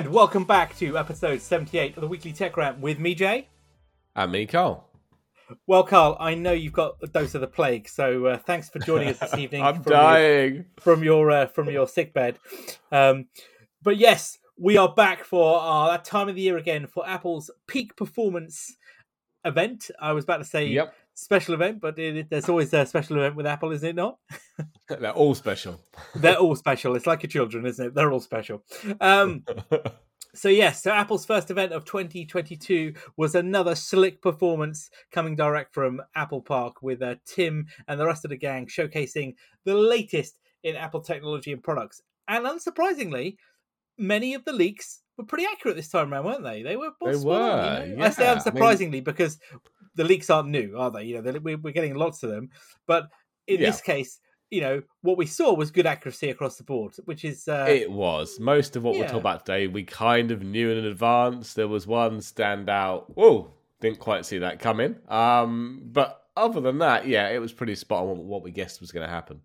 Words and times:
And 0.00 0.14
welcome 0.14 0.44
back 0.44 0.74
to 0.78 0.96
episode 0.96 1.42
78 1.42 1.94
of 1.94 2.00
the 2.00 2.08
Weekly 2.08 2.32
Tech 2.32 2.56
Rant 2.56 2.78
with 2.78 2.98
me, 2.98 3.14
Jay. 3.14 3.48
And 4.16 4.32
me, 4.32 4.46
Carl. 4.46 4.88
Well, 5.66 5.82
Carl, 5.82 6.16
I 6.18 6.34
know 6.34 6.52
you've 6.52 6.72
got 6.72 6.96
a 7.02 7.06
dose 7.06 7.34
of 7.34 7.42
the 7.42 7.46
plague, 7.46 7.86
so 7.86 8.24
uh, 8.24 8.38
thanks 8.38 8.70
for 8.70 8.78
joining 8.78 9.08
us 9.08 9.18
this 9.18 9.34
evening. 9.38 9.62
I'm 9.62 9.82
from 9.82 9.92
dying. 9.92 10.54
Your, 10.54 10.64
from 10.80 11.04
your 11.04 11.30
uh, 11.30 11.46
from 11.48 11.68
your 11.68 11.86
sick 11.86 12.14
bed. 12.14 12.38
Um, 12.90 13.26
but 13.82 13.98
yes, 13.98 14.38
we 14.56 14.78
are 14.78 14.88
back 14.88 15.22
for 15.22 15.60
uh, 15.60 15.88
that 15.90 16.06
time 16.06 16.30
of 16.30 16.34
the 16.34 16.40
year 16.40 16.56
again 16.56 16.86
for 16.86 17.06
Apple's 17.06 17.50
Peek 17.66 17.94
Performance 17.94 18.74
event. 19.44 19.90
I 20.00 20.14
was 20.14 20.24
about 20.24 20.38
to 20.38 20.46
say 20.46 20.68
Yep. 20.68 20.94
Special 21.20 21.54
event, 21.54 21.80
but 21.80 21.98
it, 21.98 22.30
there's 22.30 22.48
always 22.48 22.72
a 22.72 22.86
special 22.86 23.16
event 23.18 23.36
with 23.36 23.46
Apple, 23.46 23.72
isn't 23.72 23.88
it 23.88 23.94
not? 23.94 24.18
They're 24.88 25.12
all 25.12 25.34
special. 25.34 25.80
They're 26.14 26.36
all 26.36 26.56
special. 26.56 26.96
It's 26.96 27.06
like 27.06 27.22
your 27.22 27.30
children, 27.30 27.66
isn't 27.66 27.88
it? 27.88 27.94
They're 27.94 28.10
all 28.10 28.20
special. 28.20 28.64
Um, 29.00 29.44
so 30.34 30.48
yes, 30.48 30.82
so 30.82 30.90
Apple's 30.90 31.26
first 31.26 31.50
event 31.50 31.72
of 31.72 31.84
2022 31.84 32.94
was 33.16 33.34
another 33.34 33.74
slick 33.74 34.22
performance 34.22 34.90
coming 35.12 35.36
direct 35.36 35.74
from 35.74 36.00
Apple 36.14 36.40
Park 36.40 36.82
with 36.82 37.02
uh, 37.02 37.16
Tim 37.26 37.66
and 37.86 38.00
the 38.00 38.06
rest 38.06 38.24
of 38.24 38.30
the 38.30 38.36
gang 38.36 38.66
showcasing 38.66 39.34
the 39.64 39.74
latest 39.74 40.40
in 40.62 40.74
Apple 40.74 41.00
technology 41.00 41.52
and 41.52 41.62
products. 41.62 42.00
And 42.28 42.46
unsurprisingly, 42.46 43.36
many 43.98 44.34
of 44.34 44.44
the 44.44 44.52
leaks 44.52 45.02
were 45.16 45.24
pretty 45.24 45.46
accurate 45.50 45.76
this 45.76 45.88
time 45.88 46.12
around, 46.12 46.24
weren't 46.24 46.44
they? 46.44 46.62
They 46.62 46.76
were. 46.76 46.90
They 47.04 47.16
were, 47.16 47.84
you 47.86 47.96
know? 47.96 48.04
I 48.04 48.10
say 48.10 48.24
yeah. 48.24 48.32
I 48.32 48.34
mean- 48.34 48.42
unsurprisingly 48.42 49.04
because 49.04 49.38
the 49.94 50.04
leaks 50.04 50.30
aren't 50.30 50.48
new, 50.48 50.76
are 50.76 50.90
they? 50.90 51.04
You 51.04 51.20
know, 51.22 51.38
we're 51.42 51.58
we're 51.58 51.72
getting 51.72 51.94
lots 51.94 52.22
of 52.22 52.30
them, 52.30 52.50
but 52.86 53.08
in 53.46 53.60
Yeah. 53.60 53.70
this 53.70 53.80
case. 53.80 54.20
You 54.52 54.62
know 54.62 54.82
what 55.02 55.16
we 55.16 55.26
saw 55.26 55.54
was 55.54 55.70
good 55.70 55.86
accuracy 55.86 56.28
across 56.28 56.56
the 56.56 56.64
board, 56.64 56.96
which 57.04 57.24
is 57.24 57.46
uh, 57.46 57.66
it 57.68 57.88
was. 57.88 58.40
Most 58.40 58.74
of 58.74 58.82
what 58.82 58.94
we're 58.94 59.02
Yeah. 59.02 59.06
talking 59.06 59.20
about 59.20 59.46
today, 59.46 59.68
we 59.68 59.84
kind 59.84 60.32
of 60.32 60.42
knew 60.42 60.70
in 60.72 60.84
advance. 60.86 61.54
There 61.54 61.68
was 61.68 61.86
one 61.86 62.18
standout. 62.18 63.04
Whoa, 63.14 63.54
didn't 63.80 64.00
quite 64.00 64.26
see 64.26 64.38
that 64.38 64.58
coming. 64.58 64.96
Um, 65.08 65.82
but 65.92 66.24
other 66.36 66.60
than 66.60 66.78
that, 66.78 67.06
yeah, 67.06 67.28
it 67.28 67.38
was 67.38 67.52
pretty 67.52 67.76
spot 67.76 68.02
on 68.02 68.26
what 68.26 68.42
we 68.42 68.50
guessed 68.50 68.80
was 68.80 68.90
going 68.90 69.06
to 69.06 69.12
happen. 69.12 69.40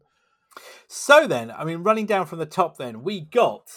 So 0.88 1.28
then, 1.28 1.52
I 1.52 1.66
mean, 1.66 1.84
running 1.84 2.08
down 2.08 2.26
from 2.26 2.40
the 2.40 2.48
top, 2.48 2.78
then 2.78 3.04
we 3.04 3.22
got 3.22 3.70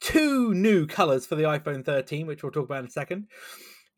two 0.00 0.54
new 0.54 0.86
colors 0.86 1.26
for 1.26 1.34
the 1.34 1.42
iPhone 1.44 1.84
13, 1.84 2.28
which 2.28 2.44
we'll 2.44 2.52
talk 2.52 2.66
about 2.66 2.78
in 2.80 2.86
a 2.86 2.90
second. 2.90 3.26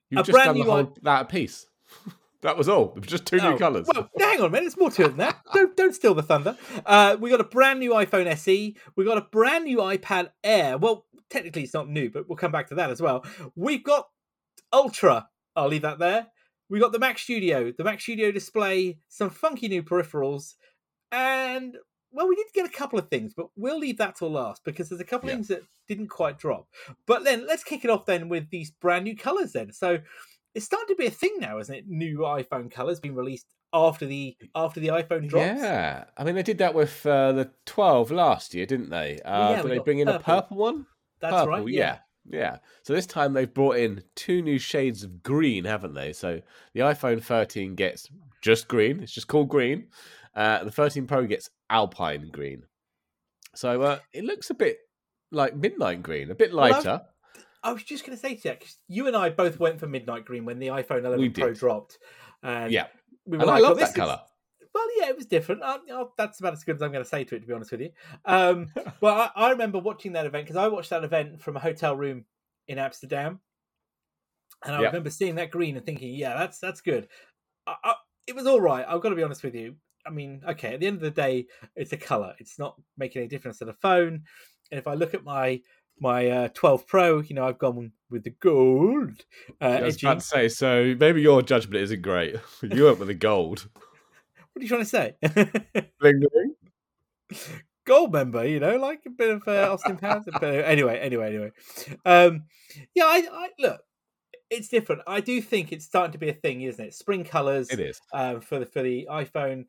You've 0.08 0.20
A 0.20 0.24
just 0.24 0.32
brand 0.32 0.46
done 0.46 0.58
the 0.58 0.64
new 0.64 0.70
whole 0.70 0.96
that 1.02 1.28
piece. 1.28 1.66
that 2.42 2.56
was 2.56 2.68
all. 2.68 2.92
It 2.96 3.00
was 3.00 3.08
just 3.08 3.26
two 3.26 3.38
Oh, 3.40 3.52
new 3.52 3.58
colours. 3.58 3.86
Well, 3.92 4.10
hang 4.18 4.40
on 4.40 4.46
a 4.46 4.50
minute, 4.50 4.64
there's 4.64 4.76
more 4.76 4.90
to 4.92 5.04
it 5.04 5.08
than 5.08 5.16
that. 5.18 5.40
don't 5.54 5.76
don't 5.76 5.94
steal 5.94 6.14
the 6.14 6.22
thunder. 6.22 6.56
Uh, 6.84 7.16
we 7.20 7.30
got 7.30 7.40
a 7.40 7.44
brand 7.44 7.80
new 7.80 7.90
iPhone 7.92 8.26
SE. 8.26 8.76
We 8.96 9.04
got 9.04 9.18
a 9.18 9.22
brand 9.22 9.64
new 9.64 9.78
iPad 9.78 10.30
Air. 10.44 10.78
Well, 10.78 11.06
technically 11.30 11.62
it's 11.64 11.74
not 11.74 11.88
new, 11.88 12.10
but 12.10 12.28
we'll 12.28 12.36
come 12.36 12.52
back 12.52 12.68
to 12.68 12.74
that 12.76 12.90
as 12.90 13.00
well. 13.02 13.24
We've 13.54 13.82
got 13.84 14.08
Ultra. 14.72 15.28
I'll 15.54 15.68
leave 15.68 15.82
that 15.82 15.98
there. 15.98 16.28
We 16.68 16.80
got 16.80 16.92
the 16.92 16.98
Mac 16.98 17.18
Studio, 17.18 17.72
the 17.76 17.84
Mac 17.84 18.00
Studio 18.00 18.32
display, 18.32 18.98
some 19.08 19.30
funky 19.30 19.68
new 19.68 19.82
peripherals, 19.84 20.54
and 21.12 21.76
well, 22.12 22.28
we 22.28 22.34
did 22.34 22.46
get 22.54 22.66
a 22.66 22.70
couple 22.70 22.98
of 22.98 23.08
things, 23.08 23.34
but 23.34 23.46
we'll 23.56 23.78
leave 23.78 23.98
that 23.98 24.16
till 24.16 24.30
last 24.30 24.62
because 24.64 24.88
there's 24.88 25.00
a 25.00 25.04
couple 25.04 25.28
of 25.28 25.30
Yeah. 25.32 25.36
things 25.36 25.48
that 25.48 25.62
didn't 25.86 26.08
quite 26.08 26.38
drop. 26.38 26.66
But 27.06 27.24
then 27.24 27.46
let's 27.46 27.62
kick 27.62 27.84
it 27.84 27.90
off 27.90 28.06
then 28.06 28.28
with 28.28 28.50
these 28.50 28.70
brand 28.70 29.04
new 29.04 29.16
colors. 29.16 29.52
Then, 29.52 29.72
so 29.72 29.98
it's 30.56 30.64
starting 30.64 30.88
to 30.88 30.98
be 30.98 31.06
a 31.06 31.10
thing 31.10 31.36
now, 31.38 31.58
isn't 31.58 31.74
it? 31.74 31.84
New 31.86 32.20
iPhone 32.20 32.70
colors 32.70 32.98
being 32.98 33.14
released 33.14 33.46
after 33.74 34.06
the 34.06 34.36
after 34.54 34.80
the 34.80 34.88
iPhone 34.88 35.28
drops. 35.28 35.60
Yeah, 35.60 36.04
I 36.16 36.24
mean 36.24 36.34
they 36.34 36.42
did 36.42 36.58
that 36.58 36.74
with 36.74 37.04
uh, 37.04 37.32
the 37.32 37.50
12 37.66 38.10
last 38.10 38.54
year, 38.54 38.64
didn't 38.64 38.88
they? 38.88 39.20
Uh, 39.20 39.50
yeah, 39.50 39.62
did 39.62 39.70
they 39.70 39.78
bring 39.78 39.98
in 39.98 40.08
a 40.08 40.18
purple. 40.18 40.34
purple 40.34 40.56
one? 40.56 40.86
That's 41.20 41.34
purple, 41.34 41.64
right. 41.64 41.68
yeah. 41.68 41.98
Yeah. 42.28 42.58
So 42.82 42.92
this 42.92 43.06
time 43.06 43.34
they've 43.34 43.52
brought 43.52 43.76
in 43.76 44.02
two 44.14 44.42
new 44.42 44.58
shades 44.58 45.04
of 45.04 45.22
green, 45.22 45.64
haven't 45.64 45.94
they? 45.94 46.12
So 46.12 46.40
the 46.74 46.80
iPhone 46.80 47.22
13 47.22 47.74
gets 47.76 48.08
just 48.40 48.66
green. 48.66 49.00
It's 49.00 49.12
just 49.12 49.28
called 49.28 49.48
green. 49.48 49.86
Uh, 50.34 50.64
the 50.64 50.72
13 50.72 51.06
Pro 51.06 51.26
gets 51.26 51.50
alpine 51.70 52.30
green. 52.32 52.64
So 53.54 53.82
uh, 53.82 53.98
it 54.12 54.24
looks 54.24 54.50
a 54.50 54.54
bit 54.54 54.78
like 55.30 55.54
midnight 55.54 56.02
green, 56.02 56.30
a 56.30 56.34
bit 56.34 56.52
Well, 56.52 56.70
lighter. 56.70 57.02
I 57.66 57.72
was 57.72 57.82
just 57.82 58.04
going 58.06 58.16
to 58.16 58.20
say 58.20 58.34
to 58.36 58.48
you, 58.50 58.54
'cause 58.54 58.78
you 58.88 59.06
and 59.06 59.16
I 59.16 59.28
both 59.30 59.58
went 59.58 59.80
for 59.80 59.86
midnight 59.86 60.24
green 60.24 60.44
when 60.44 60.58
the 60.58 60.68
iPhone 60.68 61.00
11 61.00 61.20
We 61.20 61.28
Pro 61.30 61.52
dropped. 61.52 61.98
And 62.42 62.70
yeah. 62.72 62.86
we 63.24 63.36
were 63.38 63.42
And 63.42 63.50
I 63.50 63.58
love 63.58 63.72
"Oh, 63.72 63.74
this 63.74 63.84
that 63.88 63.90
is- 63.90 63.96
colour. 63.96 64.20
Well, 64.74 64.86
yeah, 64.98 65.08
it 65.08 65.16
was 65.16 65.24
different. 65.24 65.62
Uh, 65.62 65.78
oh, 65.90 66.12
that's 66.18 66.38
about 66.40 66.52
as 66.52 66.62
good 66.62 66.76
as 66.76 66.82
I'm 66.82 66.92
going 66.92 67.02
to 67.02 67.08
say 67.08 67.24
to 67.24 67.34
it, 67.36 67.40
to 67.40 67.46
be 67.46 67.52
honest 67.54 67.72
with 67.72 67.80
you. 67.80 67.90
Um, 68.26 68.68
well, 69.00 69.14
I, 69.34 69.46
I 69.46 69.50
remember 69.50 69.78
watching 69.78 70.12
that 70.12 70.26
event 70.26 70.44
because 70.44 70.56
I 70.56 70.68
watched 70.68 70.90
that 70.90 71.02
event 71.02 71.40
from 71.40 71.56
a 71.56 71.60
hotel 71.60 71.96
room 71.96 72.26
in 72.68 72.78
Amsterdam, 72.78 73.40
and 74.64 74.74
I 74.74 74.80
Yep. 74.82 74.92
remember 74.92 75.08
seeing 75.10 75.34
that 75.36 75.50
green 75.50 75.76
and 75.78 75.86
thinking, 75.86 76.14
"Yeah, 76.14 76.36
that's 76.36 76.58
that's 76.58 76.82
good." 76.82 77.08
I, 77.66 77.74
I, 77.84 77.94
it 78.26 78.34
was 78.36 78.46
all 78.46 78.60
right. 78.60 78.84
I've 78.86 79.00
got 79.00 79.08
to 79.10 79.16
be 79.16 79.22
honest 79.22 79.42
with 79.42 79.54
you. 79.54 79.76
I 80.06 80.10
mean, 80.10 80.42
okay, 80.46 80.74
at 80.74 80.80
the 80.80 80.86
end 80.86 80.96
of 80.96 81.02
the 81.02 81.10
day, 81.10 81.46
it's 81.74 81.92
a 81.92 81.96
color. 81.96 82.34
It's 82.38 82.58
not 82.58 82.76
making 82.98 83.20
any 83.20 83.28
difference 83.28 83.58
to 83.58 83.64
the 83.64 83.72
phone. 83.72 84.24
And 84.70 84.78
if 84.78 84.86
I 84.86 84.94
look 84.94 85.14
at 85.14 85.24
my 85.24 85.60
my 86.00 86.28
uh, 86.28 86.48
12 86.54 86.86
Pro, 86.86 87.20
you 87.20 87.34
know, 87.34 87.46
I've 87.46 87.58
gone 87.58 87.92
with 88.10 88.24
the 88.24 88.30
gold. 88.40 89.24
Uh, 89.60 89.64
I 89.64 89.82
was 89.82 89.96
edging. 89.96 90.08
about 90.08 90.20
to 90.20 90.26
say, 90.26 90.48
so 90.48 90.94
maybe 90.98 91.22
your 91.22 91.42
judgment 91.42 91.82
isn't 91.82 92.02
great. 92.02 92.36
you 92.62 92.84
went 92.84 92.98
with 92.98 93.08
the 93.08 93.14
gold. 93.14 93.68
What 94.52 94.60
are 94.60 94.62
you 94.62 94.68
trying 94.70 94.80
to 94.80 94.86
say? 94.86 95.14
Bling, 96.00 96.22
bling. 96.32 96.54
gold 97.86 98.10
member, 98.10 98.46
you 98.46 98.58
know, 98.58 98.76
like 98.78 99.00
a 99.06 99.10
bit 99.10 99.28
of 99.28 99.46
uh, 99.46 99.70
Austin 99.70 99.98
Powers. 99.98 100.24
But 100.32 100.44
anyway, 100.44 100.98
anyway, 100.98 101.28
anyway. 101.28 101.50
Um, 102.06 102.44
yeah, 102.94 103.04
I, 103.04 103.28
I 103.30 103.48
look. 103.58 103.82
It's 104.48 104.68
different. 104.68 105.02
I 105.06 105.20
do 105.20 105.42
think 105.42 105.72
it's 105.72 105.84
starting 105.84 106.12
to 106.12 106.18
be 106.18 106.30
a 106.30 106.32
thing, 106.32 106.62
isn't 106.62 106.82
it? 106.82 106.94
Spring 106.94 107.22
colors 107.22 107.68
It 107.68 107.80
is. 107.80 108.00
um, 108.14 108.40
for 108.40 108.60
the 108.60 108.64
for 108.64 108.80
the 108.80 109.06
iPhone. 109.10 109.66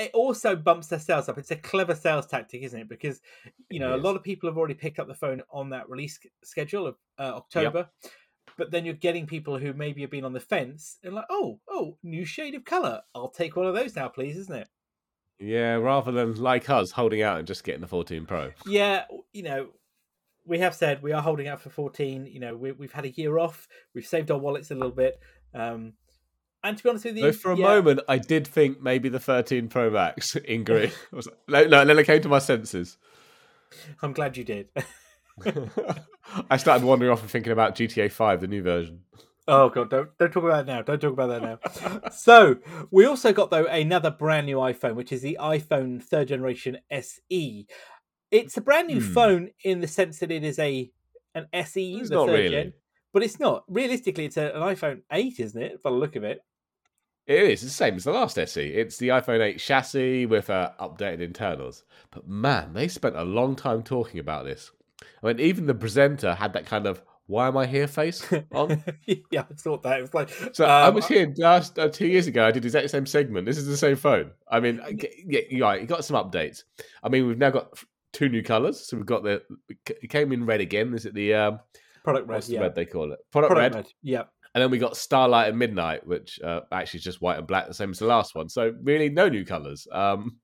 It 0.00 0.12
also 0.14 0.56
bumps 0.56 0.86
their 0.86 0.98
sales 0.98 1.28
up. 1.28 1.36
It's 1.36 1.50
a 1.50 1.56
clever 1.56 1.94
sales 1.94 2.26
tactic, 2.26 2.62
isn't 2.62 2.80
it? 2.80 2.88
Because 2.88 3.20
you 3.68 3.78
know 3.78 3.94
a 3.94 3.98
lot 3.98 4.16
of 4.16 4.22
people 4.22 4.48
have 4.48 4.56
already 4.56 4.74
picked 4.74 4.98
up 4.98 5.08
the 5.08 5.14
phone 5.14 5.42
on 5.50 5.70
that 5.70 5.90
release 5.90 6.18
schedule 6.42 6.86
of 6.86 6.96
uh, 7.18 7.32
October. 7.34 7.88
But 8.56 8.70
then 8.70 8.84
you're 8.84 8.94
getting 8.94 9.26
people 9.26 9.58
who 9.58 9.72
maybe 9.72 10.00
have 10.02 10.10
been 10.10 10.24
on 10.24 10.32
the 10.32 10.40
fence 10.40 10.98
and 11.02 11.14
like, 11.14 11.26
oh, 11.30 11.60
oh, 11.68 11.96
new 12.02 12.24
shade 12.24 12.54
of 12.54 12.64
color. 12.64 13.00
I'll 13.14 13.30
take 13.30 13.56
one 13.56 13.66
of 13.66 13.74
those 13.74 13.94
now, 13.96 14.08
please, 14.08 14.36
isn't 14.36 14.54
it? 14.54 14.68
Yeah, 15.38 15.74
rather 15.74 16.12
than 16.12 16.34
like 16.34 16.68
us 16.68 16.90
holding 16.90 17.22
out 17.22 17.38
and 17.38 17.46
just 17.46 17.64
getting 17.64 17.80
the 17.80 17.86
14 17.86 18.26
Pro. 18.26 18.52
yeah, 18.66 19.04
you 19.32 19.42
know, 19.42 19.68
we 20.44 20.58
have 20.58 20.74
said 20.74 21.02
we 21.02 21.12
are 21.12 21.22
holding 21.22 21.48
out 21.48 21.60
for 21.60 21.70
14. 21.70 22.26
You 22.26 22.40
know, 22.40 22.56
we, 22.56 22.72
we've 22.72 22.92
had 22.92 23.04
a 23.04 23.10
year 23.10 23.38
off. 23.38 23.68
We've 23.94 24.06
saved 24.06 24.30
our 24.30 24.38
wallets 24.38 24.70
a 24.70 24.74
little 24.74 24.90
bit. 24.90 25.18
Um, 25.54 25.94
and 26.62 26.76
to 26.76 26.82
be 26.82 26.88
honest 26.90 27.04
with 27.06 27.16
you, 27.16 27.22
Though 27.24 27.32
for 27.32 27.52
a 27.52 27.56
yeah, 27.56 27.64
moment, 27.66 28.00
I 28.08 28.18
did 28.18 28.46
think 28.46 28.80
maybe 28.82 29.08
the 29.08 29.20
13 29.20 29.68
Pro 29.68 29.90
Max 29.90 30.36
in 30.36 30.64
green. 30.64 30.90
I 31.12 31.16
was 31.16 31.26
like, 31.48 31.68
no, 31.68 31.78
no, 31.82 31.84
then 31.84 31.98
I 31.98 32.02
came 32.02 32.20
to 32.22 32.28
my 32.28 32.38
senses. 32.38 32.98
I'm 34.02 34.12
glad 34.12 34.36
you 34.36 34.44
did. 34.44 34.68
I 36.50 36.56
started 36.56 36.84
wandering 36.84 37.10
off 37.10 37.22
and 37.22 37.30
thinking 37.30 37.52
about 37.52 37.74
GTA 37.74 38.10
5, 38.12 38.40
the 38.40 38.46
new 38.46 38.62
version. 38.62 39.00
oh 39.48 39.68
god, 39.68 39.90
don't 39.90 40.16
don't 40.18 40.32
talk 40.32 40.44
about 40.44 40.66
that 40.66 40.72
now. 40.72 40.82
Don't 40.82 41.00
talk 41.00 41.12
about 41.12 41.28
that 41.28 41.42
now. 41.92 42.10
so 42.10 42.56
we 42.90 43.06
also 43.06 43.32
got 43.32 43.50
though 43.50 43.64
another 43.66 44.10
brand 44.10 44.46
new 44.46 44.56
iPhone, 44.58 44.94
which 44.94 45.12
is 45.12 45.22
the 45.22 45.38
iPhone 45.40 46.02
third 46.02 46.28
generation 46.28 46.78
SE. 46.90 47.66
It's 48.30 48.56
a 48.56 48.60
brand 48.60 48.88
new 48.88 49.00
Hmm. 49.00 49.12
phone 49.12 49.50
in 49.64 49.80
the 49.80 49.88
sense 49.88 50.18
that 50.18 50.30
it 50.30 50.44
is 50.44 50.58
a 50.58 50.90
an 51.34 51.46
SE, 51.52 51.94
It's 51.94 52.10
the 52.10 52.14
not 52.16 52.26
third 52.26 52.32
really. 52.34 52.50
gen, 52.50 52.72
but 53.12 53.22
it's 53.22 53.40
not. 53.40 53.64
Realistically, 53.68 54.26
it's 54.26 54.36
a, 54.36 54.46
an 54.52 54.62
iPhone 54.62 55.02
8, 55.12 55.38
isn't 55.40 55.62
it? 55.62 55.82
By 55.82 55.90
the 55.90 55.96
look 55.96 56.16
of 56.16 56.24
it. 56.24 56.40
It 57.26 57.44
is 57.44 57.62
the 57.62 57.68
same 57.68 57.94
as 57.96 58.04
the 58.04 58.12
last 58.12 58.38
SE. 58.38 58.66
It's 58.66 58.96
the 58.96 59.08
iPhone 59.08 59.40
8 59.40 59.58
chassis 59.58 60.26
with 60.26 60.50
uh, 60.50 60.70
updated 60.80 61.20
internals. 61.20 61.84
But 62.10 62.26
man, 62.26 62.72
they 62.72 62.88
spent 62.88 63.16
a 63.16 63.24
long 63.24 63.54
time 63.54 63.82
talking 63.82 64.18
about 64.18 64.44
this. 64.44 64.72
I 65.22 65.28
mean, 65.28 65.40
even 65.40 65.66
the 65.66 65.74
presenter 65.74 66.34
had 66.34 66.52
that 66.54 66.66
kind 66.66 66.86
of 66.86 67.02
"Why 67.26 67.46
am 67.46 67.56
I 67.56 67.66
here?" 67.66 67.86
face 67.86 68.26
on. 68.52 68.82
yeah, 69.06 69.44
I 69.50 69.54
thought 69.54 69.82
that. 69.84 69.98
It 69.98 70.02
was 70.02 70.14
like 70.14 70.30
So 70.52 70.64
I 70.64 70.88
um, 70.88 70.94
was 70.94 71.06
here 71.06 71.32
last 71.38 71.78
uh, 71.78 71.88
two 71.88 72.06
years 72.06 72.26
ago. 72.26 72.44
I 72.44 72.50
did 72.50 72.62
the 72.62 72.68
exact 72.68 72.90
same 72.90 73.06
segment. 73.06 73.46
This 73.46 73.58
is 73.58 73.66
the 73.66 73.76
same 73.76 73.96
phone. 73.96 74.32
I 74.50 74.60
mean, 74.60 74.80
yeah, 75.24 75.40
right. 75.60 75.86
Got 75.86 76.04
some 76.04 76.16
updates. 76.16 76.64
I 77.02 77.08
mean, 77.08 77.26
we've 77.26 77.38
now 77.38 77.50
got 77.50 77.78
two 78.12 78.28
new 78.28 78.42
colors. 78.42 78.80
So 78.80 78.96
we've 78.96 79.06
got 79.06 79.22
the 79.22 79.42
it 79.86 80.10
came 80.10 80.32
in 80.32 80.46
red 80.46 80.60
again. 80.60 80.92
Is 80.94 81.06
it 81.06 81.14
the 81.14 81.34
um, 81.34 81.60
product 82.04 82.28
red. 82.28 82.46
yeah. 82.48 82.60
red 82.60 82.74
they 82.74 82.86
call 82.86 83.12
it? 83.12 83.20
Product, 83.30 83.52
Product 83.52 83.74
red. 83.74 83.84
red. 83.84 83.92
Yeah. 84.02 84.22
And 84.54 84.62
then 84.62 84.70
we 84.70 84.78
got 84.78 84.96
Starlight 84.96 85.48
and 85.48 85.58
Midnight, 85.58 86.06
which 86.06 86.40
uh, 86.40 86.60
actually 86.72 86.98
is 86.98 87.04
just 87.04 87.20
white 87.22 87.38
and 87.38 87.46
black, 87.46 87.68
the 87.68 87.74
same 87.74 87.90
as 87.90 88.00
the 88.00 88.06
last 88.06 88.34
one. 88.34 88.48
So 88.48 88.74
really, 88.82 89.08
no 89.08 89.28
new 89.28 89.44
colors. 89.44 89.86
Um, 89.92 90.38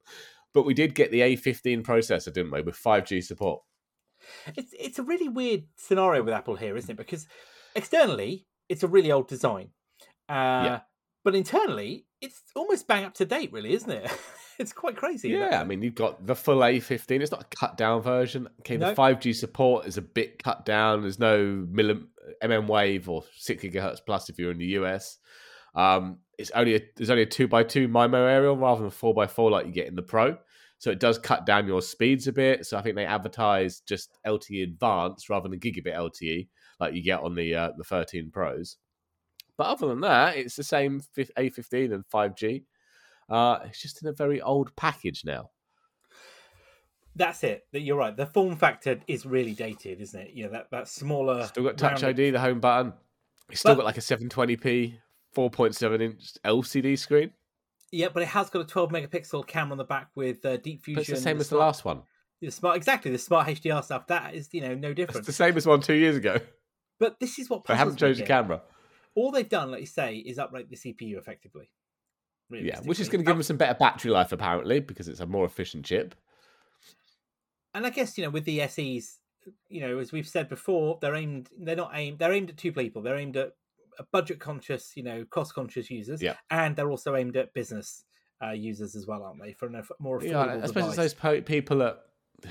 but 0.54 0.64
we 0.64 0.74
did 0.74 0.94
get 0.94 1.10
the 1.10 1.20
A15 1.20 1.82
processor, 1.82 2.32
didn't 2.32 2.52
we, 2.52 2.62
with 2.62 2.76
5G 2.76 3.22
support? 3.24 3.62
It's 4.56 4.72
it's 4.78 4.98
a 4.98 5.02
really 5.02 5.28
weird 5.28 5.64
scenario 5.76 6.22
with 6.22 6.32
Apple 6.34 6.56
here, 6.56 6.76
isn't 6.76 6.90
it? 6.90 6.96
Because 6.96 7.26
externally, 7.74 8.46
it's 8.68 8.82
a 8.82 8.88
really 8.88 9.12
old 9.12 9.28
design. 9.28 9.70
Uh, 10.28 10.64
Yeah. 10.64 10.80
but 11.24 11.34
internally, 11.34 12.06
it's 12.20 12.42
almost 12.54 12.86
bang 12.88 13.04
up 13.04 13.14
to 13.14 13.24
date, 13.24 13.52
really, 13.52 13.72
isn't 13.74 13.90
it? 13.90 14.10
it's 14.58 14.72
quite 14.72 14.96
crazy. 14.96 15.30
Yeah, 15.30 15.60
I 15.60 15.64
mean, 15.64 15.82
you've 15.82 15.94
got 15.94 16.26
the 16.26 16.34
full 16.34 16.58
A15. 16.58 17.20
It's 17.20 17.30
not 17.30 17.42
a 17.42 17.56
cut 17.56 17.76
down 17.76 18.02
version. 18.02 18.48
Okay, 18.60 18.76
the 18.76 18.88
No. 18.88 18.94
5G 18.94 19.34
support 19.34 19.86
is 19.86 19.96
a 19.96 20.02
bit 20.02 20.42
cut 20.42 20.64
down. 20.64 21.02
There's 21.02 21.18
no 21.18 21.66
millim- 21.70 22.08
MM 22.42 22.66
wave 22.66 23.08
or 23.08 23.24
6 23.36 23.62
gigahertz 23.62 23.98
plus 24.04 24.28
if 24.28 24.38
you're 24.38 24.50
in 24.50 24.58
the 24.58 24.78
US. 24.78 25.18
Um, 25.74 26.18
it's 26.38 26.50
only 26.52 26.74
a, 26.76 26.80
there's 26.96 27.10
only 27.10 27.22
a 27.22 27.26
two 27.26 27.48
by 27.48 27.62
two 27.62 27.88
MIMO 27.88 28.28
aerial 28.28 28.56
rather 28.56 28.82
than 28.82 28.90
four 28.90 29.14
by 29.14 29.26
four 29.26 29.50
like 29.50 29.66
you 29.66 29.72
get 29.72 29.86
in 29.88 29.94
the 29.94 30.02
Pro. 30.02 30.36
So 30.78 30.90
it 30.90 31.00
does 31.00 31.18
cut 31.18 31.46
down 31.46 31.66
your 31.66 31.80
speeds 31.80 32.26
a 32.26 32.32
bit. 32.32 32.66
So 32.66 32.76
I 32.76 32.82
think 32.82 32.96
they 32.96 33.06
advertise 33.06 33.80
just 33.80 34.10
LTE 34.26 34.62
Advanced 34.64 35.28
rather 35.30 35.48
than 35.48 35.58
gigabit 35.58 35.94
LTE 35.94 36.48
like 36.80 36.94
you 36.94 37.02
get 37.02 37.20
on 37.20 37.34
the 37.34 37.54
uh, 37.54 37.70
the 37.76 37.84
13 37.84 38.30
Pros. 38.30 38.76
But 39.56 39.68
other 39.68 39.86
than 39.86 40.00
that, 40.00 40.36
it's 40.36 40.56
the 40.56 40.64
same 40.64 41.00
A15 41.16 41.94
and 41.94 42.04
5G. 42.12 42.64
Uh, 43.28 43.58
it's 43.64 43.80
just 43.82 44.02
in 44.02 44.08
a 44.08 44.12
very 44.12 44.40
old 44.40 44.74
package 44.76 45.22
now. 45.24 45.50
That's 47.14 47.42
it. 47.44 47.64
That 47.72 47.80
You're 47.80 47.96
right. 47.96 48.16
The 48.16 48.26
form 48.26 48.56
factor 48.56 49.00
is 49.06 49.24
really 49.24 49.54
dated, 49.54 50.00
isn't 50.00 50.20
it? 50.20 50.30
Yeah, 50.34 50.48
that 50.48 50.70
that 50.70 50.88
smaller. 50.88 51.46
Still 51.46 51.64
got 51.64 51.78
Touch 51.78 52.02
rounded- 52.02 52.20
ID, 52.20 52.30
the 52.30 52.40
home 52.40 52.60
button. 52.60 52.92
It's 53.50 53.60
still 53.60 53.72
But- 53.74 53.82
got 53.82 53.86
like 53.86 53.96
a 53.96 54.00
720p, 54.02 54.98
4.7 55.34 56.00
inch 56.02 56.34
LCD 56.44 56.96
screen. 56.98 57.32
Yeah, 57.92 58.08
but 58.12 58.22
it 58.22 58.28
has 58.28 58.50
got 58.50 58.60
a 58.60 58.64
12 58.64 58.90
megapixel 58.90 59.46
camera 59.46 59.72
on 59.72 59.78
the 59.78 59.84
back 59.84 60.10
with 60.14 60.44
uh, 60.44 60.56
deep 60.58 60.82
fusion. 60.82 60.96
But 61.02 61.08
it's 61.08 61.18
the 61.20 61.22
same 61.24 61.38
as 61.40 61.48
the 61.48 61.56
last 61.56 61.84
one. 61.84 62.02
The 62.42 62.50
smart, 62.50 62.76
exactly. 62.76 63.10
The 63.12 63.18
smart 63.18 63.46
HDR 63.48 63.82
stuff. 63.82 64.08
That 64.08 64.34
is, 64.34 64.48
you 64.52 64.60
know, 64.60 64.74
no 64.74 64.92
different. 64.92 65.18
It's 65.18 65.26
the 65.26 65.32
same 65.32 65.56
as 65.56 65.66
one 65.66 65.80
two 65.80 65.94
years 65.94 66.16
ago. 66.16 66.38
But 66.98 67.20
this 67.20 67.38
is 67.38 67.48
what 67.48 67.62
I 67.68 67.74
haven't 67.76 67.96
changed 67.96 68.20
the 68.20 68.26
camera. 68.26 68.62
All 69.14 69.30
they've 69.30 69.48
done, 69.48 69.70
like 69.70 69.80
you 69.80 69.86
say, 69.86 70.16
is 70.16 70.38
uprate 70.38 70.68
the 70.68 70.76
CPU 70.76 71.16
effectively. 71.16 71.70
Yeah, 72.50 72.80
which 72.80 73.00
is 73.00 73.08
going 73.08 73.20
to 73.24 73.26
give 73.26 73.36
them 73.36 73.42
some 73.42 73.56
better 73.56 73.74
battery 73.74 74.10
life 74.10 74.32
apparently 74.32 74.80
because 74.80 75.08
it's 75.08 75.20
a 75.20 75.26
more 75.26 75.44
efficient 75.44 75.84
chip. 75.84 76.14
and 77.74 77.84
I 77.86 77.90
guess 77.90 78.16
you 78.16 78.24
know 78.24 78.30
with 78.30 78.44
the 78.44 78.66
SEs, 78.68 79.18
you 79.68 79.80
know, 79.80 79.98
as 79.98 80.12
we've 80.12 80.28
said 80.28 80.48
before, 80.48 80.98
they're 81.00 81.14
aimed. 81.16 81.48
They're 81.58 81.76
not 81.76 81.90
aimed. 81.94 82.18
They're 82.18 82.32
aimed 82.32 82.50
at 82.50 82.56
two 82.56 82.72
people. 82.72 83.02
They're 83.02 83.16
aimed 83.18 83.36
at 83.36 83.52
budget 84.12 84.38
conscious, 84.40 84.92
you 84.94 85.02
know, 85.02 85.24
cost 85.30 85.54
conscious 85.54 85.90
users, 85.90 86.22
Yeah. 86.22 86.34
and 86.50 86.76
they're 86.76 86.90
also 86.90 87.16
aimed 87.16 87.36
at 87.36 87.54
business 87.54 88.04
uh, 88.44 88.50
users 88.50 88.94
as 88.94 89.06
well, 89.06 89.22
aren't 89.24 89.40
they? 89.42 89.52
For 89.54 89.66
a 89.66 89.82
more 89.98 90.20
affordable 90.20 90.30
Yeah, 90.30 90.40
I 90.62 90.66
suppose 90.66 90.68
device. 90.68 90.86
it's 90.88 90.96
those 90.96 91.14
po- 91.14 91.40
people 91.40 91.78
that 91.78 91.98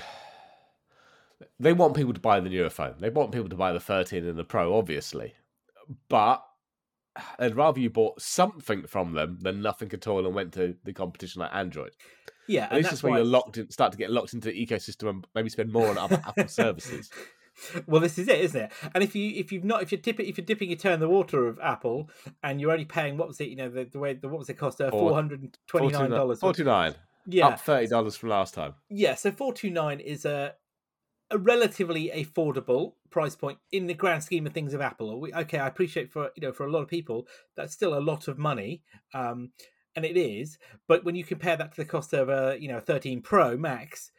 they 1.60 1.72
want 1.72 1.94
people 1.94 2.12
to 2.14 2.20
buy 2.20 2.40
the 2.40 2.48
newer 2.50 2.70
phone. 2.70 2.96
They 2.98 3.10
want 3.10 3.32
people 3.32 3.48
to 3.48 3.56
buy 3.56 3.72
the 3.72 3.80
13 3.80 4.26
and 4.26 4.38
the 4.38 4.44
Pro, 4.44 4.76
obviously, 4.76 5.34
but 6.08 6.42
they'd 7.38 7.54
rather 7.56 7.80
you 7.80 7.90
bought 7.90 8.20
something 8.20 8.86
from 8.86 9.12
them 9.12 9.38
than 9.40 9.62
nothing 9.62 9.90
at 9.92 10.06
all 10.06 10.24
and 10.26 10.34
went 10.34 10.52
to 10.54 10.76
the 10.84 10.92
competition 10.92 11.40
like 11.40 11.54
Android. 11.54 11.92
yeah, 12.48 12.64
At 12.64 12.70
and 12.70 12.76
least 12.78 12.84
that's 12.84 12.92
it's 12.94 13.02
where 13.02 13.14
you're 13.16 13.24
locked 13.24 13.58
in, 13.58 13.70
start 13.70 13.92
to 13.92 13.98
get 13.98 14.10
locked 14.10 14.34
into 14.34 14.48
the 14.50 14.66
ecosystem 14.66 15.08
and 15.08 15.26
maybe 15.34 15.48
spend 15.48 15.72
more 15.72 15.88
on 15.88 15.98
other 15.98 16.22
Apple 16.26 16.48
services. 16.48 17.10
well, 17.86 18.00
this 18.02 18.18
is 18.18 18.28
it, 18.28 18.38
isn't 18.40 18.60
it? 18.64 18.72
And 18.94 19.02
if 19.02 19.14
you 19.14 19.30
if 19.34 19.50
you've 19.50 19.64
not 19.64 19.82
if 19.82 19.90
you're 19.90 20.00
dipping 20.00 20.26
if 20.26 20.36
you're 20.36 20.44
dipping 20.44 20.68
your 20.68 20.78
toe 20.78 20.92
in 20.92 21.00
the 21.00 21.08
water 21.08 21.46
of 21.48 21.58
Apple 21.60 22.10
and 22.42 22.60
you're 22.60 22.70
only 22.70 22.84
paying 22.84 23.16
what 23.16 23.28
was 23.28 23.40
it? 23.40 23.48
You 23.48 23.56
know 23.56 23.70
the, 23.70 23.84
the 23.84 23.98
way 23.98 24.12
the, 24.14 24.28
what 24.28 24.38
was 24.38 24.48
it 24.50 24.58
cost? 24.58 24.80
Uh, 24.80 24.90
Four- 24.90 25.14
hundred 25.14 25.40
and 25.42 25.58
twenty 25.66 25.88
nine 25.88 26.10
dollars. 26.10 26.40
49 26.40 26.94
Yeah, 27.26 27.46
up 27.48 27.60
$30 27.64 28.16
from 28.18 28.28
last 28.28 28.52
time. 28.54 28.74
yeah. 28.90 29.14
So 29.14 29.30
four 29.32 29.52
two 29.54 29.70
nine 29.70 30.00
is 30.00 30.24
a 30.26 30.52
a 31.30 31.38
relatively 31.38 32.10
affordable 32.14 32.92
price 33.10 33.34
point 33.34 33.58
in 33.72 33.86
the 33.86 33.94
grand 33.94 34.22
scheme 34.22 34.46
of 34.46 34.52
things 34.52 34.74
of 34.74 34.80
Apple. 34.80 35.20
We, 35.20 35.32
okay, 35.32 35.58
I 35.58 35.66
appreciate 35.66 36.12
for 36.12 36.30
you 36.36 36.42
know 36.46 36.52
for 36.52 36.66
a 36.66 36.70
lot 36.70 36.82
of 36.82 36.88
people 36.88 37.26
that's 37.56 37.72
still 37.72 37.96
a 37.96 38.00
lot 38.00 38.28
of 38.28 38.38
money, 38.38 38.82
um, 39.14 39.50
and 39.94 40.04
it 40.04 40.16
is. 40.16 40.58
But 40.86 41.04
when 41.04 41.16
you 41.16 41.24
compare 41.24 41.56
that 41.56 41.72
to 41.72 41.76
the 41.76 41.88
cost 41.88 42.12
of 42.12 42.28
a 42.28 42.56
you 42.60 42.68
know 42.68 42.80
13 42.80 43.22
Pro 43.22 43.56
Max, 43.56 44.12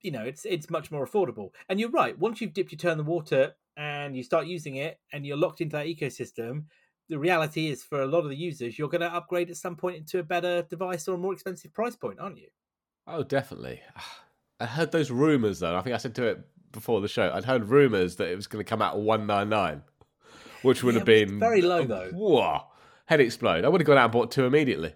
you 0.00 0.10
know 0.10 0.22
it's 0.22 0.44
it's 0.44 0.70
much 0.70 0.90
more 0.90 1.06
affordable. 1.06 1.50
And 1.68 1.78
you're 1.78 1.90
right. 1.90 2.18
Once 2.18 2.40
you've 2.40 2.54
dipped 2.54 2.72
your 2.72 2.78
toe 2.78 2.90
in 2.90 2.98
the 2.98 3.04
water 3.04 3.54
and 3.76 4.16
you 4.16 4.22
start 4.22 4.46
using 4.46 4.76
it, 4.76 4.98
and 5.12 5.26
you're 5.26 5.36
locked 5.36 5.60
into 5.60 5.76
that 5.76 5.86
ecosystem. 5.86 6.64
The 7.10 7.18
reality 7.18 7.68
is, 7.68 7.84
for 7.84 8.00
a 8.00 8.06
lot 8.06 8.20
of 8.20 8.30
the 8.30 8.36
users, 8.36 8.78
you're 8.78 8.88
going 8.88 9.02
to 9.02 9.14
upgrade 9.14 9.50
at 9.50 9.58
some 9.58 9.76
point 9.76 9.98
into 9.98 10.20
a 10.20 10.22
better 10.22 10.62
device 10.62 11.06
or 11.06 11.16
a 11.16 11.18
more 11.18 11.34
expensive 11.34 11.74
price 11.74 11.94
point, 11.94 12.18
aren't 12.18 12.38
you? 12.38 12.48
Oh, 13.06 13.22
definitely. 13.22 13.82
I 14.60 14.66
heard 14.66 14.92
those 14.92 15.10
rumors 15.10 15.58
though. 15.60 15.76
I 15.76 15.82
think 15.82 15.94
I 15.94 15.98
said 15.98 16.14
to 16.16 16.24
it 16.24 16.40
before 16.72 17.00
the 17.00 17.08
show. 17.08 17.30
I'd 17.32 17.44
heard 17.44 17.68
rumors 17.68 18.16
that 18.16 18.28
it 18.28 18.36
was 18.36 18.46
going 18.46 18.64
to 18.64 18.68
come 18.68 18.82
out 18.82 18.94
at 18.94 19.00
one 19.00 19.26
nine 19.26 19.48
nine, 19.48 19.82
which 20.62 20.82
would 20.82 20.94
Yeah, 20.94 21.00
have 21.00 21.06
been 21.06 21.38
very 21.40 21.62
low, 21.62 21.84
though. 21.84 22.10
Whoa, 22.12 22.60
head 23.06 23.20
explode. 23.20 23.64
I 23.64 23.68
would 23.68 23.80
have 23.80 23.86
gone 23.86 23.98
out 23.98 24.04
and 24.04 24.12
bought 24.12 24.30
two 24.30 24.44
immediately. 24.44 24.94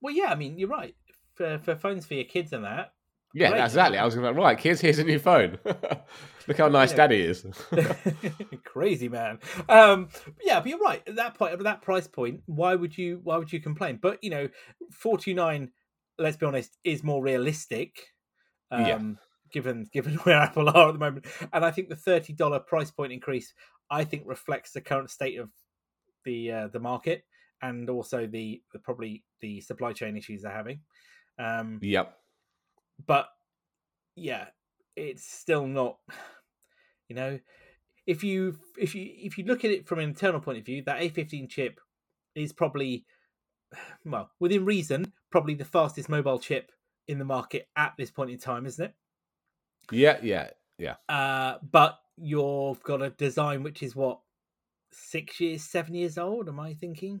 Well, 0.00 0.14
yeah, 0.14 0.26
I 0.26 0.34
mean, 0.34 0.58
you're 0.58 0.68
right. 0.68 0.94
For 1.34 1.58
for 1.58 1.74
phones 1.74 2.06
for 2.06 2.14
your 2.14 2.24
kids 2.24 2.52
and 2.52 2.64
that, 2.64 2.92
Yeah, 3.32 3.50
Great. 3.50 3.64
exactly. 3.64 3.98
I 3.98 4.04
was 4.04 4.14
going 4.14 4.32
to 4.32 4.40
right, 4.40 4.56
kids. 4.58 4.80
Here's 4.80 4.98
a 5.00 5.04
new 5.04 5.18
phone. 5.18 5.58
Look 6.46 6.58
how 6.58 6.68
nice 6.68 6.90
Yeah. 6.90 6.96
Daddy 6.96 7.20
is. 7.22 7.44
crazy 8.64 9.08
man. 9.08 9.38
Um, 9.68 10.08
yeah, 10.42 10.60
but 10.60 10.68
you're 10.68 10.78
right. 10.78 11.02
At 11.06 11.16
that 11.16 11.34
point, 11.34 11.52
at 11.54 11.62
that 11.64 11.82
price 11.82 12.06
point, 12.06 12.42
why 12.46 12.74
would 12.74 12.96
you 12.96 13.20
why 13.24 13.36
would 13.36 13.52
you 13.52 13.60
complain? 13.60 13.98
But 14.00 14.22
you 14.22 14.30
know, 14.30 14.48
four 14.92 15.18
two 15.18 15.34
nine. 15.34 15.70
Let's 16.18 16.36
be 16.36 16.46
honest, 16.46 16.76
is 16.84 17.02
more 17.02 17.20
realistic. 17.22 18.13
Um, 18.74 18.86
Yeah. 18.86 19.00
Given 19.52 19.86
given 19.92 20.14
where 20.24 20.38
Apple 20.38 20.68
are 20.68 20.88
at 20.88 20.92
the 20.92 20.98
moment, 20.98 21.26
and 21.52 21.64
I 21.64 21.70
think 21.70 21.88
the 21.88 21.96
thirty 21.96 22.32
dollar 22.32 22.58
price 22.58 22.90
point 22.90 23.12
increase, 23.12 23.54
I 23.90 24.04
think 24.04 24.24
reflects 24.26 24.72
the 24.72 24.80
current 24.80 25.10
state 25.10 25.38
of 25.38 25.50
the 26.24 26.50
uh, 26.50 26.68
the 26.68 26.80
market 26.80 27.24
and 27.62 27.88
also 27.88 28.26
the, 28.26 28.60
the 28.72 28.78
probably 28.78 29.22
the 29.40 29.60
supply 29.60 29.92
chain 29.92 30.16
issues 30.16 30.42
they're 30.42 30.52
having. 30.52 30.80
Um, 31.38 31.80
yep. 31.82 32.16
but 33.06 33.28
yeah 34.16 34.46
it's 34.96 35.24
still 35.24 35.66
not 35.66 35.98
you 37.08 37.16
know 37.16 37.38
if 38.06 38.22
you 38.22 38.56
if 38.78 38.94
you 38.94 39.10
if 39.16 39.38
you 39.38 39.44
look 39.44 39.64
at 39.64 39.70
it 39.70 39.88
from 39.88 39.98
an 39.98 40.08
internal 40.08 40.40
point 40.40 40.58
of 40.58 40.64
view 40.66 40.82
that 40.86 41.00
a15 41.00 41.48
chip 41.48 41.80
is 42.34 42.52
probably 42.52 43.04
well 44.04 44.30
within 44.38 44.64
reason 44.64 45.12
probably 45.30 45.54
the 45.54 45.64
fastest 45.64 46.08
mobile 46.08 46.38
chip 46.38 46.70
in 47.08 47.18
the 47.18 47.24
market 47.24 47.68
at 47.76 47.92
this 47.98 48.10
point 48.10 48.30
in 48.30 48.38
time 48.38 48.66
isn't 48.66 48.86
it 48.86 48.94
Yeah, 49.90 50.18
yeah, 50.22 50.50
yeah. 50.78 50.94
uh 51.08 51.58
but 51.70 51.98
you've 52.16 52.82
got 52.82 53.02
a 53.02 53.10
design 53.10 53.62
which 53.62 53.82
is 53.82 53.94
what 53.96 54.20
six 54.92 55.40
years 55.40 55.62
seven 55.62 55.94
years 55.94 56.18
old 56.18 56.48
am 56.48 56.60
i 56.60 56.72
thinking 56.72 57.20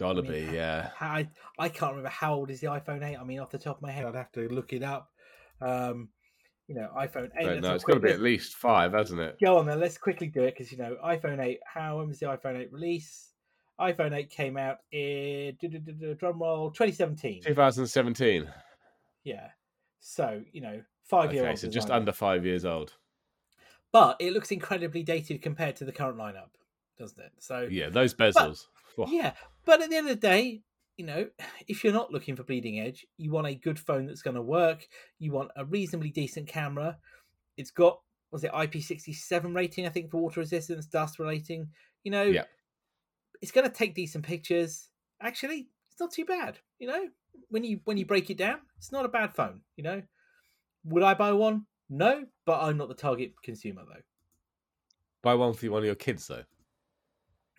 Gotta 0.00 0.20
I 0.20 0.22
mean, 0.22 0.50
be. 0.50 0.56
Yeah. 0.56 0.90
How, 0.96 1.08
I, 1.10 1.28
I 1.58 1.68
can't 1.68 1.92
remember 1.92 2.08
how 2.08 2.34
old 2.34 2.50
is 2.50 2.60
the 2.60 2.68
iPhone 2.68 3.02
8. 3.02 3.16
I 3.16 3.24
mean, 3.24 3.38
off 3.38 3.50
the 3.50 3.58
top 3.58 3.76
of 3.76 3.82
my 3.82 3.90
head, 3.90 4.06
I'd 4.06 4.14
have 4.14 4.32
to 4.32 4.48
look 4.48 4.72
it 4.72 4.82
up. 4.82 5.10
Um, 5.60 6.08
you 6.68 6.74
know, 6.74 6.88
iPhone 6.96 7.28
8. 7.38 7.42
Don't 7.42 7.46
let's 7.46 7.62
know. 7.62 7.68
have 7.68 7.74
It's 7.76 7.84
got 7.84 7.94
to 7.94 8.00
be 8.00 8.10
at 8.10 8.20
least 8.20 8.54
five, 8.54 8.92
hasn't 8.92 9.20
it? 9.20 9.36
Go 9.44 9.58
on 9.58 9.66
then, 9.66 9.78
let's 9.78 9.98
quickly 9.98 10.28
do 10.28 10.44
it 10.44 10.54
because, 10.56 10.72
you 10.72 10.78
know, 10.78 10.96
iPhone 11.04 11.44
8, 11.44 11.60
how, 11.66 11.98
when 11.98 12.08
was 12.08 12.18
the 12.18 12.26
iPhone 12.26 12.58
8 12.58 12.72
release? 12.72 13.29
iPhone 13.80 14.14
8 14.14 14.30
came 14.30 14.56
out 14.56 14.78
in, 14.92 15.56
du- 15.60 15.68
du- 15.68 15.78
du- 15.78 15.92
du- 15.92 16.14
drum 16.14 16.40
roll, 16.40 16.70
2017. 16.70 17.42
2017. 17.42 18.46
Yeah. 19.24 19.48
So, 20.00 20.42
you 20.52 20.60
know, 20.60 20.82
five 21.04 21.32
year 21.32 21.46
Okay, 21.46 21.56
so 21.56 21.68
just 21.68 21.90
under 21.90 22.12
five 22.12 22.44
years 22.44 22.64
old. 22.64 22.94
But 23.92 24.16
it 24.20 24.32
looks 24.32 24.50
incredibly 24.52 25.02
dated 25.02 25.42
compared 25.42 25.76
to 25.76 25.84
the 25.84 25.92
current 25.92 26.16
lineup, 26.18 26.50
doesn't 26.98 27.18
it? 27.18 27.32
So, 27.38 27.66
Yeah, 27.70 27.88
those 27.88 28.14
bezels. 28.14 28.66
Whoa. 28.96 29.06
Yeah, 29.08 29.32
but 29.64 29.82
at 29.82 29.90
the 29.90 29.96
end 29.96 30.08
of 30.08 30.20
the 30.20 30.26
day, 30.26 30.62
you 30.96 31.06
know, 31.06 31.28
if 31.66 31.82
you're 31.82 31.92
not 31.92 32.12
looking 32.12 32.36
for 32.36 32.42
bleeding 32.44 32.80
edge, 32.80 33.06
you 33.16 33.30
want 33.30 33.46
a 33.46 33.54
good 33.54 33.78
phone 33.78 34.06
that's 34.06 34.22
going 34.22 34.36
to 34.36 34.42
work. 34.42 34.86
You 35.18 35.32
want 35.32 35.50
a 35.56 35.64
reasonably 35.64 36.10
decent 36.10 36.46
camera. 36.46 36.98
It's 37.56 37.70
got 37.70 38.00
was 38.30 38.44
it 38.44 38.52
IP67 38.52 39.54
rating, 39.56 39.86
I 39.86 39.88
think, 39.88 40.10
for 40.10 40.18
water 40.18 40.40
resistance, 40.40 40.86
dust 40.86 41.18
rating. 41.18 41.68
You 42.04 42.12
know, 42.12 42.22
Yeah. 42.24 42.44
It's 43.40 43.52
going 43.52 43.66
to 43.66 43.72
take 43.72 43.94
decent 43.94 44.24
pictures. 44.24 44.88
Actually, 45.20 45.68
it's 45.90 46.00
not 46.00 46.12
too 46.12 46.24
bad. 46.24 46.58
You 46.78 46.88
know, 46.88 47.08
when 47.48 47.64
you 47.64 47.80
when 47.84 47.96
you 47.96 48.06
break 48.06 48.30
it 48.30 48.38
down, 48.38 48.58
it's 48.78 48.92
not 48.92 49.04
a 49.04 49.08
bad 49.08 49.34
phone. 49.34 49.60
You 49.76 49.84
know, 49.84 50.02
would 50.84 51.02
I 51.02 51.14
buy 51.14 51.32
one? 51.32 51.66
No, 51.88 52.24
but 52.46 52.60
I'm 52.62 52.76
not 52.76 52.88
the 52.88 52.94
target 52.94 53.32
consumer 53.42 53.82
though. 53.86 54.02
Buy 55.22 55.34
one 55.34 55.52
for 55.52 55.70
one 55.70 55.80
of 55.80 55.86
your 55.86 55.94
kids, 55.94 56.26
though. 56.28 56.44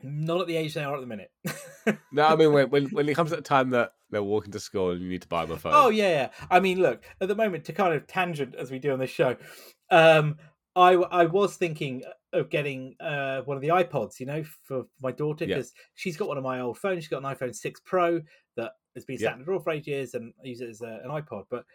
Not 0.03 0.41
at 0.41 0.47
the 0.47 0.57
age 0.57 0.73
they 0.73 0.83
are 0.83 0.95
at 0.95 1.01
the 1.01 1.07
minute. 1.07 1.31
No, 2.11 2.27
I 2.27 2.35
mean 2.35 2.53
when 2.53 2.69
when 2.69 2.85
when 2.89 3.09
it 3.09 3.15
comes 3.15 3.31
to 3.31 3.37
the 3.37 3.41
time 3.41 3.71
that 3.71 3.93
they're 4.11 4.21
walking 4.21 4.51
to 4.51 4.59
school 4.59 4.91
and 4.91 5.01
you 5.01 5.09
need 5.09 5.23
to 5.23 5.27
buy 5.27 5.45
them 5.45 5.55
a 5.55 5.59
phone. 5.59 5.71
Oh 5.73 5.89
yeah, 5.89 6.09
yeah. 6.09 6.29
I 6.51 6.59
mean, 6.59 6.79
look 6.79 7.03
at 7.19 7.27
the 7.27 7.33
moment 7.33 7.65
to 7.65 7.73
kind 7.73 7.95
of 7.95 8.05
tangent 8.05 8.53
as 8.53 8.69
we 8.69 8.77
do 8.77 8.91
on 8.91 8.99
this 8.99 9.09
show. 9.09 9.35
Um, 9.89 10.37
I 10.75 10.91
I 10.93 11.25
was 11.25 11.55
thinking 11.55 12.03
of 12.33 12.49
getting 12.49 12.95
uh, 12.99 13.41
one 13.41 13.57
of 13.57 13.61
the 13.61 13.69
iPods, 13.69 14.19
you 14.19 14.25
know, 14.25 14.43
for 14.63 14.85
my 15.01 15.11
daughter 15.11 15.45
Yeah. 15.45 15.57
because 15.57 15.73
she's 15.95 16.17
got 16.17 16.27
one 16.27 16.37
of 16.37 16.43
my 16.43 16.59
old 16.61 16.77
phones. 16.77 17.03
She's 17.03 17.09
got 17.09 17.23
an 17.23 17.35
iPhone 17.35 17.55
six 17.55 17.79
Pro 17.83 18.21
that 18.55 18.71
has 18.95 19.05
been 19.05 19.17
Yeah. 19.17 19.29
sat 19.29 19.33
in 19.33 19.39
the 19.39 19.45
drawer 19.45 19.59
for 19.59 19.71
ages, 19.71 20.13
and 20.13 20.33
I 20.43 20.47
use 20.47 20.61
it 20.61 20.69
as 20.69 20.81
a, 20.81 21.01
an 21.03 21.09
iPod. 21.09 21.43
But 21.49 21.65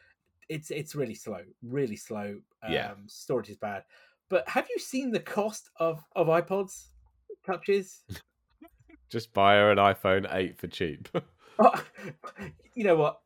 it's 0.49 0.71
it's 0.71 0.95
really 0.95 1.15
slow, 1.15 1.43
really 1.63 1.97
slow. 1.97 2.41
Um, 2.63 2.73
Yeah. 2.73 2.95
storage 3.07 3.51
is 3.51 3.57
bad. 3.57 3.85
But 4.29 4.49
have 4.49 4.69
you 4.75 4.79
seen 4.81 5.11
the 5.11 5.21
cost 5.21 5.71
of 5.77 6.03
of 6.15 6.29
iPods 6.29 6.89
touches? 7.45 8.05
Just 9.09 9.33
buy 9.33 9.55
her 9.55 9.71
an 9.71 9.79
iPhone 9.79 10.27
8 10.33 10.59
for 10.59 10.67
cheap. 10.67 11.09
Oh, 11.59 11.85
you 12.75 12.85
know 12.85 12.97
what? 12.97 13.21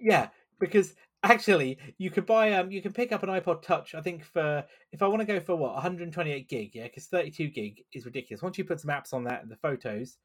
Yeah, 0.00 0.28
because 0.58 0.94
actually 1.22 1.78
you 1.98 2.10
could 2.10 2.26
buy 2.26 2.52
um 2.52 2.70
you 2.70 2.80
can 2.82 2.92
pick 2.92 3.12
up 3.12 3.22
an 3.22 3.28
iPod 3.28 3.62
Touch. 3.62 3.94
I 3.94 4.00
think 4.00 4.24
for 4.24 4.64
if 4.92 5.02
I 5.02 5.06
want 5.08 5.20
to 5.20 5.26
go 5.26 5.40
for 5.40 5.56
what 5.56 5.74
128 5.74 6.48
gig, 6.48 6.70
yeah, 6.74 6.84
because 6.84 7.06
32 7.06 7.48
gig 7.48 7.84
is 7.92 8.04
ridiculous. 8.04 8.42
Once 8.42 8.58
you 8.58 8.64
put 8.64 8.80
some 8.80 8.90
apps 8.90 9.12
on 9.12 9.24
that 9.24 9.42
and 9.42 9.50
the 9.50 9.56
photos, 9.56 10.16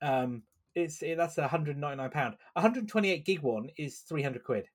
um, 0.00 0.42
it's 0.74 1.02
it, 1.02 1.16
that's 1.16 1.36
199 1.36 2.10
pound. 2.10 2.36
128 2.54 3.24
gig 3.24 3.40
one 3.40 3.68
is 3.76 4.00
300 4.00 4.42
quid. 4.44 4.66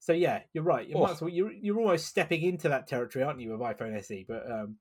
So 0.00 0.12
yeah, 0.12 0.40
you're 0.52 0.64
right. 0.64 0.86
You 0.86 0.96
Oh. 0.96 1.16
well, 1.20 1.30
you're 1.30 1.52
you're 1.52 1.78
almost 1.78 2.06
stepping 2.06 2.42
into 2.42 2.68
that 2.68 2.86
territory, 2.86 3.24
aren't 3.24 3.40
you, 3.40 3.50
with 3.52 3.60
iPhone 3.60 3.96
SE? 3.98 4.24
But 4.28 4.50
um, 4.50 4.76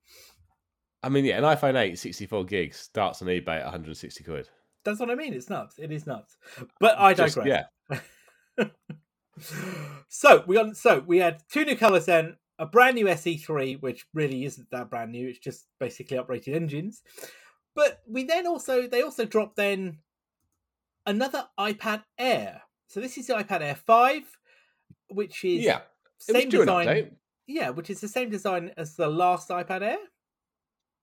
I 1.02 1.10
mean, 1.10 1.24
yeah, 1.26 1.38
an 1.38 1.44
iPhone 1.44 1.76
8 1.76 1.98
64 1.98 2.46
gigs 2.46 2.78
starts 2.78 3.22
on 3.22 3.28
eBay 3.30 3.58
at 3.60 3.64
160 3.66 4.24
quid. 4.24 4.50
that's 4.84 5.00
what 5.00 5.10
I 5.10 5.16
mean. 5.16 5.34
It's 5.34 5.50
nuts. 5.50 5.80
It 5.80 5.92
is 5.92 6.06
nuts. 6.06 6.38
But 6.80 6.98
I 7.00 7.14
Just- 7.14 7.38
yeah. 7.46 7.64
so 10.10 10.44
we 10.48 10.56
got 10.56 10.76
so 10.78 11.00
we 11.06 11.18
had 11.18 11.42
two 11.52 11.66
new 11.66 11.76
colors 11.76 12.06
then 12.06 12.38
a 12.60 12.66
brand 12.66 12.96
new 12.96 13.06
SE3 13.06 13.82
which 13.82 14.06
really 14.14 14.46
isn't 14.46 14.70
that 14.72 14.90
brand 14.90 15.12
new 15.12 15.30
it's 15.30 15.40
just 15.40 15.66
basically 15.80 16.18
upgraded 16.18 16.56
engines 16.56 17.02
but 17.76 18.02
we 18.08 18.24
then 18.24 18.46
also 18.46 18.88
they 18.88 19.02
also 19.02 19.26
dropped 19.26 19.56
then 19.56 19.98
another 21.06 21.46
iPad 21.60 22.04
Air 22.18 22.62
so 22.88 23.00
this 23.00 23.18
is 23.18 23.28
the 23.28 23.34
iPad 23.34 23.62
Air 23.62 23.76
5 23.76 24.22
which 25.10 25.44
is 25.44 25.64
Yeah. 25.64 25.82
Same 26.20 26.50
design 26.50 27.18
yeah 27.48 27.70
which 27.70 27.90
is 27.90 28.02
the 28.02 28.08
same 28.08 28.30
design 28.30 28.72
as 28.78 28.96
the 28.96 29.08
last 29.08 29.50
iPad 29.50 29.82
Air 29.82 29.98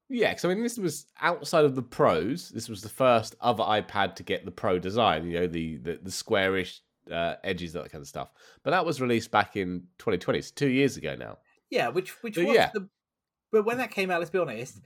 Yeah, 0.08 0.30
because 0.30 0.44
I 0.44 0.48
mean, 0.48 0.62
this 0.62 0.78
was 0.78 1.06
outside 1.20 1.64
of 1.64 1.76
the 1.76 1.82
pros. 1.82 2.48
This 2.48 2.68
was 2.68 2.82
the 2.82 2.88
first 2.88 3.36
other 3.40 3.62
iPad 3.62 4.16
to 4.16 4.24
get 4.24 4.44
the 4.44 4.50
pro 4.50 4.78
design. 4.78 5.26
You 5.26 5.40
know, 5.40 5.46
the 5.46 5.76
the, 5.76 6.00
the 6.02 6.10
squarish 6.10 6.80
uh, 7.10 7.36
edges, 7.44 7.72
that 7.74 7.90
kind 7.90 8.02
of 8.02 8.08
stuff. 8.08 8.32
But 8.62 8.70
that 8.70 8.84
was 8.86 9.00
released 9.00 9.30
back 9.30 9.56
in 9.56 9.84
2020, 9.98 10.38
it's 10.38 10.50
two 10.50 10.68
years 10.68 10.96
ago 10.96 11.14
now. 11.18 11.38
yeah 11.70 11.88
which 11.88 12.10
which 12.22 12.34
So, 12.36 12.44
was 12.44 12.54
yeah. 12.54 12.70
the 12.74 12.88
but 13.52 13.64
when 13.64 13.78
that 13.78 13.90
came 13.90 14.10
out 14.10 14.18
let's 14.20 14.30
be 14.30 14.38
honest 14.38 14.80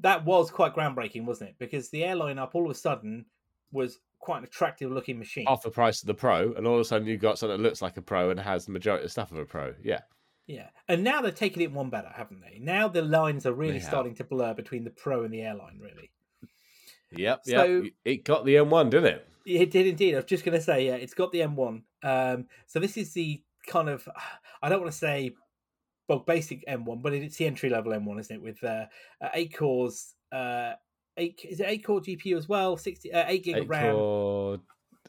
that 0.00 0.24
was 0.24 0.50
quite 0.50 0.74
groundbreaking 0.74 1.24
wasn't 1.24 1.50
it 1.50 1.56
because 1.58 1.90
the 1.90 2.04
airline 2.04 2.38
up 2.38 2.54
all 2.54 2.64
of 2.64 2.70
a 2.70 2.74
sudden 2.74 3.24
was 3.72 3.98
quite 4.20 4.38
an 4.38 4.44
attractive 4.44 4.90
looking 4.90 5.18
machine 5.18 5.46
Half 5.46 5.62
the 5.62 5.70
price 5.70 6.00
of 6.02 6.06
the 6.06 6.14
pro, 6.14 6.52
and 6.54 6.66
all 6.66 6.74
of 6.74 6.80
a 6.80 6.84
sudden 6.84 7.06
you've 7.08 7.20
got 7.20 7.38
something 7.38 7.56
that 7.56 7.62
looks 7.62 7.80
like 7.82 7.96
a 7.96 8.02
pro 8.02 8.30
and 8.30 8.38
has 8.38 8.66
the 8.66 8.72
majority 8.72 9.02
of 9.02 9.06
the 9.06 9.10
stuff 9.12 9.32
of 9.32 9.38
a 9.38 9.44
pro. 9.44 9.74
Yeah, 9.82 10.00
Yeah, 10.46 10.68
and 10.88 11.02
now 11.02 11.20
they're 11.22 11.30
taking 11.32 11.62
it 11.62 11.72
one 11.72 11.88
better, 11.90 12.10
haven't 12.14 12.40
they? 12.42 12.58
Now 12.60 12.86
the 12.88 13.02
lines 13.02 13.46
are 13.46 13.52
really 13.54 13.80
starting 13.80 14.14
to 14.16 14.24
blur 14.24 14.52
between 14.54 14.84
the 14.84 14.90
Pro 14.90 15.24
and 15.24 15.32
the 15.32 15.40
airline. 15.42 15.78
Really, 15.80 16.10
yep, 17.12 17.40
So- 17.44 17.64
yep. 17.82 17.92
It 18.04 18.24
got 18.24 18.44
the 18.44 18.56
M1, 18.56 18.90
didn't 18.90 19.14
it? 19.14 19.28
It 19.46 19.70
did 19.70 19.86
indeed. 19.86 20.14
I 20.14 20.18
was 20.18 20.24
just 20.26 20.44
going 20.44 20.58
to 20.58 20.62
say, 20.64 20.86
yeah, 20.86 20.94
it's 20.94 21.14
got 21.14 21.32
the 21.32 21.40
M1. 21.40 21.82
Um, 22.02 22.46
so 22.66 22.78
this 22.80 22.96
is 22.96 23.12
the 23.12 23.42
kind 23.66 23.88
of 23.88 24.08
I 24.62 24.68
don't 24.68 24.80
want 24.80 24.92
to 24.92 24.98
say 24.98 25.32
bog 26.08 26.26
basic 26.26 26.64
M1, 26.66 27.02
but 27.02 27.12
it's 27.12 27.36
the 27.36 27.46
entry 27.46 27.68
level 27.70 27.92
M1, 27.92 28.20
isn't 28.20 28.36
it? 28.36 28.42
With 28.42 28.62
uh, 28.64 28.86
uh, 29.20 29.28
eight 29.34 29.54
cores, 29.56 30.14
uh, 30.32 30.72
eight 31.16 31.40
is 31.48 31.60
it 31.60 31.66
eight 31.68 31.84
core 31.84 32.00
GPU 32.00 32.36
as 32.36 32.48
well? 32.48 32.76
Sixty 32.76 33.12
uh, 33.12 33.24
eight 33.28 33.44
gig 33.44 33.56
Eight 33.56 33.62
of 33.62 33.68
RAM. 33.70 33.94
core, 33.94 34.58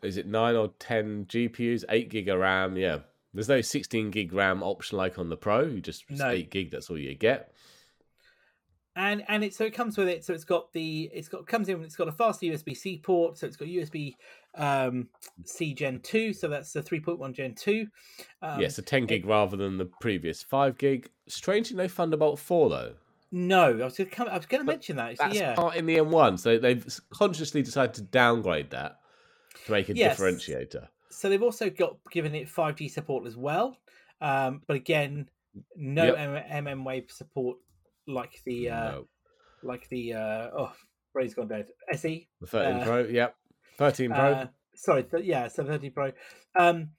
is 0.04 0.18
it 0.18 0.28
nine 0.28 0.56
or 0.56 0.70
ten 0.80 1.26
GPUs? 1.26 1.84
Eight 1.90 2.10
gig 2.10 2.28
of 2.30 2.40
RAM. 2.40 2.78
Yeah, 2.78 3.00
there's 3.34 3.50
no 3.50 3.62
16 3.62 4.12
gig 4.12 4.34
RAM 4.34 4.62
option 4.64 4.98
like 4.98 5.18
on 5.18 5.30
the 5.30 5.38
Pro. 5.38 5.62
You 5.66 5.82
just 5.82 6.04
No. 6.10 6.30
eight 6.30 6.52
gig. 6.52 6.72
That's 6.72 6.90
all 6.90 6.98
you 6.98 7.16
get. 7.16 7.54
And 8.96 9.24
and 9.30 9.44
it 9.44 9.54
so 9.54 9.64
it 9.64 9.74
comes 9.74 9.98
with 9.98 10.08
it 10.10 10.24
so 10.24 10.34
it's 10.34 10.44
got 10.44 10.72
the 10.74 11.10
it's 11.14 11.30
got 11.30 11.48
comes 11.48 11.70
in 11.70 11.82
it's 11.84 11.96
got 11.96 12.08
a 12.08 12.12
faster 12.12 12.46
usb 12.48 12.76
c 12.76 13.00
port 13.00 13.38
so 13.38 13.48
it's 13.48 13.56
got 13.56 13.68
usb 13.68 14.16
um 14.56 15.10
c 15.46 15.74
gen 15.74 16.00
2 16.02 16.34
so 16.34 16.48
that's 16.48 16.74
the 16.74 16.82
3.1 16.84 17.34
gen 17.34 17.56
2 17.56 17.88
um, 18.42 18.62
yeah, 18.62 18.68
so 18.68 18.82
10 18.82 19.06
gig 19.06 19.26
rather 19.26 19.56
than 19.58 19.78
the 19.78 19.86
previous 19.86 20.44
five 20.44 20.78
gig. 20.78 21.10
Strangely, 21.28 21.78
no 21.78 21.88
Thunderbolt 21.88 22.40
4 22.40 22.70
though. 22.70 22.96
no 23.32 23.80
i 23.80 23.84
was 23.86 23.98
gonna 23.98 24.10
come 24.10 24.28
i 24.28 24.38
was 24.38 24.46
gonna 24.46 24.64
But 24.66 24.76
mention 24.76 24.96
that 24.98 25.12
actually, 25.12 25.32
yeah 25.32 25.56
part 25.56 25.76
in 25.76 25.86
the 25.86 25.98
M1. 25.98 26.38
So 26.38 26.58
they've 26.58 26.86
consciously 27.12 27.62
decided 27.62 27.94
to 27.96 28.02
downgrade 28.04 28.72
that 28.72 29.00
to 29.66 29.72
make 29.72 29.90
a 29.90 29.96
Yes. 29.96 29.96
differentiator. 29.96 30.90
so 31.12 31.30
they've 31.30 31.44
also 31.44 31.70
got 31.70 31.98
given 32.12 32.36
it 32.36 32.50
5g 32.50 32.88
support 32.90 33.28
as 33.28 33.38
well 33.38 33.78
um 34.22 34.64
but 34.68 34.76
again 34.78 35.30
no 35.76 36.06
Yep. 36.06 36.16
M- 36.16 36.66
mm 36.68 36.86
wave 36.86 37.12
support 37.12 37.58
like 38.08 38.42
the 38.46 38.70
uh 38.70 38.92
No, 38.92 39.08
like 39.64 39.88
the 39.90 40.14
uh 40.14 40.50
oh 40.58 40.74
brain's 41.14 41.34
gone 41.34 41.48
dead 41.48 41.68
se 41.94 42.28
the 42.40 42.48
13 42.48 42.76
uh, 42.82 42.84
Pro. 42.84 43.00
Yep. 43.04 43.36
13 43.78 44.12
Pro. 44.12 44.20
Uh, 44.20 44.46
sorry, 44.76 45.04
th- 45.04 45.24
yeah, 45.26 45.48
so 45.48 45.66
30 45.66 45.90
Pro. 45.90 46.12
Um, 46.56 46.90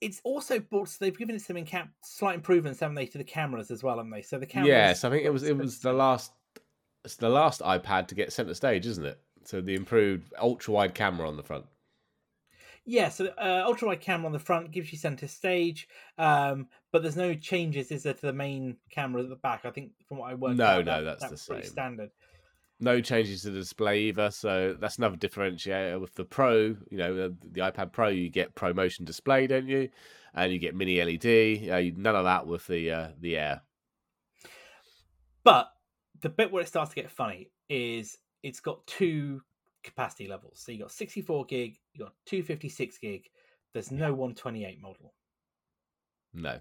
it's 0.00 0.20
also 0.24 0.58
brought. 0.58 0.88
So 0.88 0.96
they've 1.00 1.16
given 1.16 1.36
it 1.36 1.42
some 1.42 1.56
incap- 1.56 1.90
slight 2.02 2.34
improvements, 2.34 2.80
haven't 2.80 2.96
they, 2.96 3.06
to 3.06 3.18
the 3.18 3.24
cameras 3.24 3.70
as 3.70 3.82
well, 3.82 3.96
haven't 3.96 4.10
they? 4.10 4.22
So 4.22 4.38
the 4.38 4.46
cameras. 4.46 4.68
yes, 4.68 5.04
I 5.04 5.10
think 5.10 5.24
it 5.24 5.30
was 5.30 5.42
it 5.42 5.56
was 5.56 5.80
the 5.80 5.92
last 5.92 6.32
it's 7.04 7.16
the 7.16 7.28
last 7.28 7.60
iPad 7.60 8.08
to 8.08 8.14
get 8.14 8.32
center 8.32 8.54
stage, 8.54 8.86
isn't 8.86 9.04
it? 9.04 9.20
So 9.44 9.60
the 9.60 9.74
improved 9.74 10.32
ultra 10.40 10.72
wide 10.74 10.94
camera 10.94 11.28
on 11.28 11.36
the 11.36 11.42
front. 11.42 11.66
Yeah, 12.84 13.10
so 13.10 13.26
uh, 13.38 13.62
ultra 13.64 13.88
wide 13.88 14.00
camera 14.00 14.26
on 14.26 14.32
the 14.32 14.38
front 14.40 14.72
gives 14.72 14.90
you 14.90 14.98
center 14.98 15.28
stage, 15.28 15.86
um, 16.18 16.66
but 16.90 17.02
there's 17.02 17.16
no 17.16 17.32
changes, 17.34 17.92
is 17.92 18.02
there, 18.02 18.14
to 18.14 18.26
the 18.26 18.32
main 18.32 18.76
camera 18.90 19.22
at 19.22 19.28
the 19.28 19.36
back? 19.36 19.64
I 19.64 19.70
think 19.70 19.92
from 20.08 20.18
what 20.18 20.30
I 20.30 20.34
worked 20.34 20.56
No, 20.56 20.64
out, 20.66 20.84
no, 20.84 21.04
that- 21.04 21.20
that's 21.20 21.22
that 21.22 21.30
the 21.30 21.36
same. 21.36 21.62
standard. 21.62 22.10
No 22.80 23.00
changes 23.00 23.42
to 23.42 23.50
the 23.50 23.60
display 23.60 24.00
either, 24.04 24.32
so 24.32 24.76
that's 24.80 24.98
another 24.98 25.16
differentiator 25.16 26.00
with 26.00 26.14
the 26.16 26.24
Pro. 26.24 26.74
You 26.90 26.98
know, 26.98 27.14
the, 27.14 27.36
the 27.52 27.60
iPad 27.60 27.92
Pro, 27.92 28.08
you 28.08 28.28
get 28.28 28.56
Pro 28.56 28.72
Motion 28.72 29.04
display, 29.04 29.46
don't 29.46 29.68
you? 29.68 29.88
And 30.34 30.52
you 30.52 30.58
get 30.58 30.74
mini 30.74 31.00
LED. 31.00 31.68
Uh, 31.70 31.92
none 31.96 32.16
of 32.16 32.24
that 32.24 32.44
with 32.48 32.66
the 32.66 32.90
uh, 32.90 33.08
the 33.20 33.36
Air. 33.36 33.62
But 35.44 35.70
the 36.22 36.28
bit 36.28 36.50
where 36.50 36.62
it 36.62 36.68
starts 36.68 36.90
to 36.90 36.96
get 37.00 37.10
funny 37.10 37.50
is 37.68 38.18
it's 38.42 38.58
got 38.58 38.84
two 38.88 39.42
capacity 39.82 40.28
levels. 40.28 40.60
So 40.64 40.72
you 40.72 40.78
got 40.78 40.92
64 40.92 41.44
gig, 41.46 41.76
you 41.92 42.04
got 42.04 42.14
256 42.26 42.98
gig. 42.98 43.28
There's 43.72 43.90
no 43.90 44.12
128 44.12 44.80
model. 44.80 45.14
No. 46.34 46.60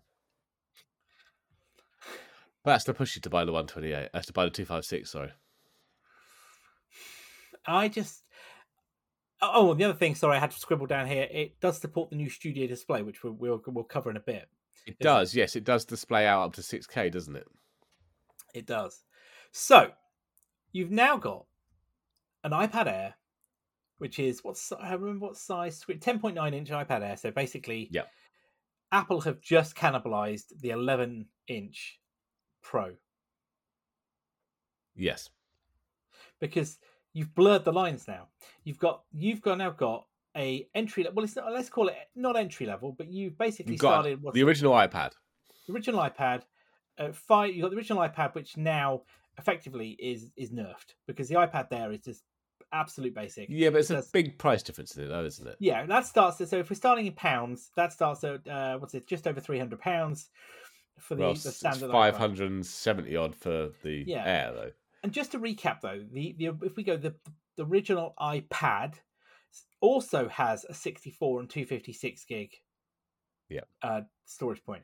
But 2.63 2.71
that's 2.71 2.83
to 2.85 2.93
push 2.93 3.15
you 3.15 3.21
to 3.21 3.29
buy 3.29 3.43
the 3.45 3.51
128. 3.51 4.09
That's 4.13 4.27
uh, 4.27 4.27
to 4.27 4.33
buy 4.33 4.45
the 4.45 4.51
256, 4.51 5.09
sorry. 5.09 5.31
I 7.65 7.87
just. 7.87 8.23
Oh, 9.41 9.51
oh, 9.53 9.71
and 9.71 9.79
the 9.79 9.85
other 9.85 9.97
thing, 9.97 10.13
sorry, 10.13 10.37
I 10.37 10.39
had 10.39 10.51
to 10.51 10.59
scribble 10.59 10.85
down 10.85 11.07
here. 11.07 11.27
It 11.31 11.59
does 11.59 11.79
support 11.79 12.11
the 12.11 12.15
new 12.15 12.29
Studio 12.29 12.67
Display, 12.67 13.01
which 13.01 13.23
we'll 13.23 13.33
we'll, 13.33 13.61
we'll 13.67 13.83
cover 13.83 14.11
in 14.11 14.17
a 14.17 14.21
bit. 14.21 14.47
It 14.85 14.91
Is 14.91 14.95
it? 14.99 15.03
does, 15.03 15.35
yes. 15.35 15.55
It 15.55 15.63
does 15.63 15.85
display 15.85 16.27
out 16.27 16.43
up 16.43 16.53
to 16.53 16.61
6K, 16.61 17.11
doesn't 17.11 17.35
it? 17.35 17.47
It 18.53 18.65
does. 18.67 19.03
So, 19.51 19.91
you've 20.71 20.91
now 20.91 21.17
got 21.17 21.45
an 22.43 22.51
iPad 22.51 22.88
Air, 22.88 23.15
which 23.98 24.19
is 24.19 24.43
what's 24.43 24.71
I 24.71 24.93
remember 24.93 25.27
what 25.27 25.38
size 25.38 25.77
screen, 25.77 26.00
ten 26.00 26.19
point 26.19 26.36
nine 26.36 26.53
inch 26.53 26.69
iPad 26.69 27.01
Air. 27.01 27.17
So 27.17 27.31
basically, 27.31 27.88
yeah, 27.91 28.03
Apple 28.91 29.21
have 29.21 29.41
just 29.41 29.75
cannibalized 29.75 30.60
the 30.60 30.71
eleven 30.71 31.27
inch 31.48 32.00
Pro 32.62 32.95
Yes. 34.95 35.29
because 36.39 36.77
you've 37.13 37.33
blurred 37.33 37.63
the 37.65 37.71
lines 37.74 38.07
now. 38.07 38.27
You've 38.63 38.79
got 38.79 39.03
you've 39.12 39.41
got 39.41 39.57
now 39.57 39.71
got 39.71 40.05
a 40.36 40.67
entry 40.75 41.03
level. 41.03 41.17
Well, 41.17 41.25
it's 41.25 41.36
not. 41.36 41.51
Let's 41.51 41.69
call 41.69 41.88
it 41.88 41.95
not 42.15 42.38
entry 42.38 42.65
level, 42.65 42.93
but 42.98 43.07
you've 43.10 43.38
basically 43.38 43.77
started 43.77 44.21
what's 44.21 44.36
the 44.36 44.43
original 44.43 44.74
iPad. 44.74 45.12
the 45.67 45.74
original 45.74 46.00
iPad. 46.01 46.43
Uh, 46.98 47.12
five. 47.13 47.55
You 47.55 47.62
got 47.63 47.71
the 47.71 47.77
original 47.77 48.01
iPad, 48.03 48.36
which 48.36 48.57
now 48.57 49.01
effectively 49.38 49.91
is 50.00 50.31
is 50.36 50.51
nerfed 50.51 50.93
because 51.07 51.29
the 51.29 51.36
iPad 51.36 51.69
there 51.69 51.91
is 51.91 52.01
just 52.01 52.24
absolute 52.73 53.13
basic. 53.13 53.47
Yeah, 53.49 53.69
but 53.69 53.79
it's 53.79 53.89
a 53.89 54.03
big 54.13 54.37
price 54.37 54.63
difference 54.63 54.95
in 54.95 55.03
it, 55.03 55.07
though, 55.07 55.25
isn't 55.25 55.47
it? 55.47 55.55
Yeah, 55.59 55.85
that 55.85 56.05
starts. 56.05 56.39
At, 56.41 56.49
so 56.49 56.57
if 56.57 56.69
we're 56.69 56.75
starting 56.75 57.05
in 57.07 57.13
pounds, 57.13 57.71
that 57.75 57.93
starts 57.93 58.23
at 58.23 58.47
uh, 58.47 58.77
what's 58.77 58.93
it? 58.93 59.07
Just 59.07 59.27
over 59.27 59.39
three 59.39 59.59
hundred 59.59 59.79
pounds 59.79 60.29
for 60.99 61.15
the, 61.15 61.21
Well, 61.21 61.33
the 61.33 61.51
standard. 61.51 61.91
570 61.91 63.15
odd 63.15 63.35
for 63.35 63.69
the 63.83 64.03
Yeah. 64.07 64.25
Air, 64.25 64.53
though. 64.53 64.71
And 65.03 65.11
just 65.11 65.31
to 65.31 65.39
recap, 65.39 65.81
though, 65.81 66.03
the, 66.11 66.35
the 66.37 66.51
if 66.63 66.75
we 66.75 66.83
go 66.83 66.97
the 66.97 67.15
the 67.57 67.65
original 67.65 68.13
iPad 68.19 68.95
also 69.81 70.27
has 70.29 70.65
a 70.69 70.73
sixty 70.73 71.11
four 71.11 71.39
and 71.39 71.49
two 71.49 71.65
fifty 71.65 71.93
six 71.93 72.23
gig. 72.25 72.51
Yeah. 73.49 73.61
Uh, 73.81 74.01
storage 74.25 74.63
point. 74.63 74.83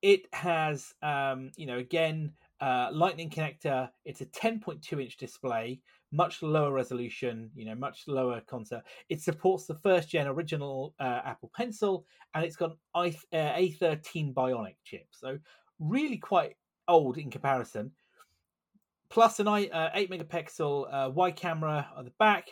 It 0.00 0.26
has, 0.32 0.94
um, 1.02 1.50
you 1.56 1.66
know, 1.66 1.78
again, 1.78 2.32
uh, 2.60 2.88
Lightning 2.92 3.28
connector. 3.30 3.90
It's 4.04 4.20
a 4.20 4.26
ten 4.26 4.58
point 4.60 4.82
two 4.82 5.00
inch 5.00 5.16
display, 5.16 5.80
much 6.12 6.42
lower 6.42 6.72
resolution. 6.72 7.50
You 7.54 7.64
know, 7.66 7.74
much 7.74 8.04
lower 8.06 8.40
concept. 8.42 8.88
It 9.08 9.20
supports 9.20 9.66
the 9.66 9.74
first 9.74 10.08
gen 10.10 10.26
original 10.28 10.94
uh, 11.00 11.20
Apple 11.24 11.50
Pencil, 11.56 12.06
and 12.34 12.44
it's 12.44 12.56
got 12.56 12.70
an 12.70 12.76
i 12.94 13.08
uh, 13.36 13.56
A13 13.56 14.32
Bionic 14.32 14.76
chip. 14.84 15.06
So 15.10 15.38
really 15.80 16.18
quite 16.18 16.56
old 16.88 17.16
in 17.18 17.30
comparison 17.30 17.90
plus 19.08 19.40
an 19.40 19.46
i 19.48 19.66
uh, 19.66 19.90
eight 19.94 20.10
megapixel 20.10 20.86
uh, 20.92 21.10
wide 21.10 21.36
camera 21.36 21.86
on 21.96 22.04
the 22.04 22.12
back, 22.18 22.48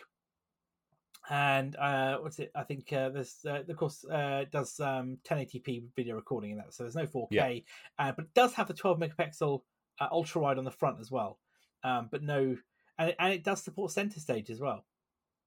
and 1.29 1.75
uh, 1.77 2.17
what's 2.17 2.39
it? 2.39 2.51
I 2.55 2.63
think 2.63 2.91
uh, 2.93 3.09
there's 3.09 3.37
uh, 3.45 3.61
of 3.67 3.77
course 3.77 4.05
uh, 4.05 4.45
does 4.51 4.79
um, 4.79 5.17
1080p 5.27 5.83
video 5.95 6.15
recording 6.15 6.51
in 6.51 6.57
that, 6.57 6.73
so 6.73 6.83
there's 6.83 6.95
no 6.95 7.05
4K, 7.07 7.27
Yeah. 7.31 7.59
uh, 7.99 8.11
but 8.15 8.25
it 8.25 8.33
does 8.33 8.53
have 8.53 8.67
the 8.67 8.73
12 8.73 8.99
megapixel 8.99 9.61
uh, 9.99 10.07
ultra 10.11 10.41
wide 10.41 10.57
on 10.57 10.63
the 10.63 10.71
front 10.71 10.99
as 10.99 11.09
well, 11.11 11.39
um, 11.83 12.09
but 12.11 12.21
no, 12.23 12.55
and 13.01 13.09
it, 13.09 13.15
and 13.19 13.33
it 13.33 13.43
does 13.43 13.63
support 13.63 13.91
center 13.91 14.19
stage 14.19 14.49
as 14.51 14.59
well, 14.59 14.85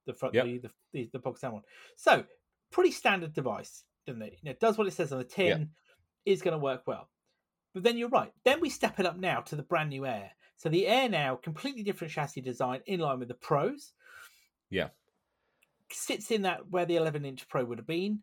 the 0.06 0.12
front 0.12 0.34
Yep. 0.34 0.44
the, 0.44 0.58
the 0.58 0.70
the 0.92 1.10
the 1.12 1.18
box 1.20 1.40
down 1.40 1.52
one. 1.52 1.62
So 1.96 2.24
pretty 2.72 2.90
standard 2.90 3.32
device, 3.32 3.84
doesn't 4.06 4.22
it? 4.22 4.32
You 4.32 4.46
know, 4.46 4.50
it 4.50 4.60
does 4.60 4.76
what 4.76 4.88
it 4.88 4.92
says 4.92 5.12
on 5.12 5.18
the 5.18 5.24
tin, 5.24 5.70
is 6.26 6.42
going 6.42 6.52
to 6.52 6.58
work 6.58 6.82
well. 6.86 7.08
But 7.72 7.84
then 7.84 7.96
you're 7.96 8.08
right. 8.08 8.32
Then 8.44 8.60
we 8.60 8.70
step 8.70 8.98
it 8.98 9.06
up 9.06 9.16
now 9.18 9.40
to 9.42 9.56
the 9.56 9.62
brand 9.62 9.90
new 9.90 10.04
Air. 10.06 10.30
So 10.56 10.68
the 10.68 10.86
Air 10.86 11.08
now, 11.08 11.36
completely 11.36 11.82
different 11.82 12.12
chassis 12.12 12.40
design 12.40 12.80
in 12.86 13.00
line 13.00 13.18
with 13.18 13.28
the 13.28 13.34
Pros. 13.34 13.92
Yeah. 14.70 14.88
Sits 15.90 16.30
in 16.30 16.42
that 16.42 16.68
where 16.70 16.86
the 16.86 16.96
11 16.96 17.24
inch 17.24 17.48
Pro 17.48 17.64
would 17.64 17.78
have 17.78 17.86
been. 17.86 18.22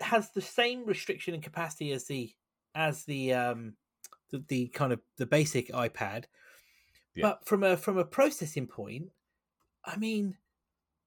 Has 0.00 0.30
the 0.30 0.40
same 0.40 0.86
restriction 0.86 1.34
and 1.34 1.42
capacity 1.42 1.92
as 1.92 2.06
the 2.06 2.32
as 2.74 3.04
the 3.04 3.34
um 3.34 3.74
the, 4.30 4.42
the 4.48 4.68
kind 4.68 4.92
of 4.92 5.00
the 5.18 5.26
basic 5.26 5.68
iPad. 5.68 6.24
Yeah. 7.14 7.22
But 7.22 7.46
from 7.46 7.62
a 7.62 7.76
from 7.76 7.98
a 7.98 8.04
processing 8.04 8.66
point, 8.66 9.10
I 9.84 9.96
mean, 9.96 10.36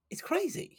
it's 0.10 0.22
crazy. 0.22 0.78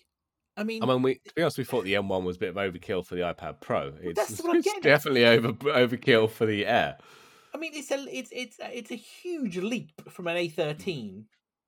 I 0.57 0.65
mean, 0.65 0.83
I 0.83 0.87
mean, 0.87 1.03
we, 1.03 1.15
to 1.17 1.35
be 1.35 1.43
honest, 1.43 1.59
we 1.59 1.65
thought 1.65 1.85
the 1.85 1.95
M1 1.95 2.23
was 2.23 2.37
a 2.37 2.39
bit 2.39 2.51
of 2.51 2.57
overkill 2.57 3.05
for 3.05 3.15
the 3.15 3.23
iPad 3.23 3.61
Pro. 3.61 3.93
Well, 4.03 4.13
that's 4.15 4.41
what 4.43 4.57
I'm 4.57 4.63
getting 4.63 4.81
definitely 4.81 5.25
at. 5.25 5.39
over 5.39 5.53
overkill 5.53 6.31
for 6.31 6.47
the 6.47 6.67
Air. 6.67 6.97
I 7.55 7.59
mean, 7.59 7.73
it's 7.75 7.91
a 7.91 8.07
it's 8.11 8.31
it's 8.33 8.57
it's 8.61 8.91
a 8.91 8.97
huge 8.97 9.59
leap 9.59 10.11
from 10.11 10.27
an 10.29 10.37
A13 10.37 10.77
mm-hmm. 10.77 11.21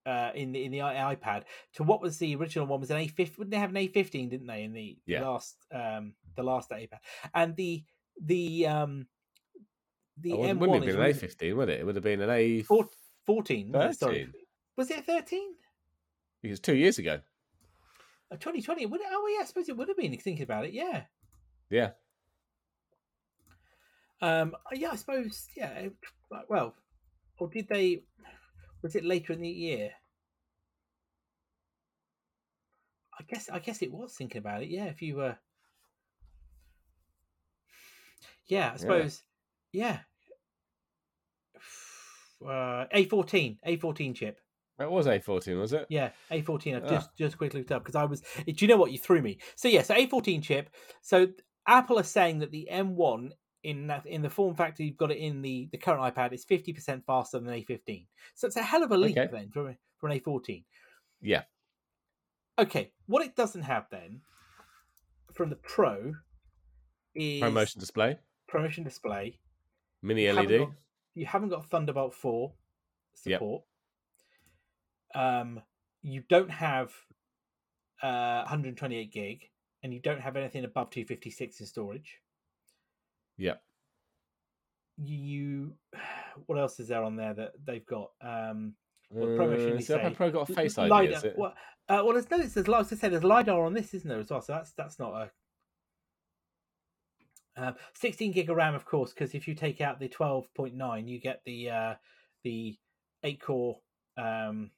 uh, 0.06 0.30
in 0.34 0.52
the 0.52 0.64
in 0.64 0.70
the 0.70 0.78
iPad 0.78 1.44
to 1.74 1.82
what 1.82 2.00
was 2.00 2.18
the 2.18 2.36
original 2.36 2.66
one 2.66 2.80
was 2.80 2.90
an 2.90 2.98
A15. 2.98 3.38
Wouldn't 3.38 3.50
they 3.50 3.58
have 3.58 3.70
an 3.70 3.76
A15? 3.76 4.30
Didn't 4.30 4.46
they 4.46 4.64
in 4.64 4.72
the 4.72 4.98
yeah. 5.06 5.26
last 5.26 5.56
um 5.72 6.14
the 6.36 6.42
last 6.42 6.70
iPad 6.70 6.98
and 7.34 7.56
the 7.56 7.82
the 8.22 8.66
um 8.66 9.06
the 10.20 10.30
M1 10.30 10.58
wouldn't 10.58 10.84
have 10.84 10.96
been 10.96 11.04
an 11.04 11.12
A15, 11.12 11.56
would 11.56 11.68
it? 11.68 11.80
It 11.80 11.86
would 11.86 11.94
have 11.94 12.04
been 12.04 12.20
an 12.20 12.28
A14. 12.28 12.88
14. 13.28 13.73
wasn't 13.73 13.92
it? 13.92 13.99
Sorry. 13.99 14.25
13. 14.25 14.32
Was 14.78 14.90
it 14.90 15.04
13? 15.04 15.50
Because 16.40 16.61
two 16.61 16.75
years 16.75 16.99
ago. 16.99 17.20
Uh, 18.32 18.37
2020. 18.37 18.87
Would 18.87 19.02
it, 19.02 19.06
oh 19.11 19.28
yeah, 19.37 19.42
I 19.42 19.44
suppose 19.44 19.68
it 19.68 19.76
would 19.76 19.88
have 19.88 19.99
been 19.99 20.16
thinking 20.16 20.42
about 20.42 20.64
it. 20.64 20.73
Yeah. 20.73 21.02
Yeah. 21.68 21.90
Um. 24.23 24.54
Yeah, 24.73 24.90
I 24.92 24.97
suppose. 24.97 25.47
Yeah. 25.54 25.88
Well, 26.49 26.75
or 27.38 27.49
did 27.49 27.68
they? 27.68 28.02
Was 28.82 28.97
it 28.97 29.04
later 29.04 29.35
in 29.35 29.42
the 29.42 29.49
year? 29.49 29.90
I 33.18 33.25
guess. 33.28 33.50
I 33.50 33.58
guess 33.58 33.82
it 33.82 33.92
was 33.92 34.14
thinking 34.14 34.38
about 34.38 34.62
it. 34.62 34.70
Yeah. 34.70 34.87
If 34.87 35.02
you 35.02 35.16
were. 35.16 35.37
Yeah, 38.47 38.73
I 38.73 38.76
suppose. 38.78 39.23
Yeah. 39.73 39.99
Uh, 42.45 42.87
A14, 42.95 43.59
A14 43.66 44.14
chip. 44.14 44.40
It 44.80 44.88
was 44.90 45.07
A14, 45.07 45.59
was 45.59 45.73
it? 45.73 45.87
Yeah, 45.88 46.11
A14. 46.30 46.76
I 46.76 46.85
Ah. 46.87 46.88
just 46.88 47.16
just 47.16 47.37
quickly 47.38 47.61
looked 47.61 47.73
up 47.73 47.83
because 47.83 47.97
I 47.97 48.04
was. 48.04 48.21
Do 48.47 48.54
you 48.57 48.68
know 48.68 48.76
what 48.76 48.92
you 48.92 48.99
threw 48.99 49.21
me? 49.21 49.38
So 49.57 49.66
yeah, 49.66 49.83
so 49.83 49.95
A14 49.95 50.40
chip. 50.42 50.71
So 51.02 51.26
Apple 51.66 51.99
are 51.99 52.04
saying 52.04 52.38
that 52.38 52.52
the 52.52 52.68
M1 52.71 53.31
in 53.64 53.88
that 53.88 54.07
in 54.07 54.22
the 54.22 54.31
form 54.31 54.55
factor 54.55 54.85
you've 54.85 54.96
got 54.96 55.11
it 55.11 55.18
in 55.18 55.42
the 55.42 55.68
the 55.72 55.79
current 55.79 56.01
iPad 56.14 56.33
is 56.33 56.44
50% 56.46 57.05
faster 57.05 57.40
than 57.40 57.48
A15. 57.53 58.07
So 58.37 58.46
it's 58.46 58.55
a 58.57 58.62
hell 58.62 58.85
of 58.85 58.92
a 58.92 58.96
leap 58.96 59.18
Okay. 59.18 59.29
then 59.33 59.51
for 59.51 59.77
for 59.98 60.09
an 60.09 60.20
A14. 60.20 60.64
Yeah. 61.20 61.42
Okay, 62.57 62.92
what 63.07 63.24
it 63.27 63.35
doesn't 63.35 63.62
have 63.62 63.87
then 63.90 64.20
from 65.35 65.51
the 65.51 65.57
Pro 65.57 66.14
is 67.16 67.40
Promotion 67.40 67.81
display, 67.81 68.18
promotion 68.46 68.85
display. 68.85 69.40
mini 70.03 70.31
LED. 70.31 70.59
got- 70.59 70.72
you 71.18 71.26
haven't 71.26 71.48
got 71.50 71.68
Thunderbolt 71.68 72.14
4 72.14 72.52
Yep. 73.24 73.38
support. 73.40 73.62
Um, 75.14 75.61
you 76.02 76.22
don't 76.28 76.50
have 76.50 76.92
uh, 78.02 78.42
128 78.46 79.12
gig, 79.12 79.50
and 79.83 79.92
you 79.92 79.98
don't 80.00 80.20
have 80.20 80.37
anything 80.37 80.64
above 80.64 80.90
256 80.90 81.61
in 81.61 81.66
storage. 81.66 82.20
Yeah. 83.37 83.54
You, 84.96 85.74
what 86.46 86.59
else 86.59 86.78
is 86.78 86.88
there 86.88 87.02
on 87.02 87.16
there 87.16 87.35
that 87.35 87.52
they've 87.64 87.87
got? 87.87 88.11
Um, 88.20 88.74
Well, 89.11 89.37
promotion, 89.37 89.78
Uh, 89.78 89.81
so 89.81 89.96
say. 89.96 90.14
Pro 90.14 90.31
got 90.31 90.48
a 90.48 90.54
Face 90.54 90.78
ID, 90.78 90.88
lidar- 90.90 91.16
is 91.18 91.24
it? 91.24 91.37
What, 91.38 91.52
uh, 91.88 92.02
well, 92.04 92.12
there's 92.12 92.31
no. 92.31 92.38
There's, 92.38 92.68
like 92.68 92.92
I 92.92 92.96
say, 92.96 93.09
there's 93.09 93.24
lidar 93.24 93.64
on 93.64 93.72
this, 93.74 93.94
isn't 93.94 94.09
there 94.09 94.20
as 94.20 94.31
well? 94.31 94.42
So 94.42 94.52
that's 94.52 94.72
that's 94.72 94.98
not 95.00 95.12
a. 95.14 95.31
Um, 97.59 97.75
16 97.94 98.33
gig 98.33 98.51
of 98.51 98.57
RAM, 98.57 98.75
of 98.75 98.85
course, 98.85 99.12
because 99.12 99.35
if 99.35 99.49
you 99.49 99.55
take 99.55 99.81
out 99.81 99.99
the 99.99 100.09
12.9, 100.09 101.09
you 101.09 101.21
get 101.21 101.40
the 101.44 101.71
uh, 101.71 101.94
the 102.44 102.77
eight 103.25 103.40
core. 103.40 103.79
Um, 104.16 104.71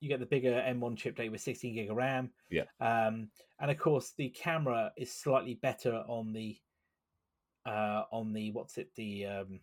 you 0.00 0.08
get 0.08 0.20
the 0.20 0.26
bigger 0.26 0.52
M1 0.52 0.96
chip 0.96 1.16
date 1.16 1.30
with 1.30 1.40
16 1.40 1.74
gig 1.74 1.90
of 1.90 1.96
RAM. 1.96 2.30
Yeah. 2.50 2.64
Um, 2.80 3.28
and 3.60 3.70
of 3.70 3.78
course, 3.78 4.12
the 4.16 4.28
camera 4.30 4.92
is 4.96 5.12
slightly 5.12 5.54
better 5.54 6.02
on 6.08 6.32
the 6.32 6.56
uh, 7.66 8.02
on 8.10 8.32
the 8.32 8.50
what's 8.52 8.78
it 8.78 8.90
the 8.96 9.26
um, 9.26 9.60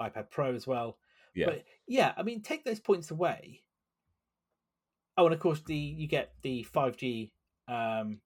iPad 0.00 0.30
Pro 0.30 0.54
as 0.54 0.66
well. 0.66 0.98
Yeah. 1.34 1.46
But 1.46 1.64
yeah, 1.86 2.12
I 2.16 2.22
mean, 2.22 2.42
take 2.42 2.64
those 2.64 2.80
points 2.80 3.10
away. 3.10 3.62
Oh, 5.16 5.26
and 5.26 5.34
of 5.34 5.40
course, 5.40 5.60
the 5.60 5.76
you 5.76 6.06
get 6.08 6.32
the 6.42 6.66
5G. 6.74 7.30
Um, 7.68 8.18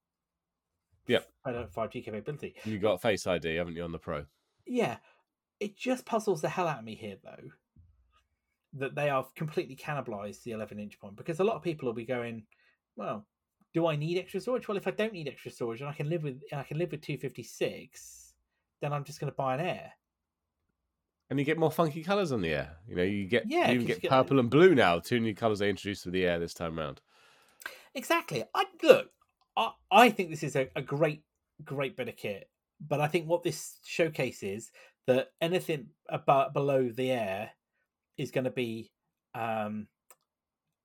Yep. 1.07 1.29
I 1.45 1.53
don't 1.53 1.73
5G 1.73 2.05
capability. 2.05 2.55
You 2.65 2.79
got 2.79 3.03
Face 3.03 3.27
ID, 3.27 3.57
haven't 3.57 3.77
you, 3.77 3.83
on 3.85 3.93
the 3.93 3.99
Pro? 3.99 4.25
Yeah, 4.67 4.97
it 5.61 5.77
just 5.77 6.07
puzzles 6.07 6.41
the 6.41 6.49
hell 6.49 6.67
out 6.69 6.79
of 6.79 6.85
me 6.85 6.95
here, 6.95 7.17
though, 7.23 7.51
that 8.75 8.95
they 8.95 9.07
have 9.09 9.35
completely 9.35 9.77
cannibalized 9.77 10.43
the 10.43 10.53
11 10.53 10.79
inch 10.79 10.99
point 10.99 11.17
because 11.17 11.41
a 11.41 11.45
lot 11.45 11.57
of 11.57 11.63
people 11.63 11.87
will 11.87 11.93
be 11.95 12.07
going, 12.07 12.45
well, 12.97 13.27
do 13.75 13.87
I 13.87 13.97
need 13.97 14.19
extra 14.19 14.41
storage? 14.41 14.67
Well, 14.69 14.77
if 14.77 14.87
I 14.87 14.93
don't 14.93 15.13
need 15.13 15.29
extra 15.29 15.51
storage 15.51 15.81
and 15.81 15.91
I 15.91 15.93
can 15.95 16.09
live 16.09 16.23
with 16.23 16.41
I 16.53 16.63
can 16.63 16.79
live 16.79 16.93
with 16.93 17.03
256, 17.03 18.33
then 18.81 18.93
I'm 18.93 19.05
just 19.05 19.21
going 19.21 19.31
to 19.31 19.37
buy 19.37 19.55
an 19.55 19.61
Air. 19.61 19.93
And 21.31 21.39
you 21.39 21.45
get 21.45 21.59
more 21.59 21.71
funky 21.73 22.03
colours 22.05 22.33
on 22.33 22.41
the 22.41 22.51
Air. 22.55 22.77
You 22.87 22.97
know, 22.97 23.03
you 23.03 23.27
get 23.27 23.45
Yeah, 23.49 23.71
you 23.73 23.81
get 23.81 23.97
you 23.97 24.03
get- 24.03 24.11
purple 24.11 24.39
and 24.39 24.49
blue 24.49 24.75
now. 24.75 24.99
Two 25.01 25.19
new 25.21 25.35
colours 25.35 25.59
they 25.59 25.71
introduced 25.71 26.05
for 26.05 26.11
the 26.11 26.25
Air 26.25 26.39
this 26.39 26.55
time 26.55 26.79
round. 26.79 27.01
Exactly. 27.95 28.45
I 28.55 28.65
look. 28.83 29.11
I, 29.57 29.73
I 29.91 30.11
think 30.11 30.31
this 30.31 30.43
is 30.43 30.57
a, 30.57 30.69
a 30.77 30.83
great, 30.83 31.23
great 31.65 31.97
bit 31.97 32.09
of 32.09 32.17
kit. 32.17 32.49
But 32.87 33.01
I 33.01 33.07
think 33.07 33.27
what 33.29 33.43
this 33.43 33.79
showcases 33.85 34.71
that 35.07 35.29
anything 35.41 35.89
about 36.09 36.53
below 36.53 36.89
the 36.89 37.11
air 37.11 37.51
is 38.19 38.31
going 38.31 38.45
to 38.45 38.51
be, 38.51 38.91
um, 39.35 39.87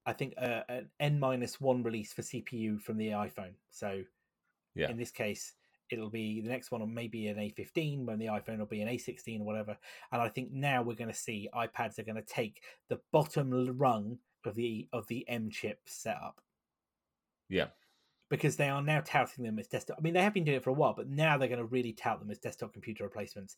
I 0.06 0.14
think, 0.14 0.34
uh, 0.38 0.62
an 0.70 0.90
N 1.00 1.20
minus 1.20 1.60
one 1.60 1.84
release 1.84 2.14
for 2.14 2.22
CPU 2.22 2.82
from 2.82 2.98
the 2.98 3.10
iPhone. 3.10 3.54
So, 3.70 4.04
Yeah. 4.76 4.90
in 4.90 4.98
this 4.98 5.12
case, 5.12 5.56
it'll 5.90 6.10
be 6.10 6.42
the 6.42 6.50
next 6.50 6.72
one, 6.72 6.82
or 6.82 6.88
maybe 6.88 7.28
an 7.28 7.38
A15 7.38 8.06
when 8.06 8.20
the 8.20 8.28
iPhone 8.28 8.60
will 8.60 8.66
be 8.68 8.82
an 8.82 8.88
A16 8.88 9.42
or 9.42 9.46
whatever. 9.46 9.78
And 10.12 10.22
I 10.22 10.30
think 10.30 10.52
now 10.52 10.84
we're 10.84 10.94
going 10.96 11.12
to 11.12 11.18
see 11.18 11.50
iPads 11.54 11.98
are 11.98 12.04
going 12.04 12.16
to 12.16 12.22
take 12.22 12.62
the 12.90 13.00
bottom 13.12 13.78
rung 13.78 14.20
of 14.46 14.56
the 14.56 14.88
of 14.94 15.06
the 15.08 15.28
M 15.28 15.50
chip 15.50 15.82
setup 15.86 16.42
Yeah. 17.50 17.68
Because 18.30 18.56
they 18.56 18.70
are 18.70 18.82
now 18.82 19.02
touting 19.04 19.44
them 19.44 19.58
as 19.60 19.68
desktop. 19.68 19.98
I 20.00 20.02
mean, 20.02 20.14
they 20.14 20.22
have 20.22 20.34
been 20.34 20.44
doing 20.44 20.58
it 20.58 20.64
for 20.64 20.70
a 20.70 20.74
while, 20.74 20.94
but 20.96 21.10
now 21.10 21.38
they're 21.38 21.48
going 21.48 21.60
to 21.60 21.66
really 21.66 21.94
tout 21.94 22.20
them 22.20 22.30
as 22.32 22.38
desktop 22.40 22.74
computer 22.74 23.04
replacements. 23.04 23.56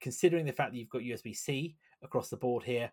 Considering 0.00 0.44
the 0.46 0.52
fact 0.52 0.72
that 0.72 0.78
you've 0.78 0.88
got 0.88 1.02
USB 1.02 1.36
C 1.36 1.76
across 2.02 2.28
the 2.30 2.36
board 2.36 2.64
here, 2.64 2.90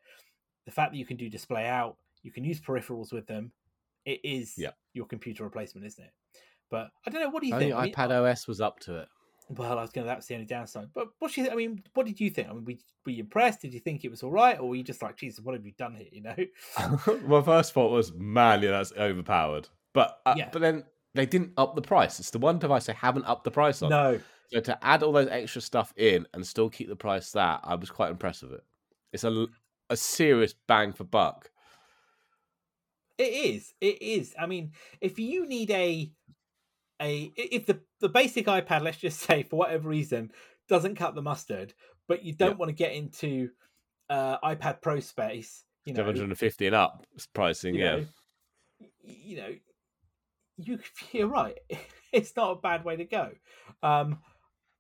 the 0.66 0.72
fact 0.72 0.92
that 0.92 0.98
you 0.98 1.06
can 1.06 1.18
do 1.18 1.30
display 1.30 1.66
out, 1.68 1.98
you 2.24 2.32
can 2.32 2.44
use 2.44 2.60
peripherals 2.60 3.12
with 3.12 3.26
them, 3.28 3.52
it 4.06 4.20
is 4.24 4.56
Yeah. 4.58 4.72
your 4.94 5.06
computer 5.06 5.44
replacement, 5.44 5.86
isn't 5.88 6.04
it? 6.04 6.12
But 6.70 6.92
I 7.06 7.10
don't 7.10 7.22
know. 7.22 7.30
What 7.30 7.42
do 7.42 7.48
you 7.48 7.54
Only 7.54 7.66
think? 7.68 7.76
I 7.78 7.84
mean, 7.84 7.94
iPad 7.94 8.12
OS 8.32 8.48
was 8.48 8.62
up 8.62 8.80
to 8.82 8.98
it. 9.00 9.10
well, 9.50 9.78
I 9.78 9.82
was 9.82 9.92
going 9.92 10.06
to. 10.06 10.08
That's 10.08 10.28
the 10.28 10.36
only 10.36 10.46
downside. 10.46 10.88
But 10.94 11.10
what 11.20 11.36
you? 11.36 11.50
I 11.50 11.56
mean, 11.56 11.84
what 11.94 12.06
did 12.06 12.20
you 12.22 12.30
think? 12.30 12.48
I 12.48 12.54
mean, 12.54 12.64
were, 12.64 12.74
were 13.06 13.12
you 13.12 13.22
impressed? 13.24 13.62
Did 13.62 13.74
you 13.74 13.82
think 13.82 14.06
it 14.06 14.10
was 14.12 14.24
all 14.24 14.32
right, 14.32 14.58
or 14.58 14.70
were 14.70 14.76
you 14.76 14.84
just 14.84 15.02
like, 15.02 15.18
Jesus, 15.18 15.44
what 15.44 15.54
have 15.56 15.66
you 15.66 15.74
done 15.78 15.96
here? 15.96 16.08
You 16.12 16.22
know? 16.22 16.36
My 17.28 17.42
first 17.42 17.74
thought 17.74 17.92
was, 17.92 18.14
man, 18.14 18.62
yeah, 18.62 18.72
that's 18.72 18.94
overpowered. 18.94 19.68
But 19.94 20.22
uh, 20.26 20.36
Yeah. 20.38 20.50
but 20.54 20.62
then 20.62 20.86
they 21.14 21.26
didn't 21.26 21.54
up 21.58 21.76
the 21.76 21.82
price. 21.82 22.20
It's 22.20 22.32
the 22.32 22.40
one 22.40 22.60
device 22.60 22.86
they 22.86 22.94
haven't 22.94 23.26
upped 23.26 23.44
the 23.44 23.52
price 23.52 23.82
on. 23.82 23.90
No, 23.90 24.20
So 24.52 24.60
to 24.62 24.86
add 24.86 25.04
all 25.04 25.12
those 25.12 25.28
extra 25.30 25.62
stuff 25.62 25.94
in 25.98 26.26
and 26.34 26.46
still 26.46 26.70
keep 26.70 26.88
the 26.88 26.96
price 26.96 27.32
that, 27.32 27.62
I 27.64 27.76
was 27.76 27.90
quite 27.90 28.12
impressed 28.12 28.44
with 28.44 28.54
it. 28.54 28.64
It's 29.14 29.24
a 29.24 29.48
a 29.90 29.98
serious 29.98 30.54
bang 30.68 30.94
for 30.94 31.04
buck. 31.04 31.52
It 33.18 33.24
is. 33.56 33.74
It 33.82 34.02
is. 34.02 34.34
I 34.40 34.46
mean, 34.48 34.72
if 35.02 35.20
you 35.20 35.46
need 35.46 35.70
a 35.72 36.12
a 37.02 37.32
if 37.36 37.66
the 37.66 37.82
the 38.00 38.10
basic 38.10 38.46
iPad, 38.48 38.82
let's 38.82 38.98
just 38.98 39.20
say 39.28 39.44
for 39.44 39.58
whatever 39.58 39.90
reason, 39.90 40.32
doesn't 40.70 40.96
cut 40.96 41.16
the 41.16 41.22
mustard, 41.22 41.74
but 42.08 42.24
you 42.24 42.34
don't 42.34 42.52
Yeah. 42.52 42.56
want 42.56 42.70
to 42.70 42.76
get 42.76 42.94
into 42.94 43.50
uh, 44.10 44.40
iPad 44.40 44.82
Pro 44.82 45.00
space, 45.00 45.66
you 45.86 45.94
know, 45.94 46.00
750 46.00 46.68
and 46.68 46.76
up 46.76 47.06
pricing, 47.34 47.76
you 47.76 47.82
yeah. 47.82 47.96
know, 47.98 48.06
you 49.04 49.38
know, 49.38 49.54
you 50.68 50.80
you're 51.12 51.28
right. 51.28 51.58
It's 52.14 52.36
not 52.36 52.52
a 52.52 52.56
bad 52.56 52.84
way 52.84 52.98
to 52.98 53.06
go. 53.06 53.30
Um, 53.82 54.20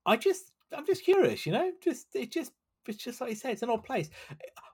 I 0.05 0.17
just 0.17 0.51
I'm 0.75 0.85
just 0.85 1.05
curious, 1.05 1.45
you 1.45 1.53
know, 1.53 1.71
just 1.81 2.13
it 2.13 2.29
just 2.29 2.51
it's 2.85 3.01
just 3.01 3.21
like 3.21 3.29
you 3.29 3.37
say, 3.37 3.53
it's 3.53 3.61
an 3.61 3.69
odd 3.69 3.85
place. 3.85 4.09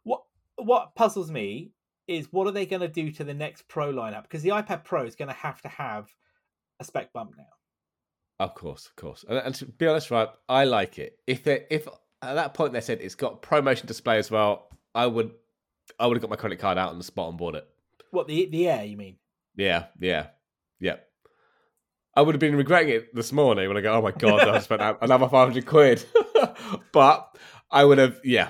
What 0.03 0.23
what 0.55 0.95
puzzles 0.95 1.29
me 1.29 1.69
is 2.07 2.31
what 2.31 2.47
are 2.47 2.51
they 2.51 2.65
going 2.65 2.81
to 2.81 2.87
do 2.87 3.11
to 3.11 3.23
the 3.23 3.35
next 3.35 3.67
Pro 3.67 3.93
lineup? 3.93 4.23
Because 4.23 4.41
the 4.41 4.49
iPad 4.49 4.83
Pro 4.83 5.05
is 5.05 5.15
going 5.15 5.27
to 5.27 5.35
have 5.35 5.61
to 5.61 5.67
have 5.67 6.09
a 6.79 6.83
spec 6.83 7.13
bump 7.13 7.33
now. 7.37 7.43
Of 8.39 8.55
course, 8.55 8.87
of 8.87 8.95
course. 8.95 9.25
And, 9.27 9.37
and 9.37 9.55
to 9.55 9.65
be 9.65 9.87
honest, 9.87 10.11
right, 10.11 10.29
I 10.47 10.63
like 10.65 10.99
it. 10.99 11.19
If 11.25 11.43
they 11.43 11.65
if 11.69 11.87
at 12.21 12.35
that 12.35 12.53
point 12.53 12.73
they 12.73 12.81
said 12.81 13.01
it's 13.01 13.15
got 13.15 13.41
promotion 13.41 13.87
display 13.87 14.17
as 14.17 14.31
well, 14.31 14.69
I 14.93 15.07
would 15.07 15.31
I 15.99 16.07
would 16.07 16.17
have 16.17 16.21
got 16.21 16.29
my 16.29 16.35
credit 16.35 16.59
card 16.59 16.77
out 16.77 16.89
on 16.89 16.97
the 16.97 17.03
spot 17.03 17.29
and 17.29 17.37
bought 17.37 17.55
it. 17.55 17.67
What 18.11 18.27
the 18.27 18.47
the 18.47 18.69
Air? 18.69 18.85
You 18.85 18.97
mean? 18.97 19.17
Yeah, 19.55 19.85
yeah, 19.99 20.27
yeah. 20.79 20.95
I 22.15 22.21
would 22.21 22.33
have 22.33 22.39
been 22.39 22.55
regretting 22.55 22.89
it 22.89 23.13
this 23.13 23.31
morning 23.31 23.67
when 23.67 23.77
I 23.77 23.81
go, 23.81 23.93
oh 23.93 24.01
my 24.01 24.11
god, 24.11 24.47
I 24.47 24.59
spent 24.59 24.81
another 25.01 25.29
five 25.29 25.49
hundred 25.49 25.67
quid. 25.67 26.03
but 26.91 27.37
I 27.69 27.85
would 27.85 27.99
have, 27.99 28.19
yeah, 28.23 28.49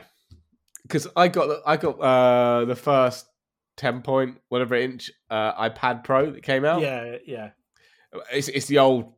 because 0.83 1.07
I 1.15 1.27
got 1.27 1.47
the- 1.47 1.61
I 1.65 1.75
got 1.75 1.99
uh, 1.99 2.65
the 2.65 2.75
first 2.75 3.25
ten 3.75 4.01
point 4.01 4.37
whatever 4.47 4.75
inch 4.75 5.11
uh, 5.29 5.69
iPad 5.69 6.03
Pro 6.05 6.31
that 6.31 6.43
came 6.43 6.63
out. 6.63 6.81
Yeah, 6.81 7.17
yeah. 7.25 7.49
it's 8.31 8.47
it's 8.47 8.67
the 8.67 8.79
old 8.79 9.13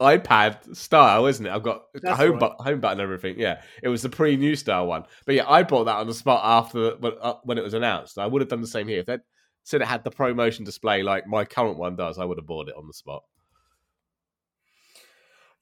iPad 0.00 0.74
style, 0.76 1.26
isn't 1.26 1.44
it? 1.44 1.50
I've 1.50 1.62
got 1.62 1.82
That's 1.94 2.16
home 2.16 2.32
right. 2.32 2.40
button, 2.40 2.56
home 2.64 2.80
button, 2.80 3.00
and 3.00 3.04
everything. 3.04 3.38
Yeah, 3.38 3.60
it 3.82 3.88
was 3.88 4.02
the 4.02 4.08
pre-new 4.08 4.56
style 4.56 4.86
one. 4.86 5.04
But 5.26 5.34
yeah, 5.34 5.48
I 5.48 5.62
bought 5.62 5.84
that 5.84 5.96
on 5.96 6.06
the 6.06 6.14
spot 6.14 6.40
after 6.42 6.96
when, 6.96 7.12
uh, 7.20 7.34
when 7.44 7.58
it 7.58 7.64
was 7.64 7.74
announced. 7.74 8.18
I 8.18 8.26
would 8.26 8.40
have 8.40 8.48
done 8.48 8.62
the 8.62 8.66
same 8.66 8.88
here 8.88 9.00
if 9.00 9.08
said 9.64 9.82
it 9.82 9.86
had 9.88 10.04
the 10.04 10.10
promotion 10.10 10.64
display 10.64 11.02
like 11.02 11.26
my 11.26 11.44
current 11.44 11.78
one 11.78 11.96
does. 11.96 12.18
I 12.18 12.24
would 12.24 12.38
have 12.38 12.46
bought 12.46 12.68
it 12.68 12.74
on 12.76 12.86
the 12.86 12.92
spot. 12.92 13.22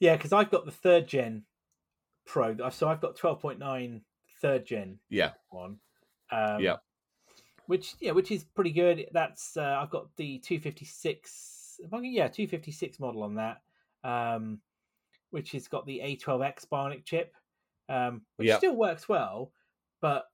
Yeah, 0.00 0.16
because 0.16 0.32
I've 0.32 0.50
got 0.50 0.64
the 0.64 0.70
third 0.70 1.08
gen 1.08 1.44
Pro. 2.24 2.56
So 2.70 2.88
I've 2.88 3.00
got 3.00 3.16
12.9 3.16 4.00
third 4.40 4.66
gen 4.66 4.98
Yeah, 5.08 5.32
one. 5.50 5.78
Um, 6.30 6.61
Yeah. 6.61 6.76
Which 7.66 7.94
yeah, 8.00 8.12
which 8.12 8.30
is 8.30 8.44
pretty 8.44 8.70
good. 8.72 9.08
That's 9.12 9.56
uh, 9.56 9.78
I've 9.82 9.90
got 9.90 10.14
the 10.16 10.38
256. 10.38 11.80
if 11.84 11.92
I 11.92 11.96
can- 11.98 12.04
Yeah, 12.06 12.28
256 12.28 12.98
model 12.98 13.22
on 13.22 13.34
that, 13.34 13.61
um, 14.04 14.61
which 15.30 15.52
has 15.52 15.68
got 15.68 15.84
the 15.84 16.00
A12X 16.00 16.66
Bionic 16.66 17.04
chip, 17.04 17.34
um, 17.90 18.22
which 18.37 18.48
Yep. 18.48 18.58
still 18.58 18.76
works 18.76 19.06
well, 19.08 19.52
but 20.00 20.30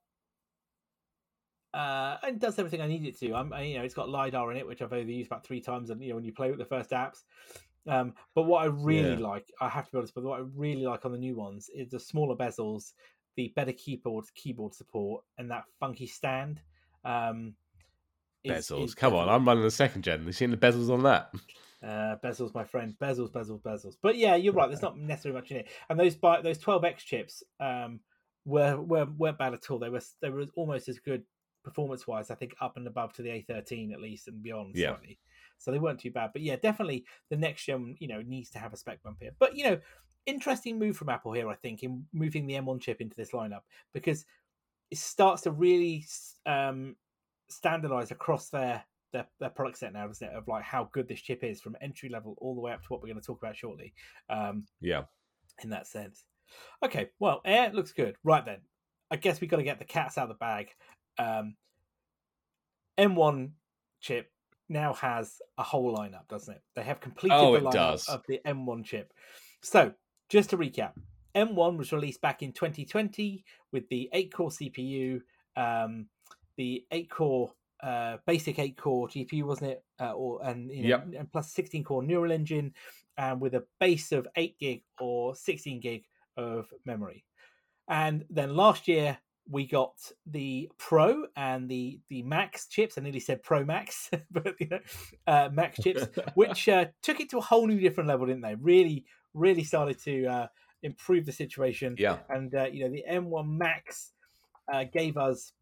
uh, 1.75 2.19
and 2.23 2.41
does 2.41 2.59
everything 2.59 2.81
I 2.81 2.87
need 2.87 3.05
it 3.05 3.19
to. 3.19 3.35
I'm, 3.35 3.53
I, 3.53 3.63
you 3.63 3.79
know, 3.79 3.85
it's 3.85 3.95
got 3.95 4.09
lidar 4.09 4.51
in 4.53 4.57
it, 4.57 4.67
which 4.67 4.81
I've 4.81 4.93
only 4.93 5.13
used 5.13 5.31
about 5.31 5.45
three 5.45 5.61
times, 5.61 5.91
and 5.91 6.01
you 6.03 6.11
know, 6.11 6.15
when 6.15 6.25
you 6.25 6.33
play 6.33 6.49
with 6.51 6.59
the 6.59 6.65
first 6.65 6.91
apps. 6.91 7.25
Um, 7.87 8.15
but 8.35 8.43
what 8.43 8.63
I 8.63 8.67
really 8.67 9.17
Yeah. 9.17 9.27
like, 9.29 9.51
I 9.61 9.69
have 9.69 9.87
to 9.87 9.93
be 9.93 9.99
honest, 9.99 10.15
but 10.15 10.25
what 10.25 10.39
I 10.41 10.45
really 10.55 10.87
like 10.87 11.05
on 11.05 11.13
the 11.13 11.19
new 11.19 11.35
ones 11.35 11.69
is 11.75 11.91
the 11.91 12.01
smaller 12.01 12.37
bezels, 12.37 12.93
the 13.37 13.53
better 13.57 13.73
keyboard 13.73 14.25
keyboard 14.35 14.73
support, 14.73 15.25
and 15.37 15.51
that 15.51 15.65
funky 15.81 16.07
stand. 16.07 16.61
Um, 17.05 17.55
is- 18.45 18.69
bezels. 18.71 18.85
is 18.85 18.95
Come 18.95 19.15
on, 19.15 19.29
I'm 19.29 19.45
running 19.45 19.65
the 19.65 19.71
second 19.71 20.03
gen. 20.03 20.25
You 20.25 20.33
seen 20.33 20.51
the 20.51 20.57
bezels 20.57 20.91
on 20.91 21.03
that? 21.03 21.35
uh, 21.83 22.17
bezels, 22.25 22.55
my 22.55 22.65
friend. 22.65 22.95
Bezels, 23.01 23.31
bezels, 23.31 23.61
bezels. 23.61 23.97
But 24.01 24.17
yeah, 24.17 24.37
you're 24.37 24.55
right. 24.55 24.69
There's 24.69 24.83
not 24.89 24.97
necessarily 24.97 25.41
much 25.41 25.51
in 25.51 25.59
it. 25.59 25.69
And 25.89 25.99
those 25.99 26.17
those 26.17 26.59
12x 26.59 26.99
chips 26.99 27.43
um, 27.61 28.01
were, 28.45 28.81
were 28.81 29.07
weren't 29.07 29.39
bad 29.39 29.55
at 29.55 29.71
all. 29.71 29.79
They 29.79 29.91
were 29.91 30.01
they 30.23 30.31
were 30.31 30.47
almost 30.55 30.89
as 30.89 30.99
good 30.99 31.25
performance 31.64 32.07
wise. 32.07 32.31
I 32.31 32.35
think 32.35 32.55
up 32.61 32.77
and 32.77 32.87
above 32.87 33.12
to 33.14 33.22
the 33.22 33.31
A13 33.31 33.92
at 33.92 34.00
least 34.00 34.29
and 34.29 34.42
beyond 34.42 34.77
Yeah. 34.77 34.90
slightly. 34.90 35.18
So 35.59 35.70
they 35.72 35.79
weren't 35.79 36.00
too 36.00 36.11
bad. 36.11 36.31
But 36.33 36.42
yeah, 36.42 36.57
definitely 36.57 37.05
the 37.31 37.37
next 37.37 37.64
gen 37.64 37.96
you 37.98 38.09
know 38.09 38.22
needs 38.22 38.50
to 38.50 38.59
have 38.59 38.72
a 38.72 38.77
spec 38.77 39.03
bump 39.03 39.18
here. 39.20 39.33
But 39.38 39.57
you 39.57 39.64
know, 39.64 39.81
interesting 40.27 40.79
move 40.79 40.96
from 40.96 41.09
Apple 41.09 41.33
here. 41.33 41.48
I 41.48 41.55
think 41.57 41.83
in 41.83 42.05
moving 42.12 42.46
the 42.46 42.55
M1 42.55 42.81
chip 42.81 43.00
into 43.00 43.16
this 43.16 43.31
lineup 43.33 43.62
because 43.92 44.24
it 44.90 44.98
starts 44.98 45.42
to 45.42 45.50
really 45.50 46.05
um, 46.46 46.96
standardize 47.48 48.11
across 48.11 48.48
their 48.50 48.85
their, 49.12 49.27
their 49.38 49.50
product 49.50 49.79
set 49.79 49.92
now, 49.92 50.07
doesn't 50.09 50.27
it? 50.27 50.35
Of 50.35 50.48
like 50.48 50.64
how 50.64 50.88
good 50.92 51.07
this 51.09 51.20
chip 51.20 51.44
is 51.44 51.61
from 51.61 51.77
entry 51.81 52.09
level 52.09 52.35
all 52.38 52.55
the 52.55 52.61
way 52.61 52.72
up 52.72 52.83
to 52.83 52.88
what 52.88 53.00
we're 53.00 53.09
going 53.09 53.20
to 53.20 53.27
talk 53.27 53.40
about 53.40 53.57
shortly. 53.57 53.94
Um, 54.29 54.66
Yeah. 54.81 55.05
in 55.62 55.70
that 55.70 55.87
sense. 55.87 56.24
Okay, 56.83 57.11
well, 57.20 57.40
air 57.44 57.70
looks 57.72 57.92
good. 57.92 58.16
Right 58.24 58.44
then, 58.44 58.59
I 59.12 59.16
guess 59.16 59.40
we 59.40 59.46
got 59.46 59.59
to 59.59 59.62
get 59.62 59.79
the 59.79 59.85
cats 59.85 60.18
out 60.18 60.24
of 60.24 60.29
the 60.31 60.35
bag. 60.35 60.70
Um, 61.18 61.57
M1 62.98 63.50
chip 64.00 64.31
now 64.68 64.92
has 64.94 65.40
a 65.59 65.62
whole 65.62 65.96
lineup, 65.96 66.27
doesn't 66.29 66.55
it? 66.55 66.62
They 66.74 66.83
have 66.83 67.00
completed 67.00 67.37
Oh, 67.37 67.53
the 67.55 67.61
lineup 67.61 67.72
does. 67.72 68.09
of 68.09 68.22
the 68.29 68.40
M1 68.46 68.85
chip. 68.85 69.12
So, 69.62 69.92
just 70.29 70.50
to 70.50 70.57
recap, 70.57 70.92
M1 71.35 71.77
was 71.77 71.92
released 71.92 72.20
back 72.20 72.42
in 72.42 72.53
2020 72.53 73.44
with 73.72 73.88
the 73.88 74.09
8 74.12 74.33
core 74.33 74.50
CPU, 74.50 75.20
um, 75.57 76.09
the 76.57 76.85
8 76.90 77.11
core 77.11 77.53
uh, 77.83 78.16
basic 78.27 78.59
8 78.59 78.77
core 78.79 79.09
GPU, 79.09 79.42
wasn't 79.44 79.72
it? 79.72 79.85
Uh, 80.00 80.12
or 80.12 80.42
and 80.44 80.70
you 80.70 80.85
know, 80.85 80.88
Yep. 80.88 81.09
and 81.18 81.33
plus 81.33 81.53
16 81.53 81.85
core 81.85 82.03
neural 82.03 82.33
engine, 82.33 82.72
and 83.18 83.40
with 83.40 83.55
a 83.55 83.66
base 83.81 84.12
of 84.12 84.27
8 84.37 84.59
gig 84.59 84.83
or 85.00 85.35
16 85.35 85.81
gig 85.81 86.05
of 86.37 86.72
memory. 86.87 87.24
And 87.88 88.24
then 88.31 88.57
last 88.57 88.88
year 88.88 89.18
we 89.48 89.66
got 89.66 89.92
the 90.26 90.70
Pro 90.78 91.26
and 91.37 91.68
the 91.68 92.00
the 92.09 92.22
Max 92.22 92.66
chips. 92.66 92.96
I 92.96 93.02
nearly 93.02 93.20
said 93.20 93.42
Pro 93.42 93.64
Max, 93.64 94.11
but 94.30 94.54
you 94.59 94.68
know, 94.68 94.78
uh, 95.26 95.48
Max 95.52 95.78
chips, 95.83 96.07
which 96.35 96.68
uh, 96.76 96.87
took 97.02 97.20
it 97.20 97.30
to 97.30 97.38
a 97.38 97.42
whole 97.42 97.66
new 97.66 97.78
different 97.78 98.09
level, 98.09 98.26
didn't 98.26 98.42
they? 98.42 98.54
Really, 98.54 99.04
really 99.35 99.64
started 99.64 99.98
to 100.04 100.26
uh, 100.26 100.46
improve 100.83 101.26
the 101.26 101.33
situation. 101.33 101.94
yeah, 101.98 102.18
And 102.30 102.54
uh, 102.54 102.68
you 102.72 102.85
know, 102.85 102.90
the 102.90 103.04
M1 103.11 103.46
Max 103.48 104.12
uh, 104.72 104.85
gave 104.85 105.16
us. 105.16 105.52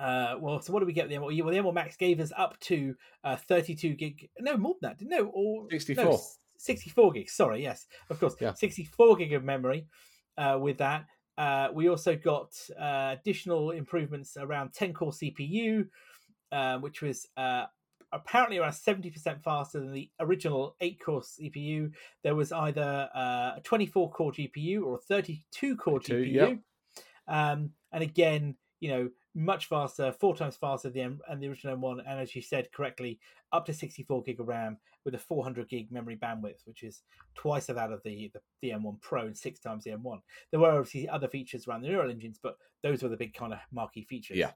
Uh, 0.00 0.36
well, 0.40 0.60
so 0.62 0.72
what 0.72 0.80
did 0.80 0.86
we 0.86 0.92
get? 0.94 1.08
The 1.10 1.16
M1, 1.16 1.20
well, 1.44 1.52
the 1.52 1.58
M1 1.60 1.74
Max 1.74 1.96
gave 1.96 2.18
us 2.20 2.32
up 2.36 2.58
to 2.60 2.94
uh, 3.24 3.36
32 3.36 3.94
gig. 3.94 4.30
No, 4.40 4.56
more 4.56 4.74
than 4.80 4.88
that, 4.90 4.98
didn't 4.98 5.10
no, 5.10 5.30
or 5.34 5.64
no, 5.64 5.68
64. 5.68 6.14
s- 6.14 6.38
64 6.56 7.12
gigs. 7.12 7.32
Sorry, 7.34 7.62
yes, 7.62 7.86
of 8.08 8.18
course, 8.18 8.34
Yeah. 8.40 8.54
64 8.54 9.16
gig 9.16 9.34
of 9.34 9.44
memory. 9.44 9.86
Uh, 10.38 10.58
with 10.58 10.78
that, 10.78 11.04
uh, 11.38 11.68
we 11.72 11.88
also 11.88 12.16
got 12.16 12.54
uh, 12.78 13.16
additional 13.18 13.70
improvements 13.70 14.36
around 14.36 14.72
10 14.74 14.92
core 14.92 15.12
CPU, 15.12 15.88
uh, 16.50 16.78
which 16.78 17.00
was 17.00 17.26
uh, 17.36 17.64
apparently 18.12 18.58
around 18.58 18.72
70% 18.72 19.42
faster 19.42 19.80
than 19.80 19.92
the 19.92 20.10
original 20.20 20.76
8 20.80 21.00
core 21.04 21.22
CPU. 21.22 21.90
There 22.22 22.34
was 22.34 22.52
either 22.52 23.08
uh, 23.14 23.52
a 23.56 23.60
24 23.64 24.10
core 24.10 24.32
GPU 24.32 24.84
or 24.84 24.96
a 24.96 25.00
32 25.00 25.76
core 25.76 26.00
GPU. 26.00 26.32
yep. 26.32 26.58
Um, 27.28 27.70
and 27.92 28.02
again, 28.02 28.56
you 28.80 28.90
know, 28.90 29.10
much 29.34 29.66
faster, 29.66 30.12
four 30.12 30.36
times 30.36 30.56
faster 30.56 30.90
than 30.90 31.18
the, 31.26 31.32
M- 31.32 31.40
the 31.40 31.48
original 31.48 31.76
M1. 31.76 32.02
And 32.06 32.20
as 32.20 32.34
you 32.34 32.42
said 32.42 32.70
correctly, 32.72 33.18
up 33.52 33.66
to 33.66 33.74
64 33.74 34.22
gig 34.22 34.40
of 34.40 34.48
RAM 34.48 34.78
with 35.04 35.14
a 35.14 35.18
400 35.18 35.68
gig 35.68 35.90
memory 35.90 36.16
bandwidth, 36.16 36.66
which 36.66 36.82
is 36.82 37.02
twice 37.34 37.68
of 37.68 37.76
that 37.76 37.92
of 37.92 38.02
the, 38.04 38.30
the, 38.34 38.40
the 38.60 38.70
M1 38.70 39.00
Pro 39.00 39.26
and 39.26 39.36
six 39.36 39.60
times 39.60 39.84
the 39.84 39.90
M1. 39.90 40.20
There 40.50 40.60
were 40.60 40.70
obviously 40.70 41.08
other 41.08 41.28
features 41.28 41.66
around 41.66 41.82
the 41.82 41.88
neural 41.88 42.10
engines, 42.10 42.38
but 42.42 42.56
those 42.82 43.02
were 43.02 43.08
the 43.08 43.16
big 43.16 43.34
kind 43.34 43.52
of 43.52 43.58
marquee 43.72 44.06
features. 44.08 44.36
Yeah. 44.36 44.52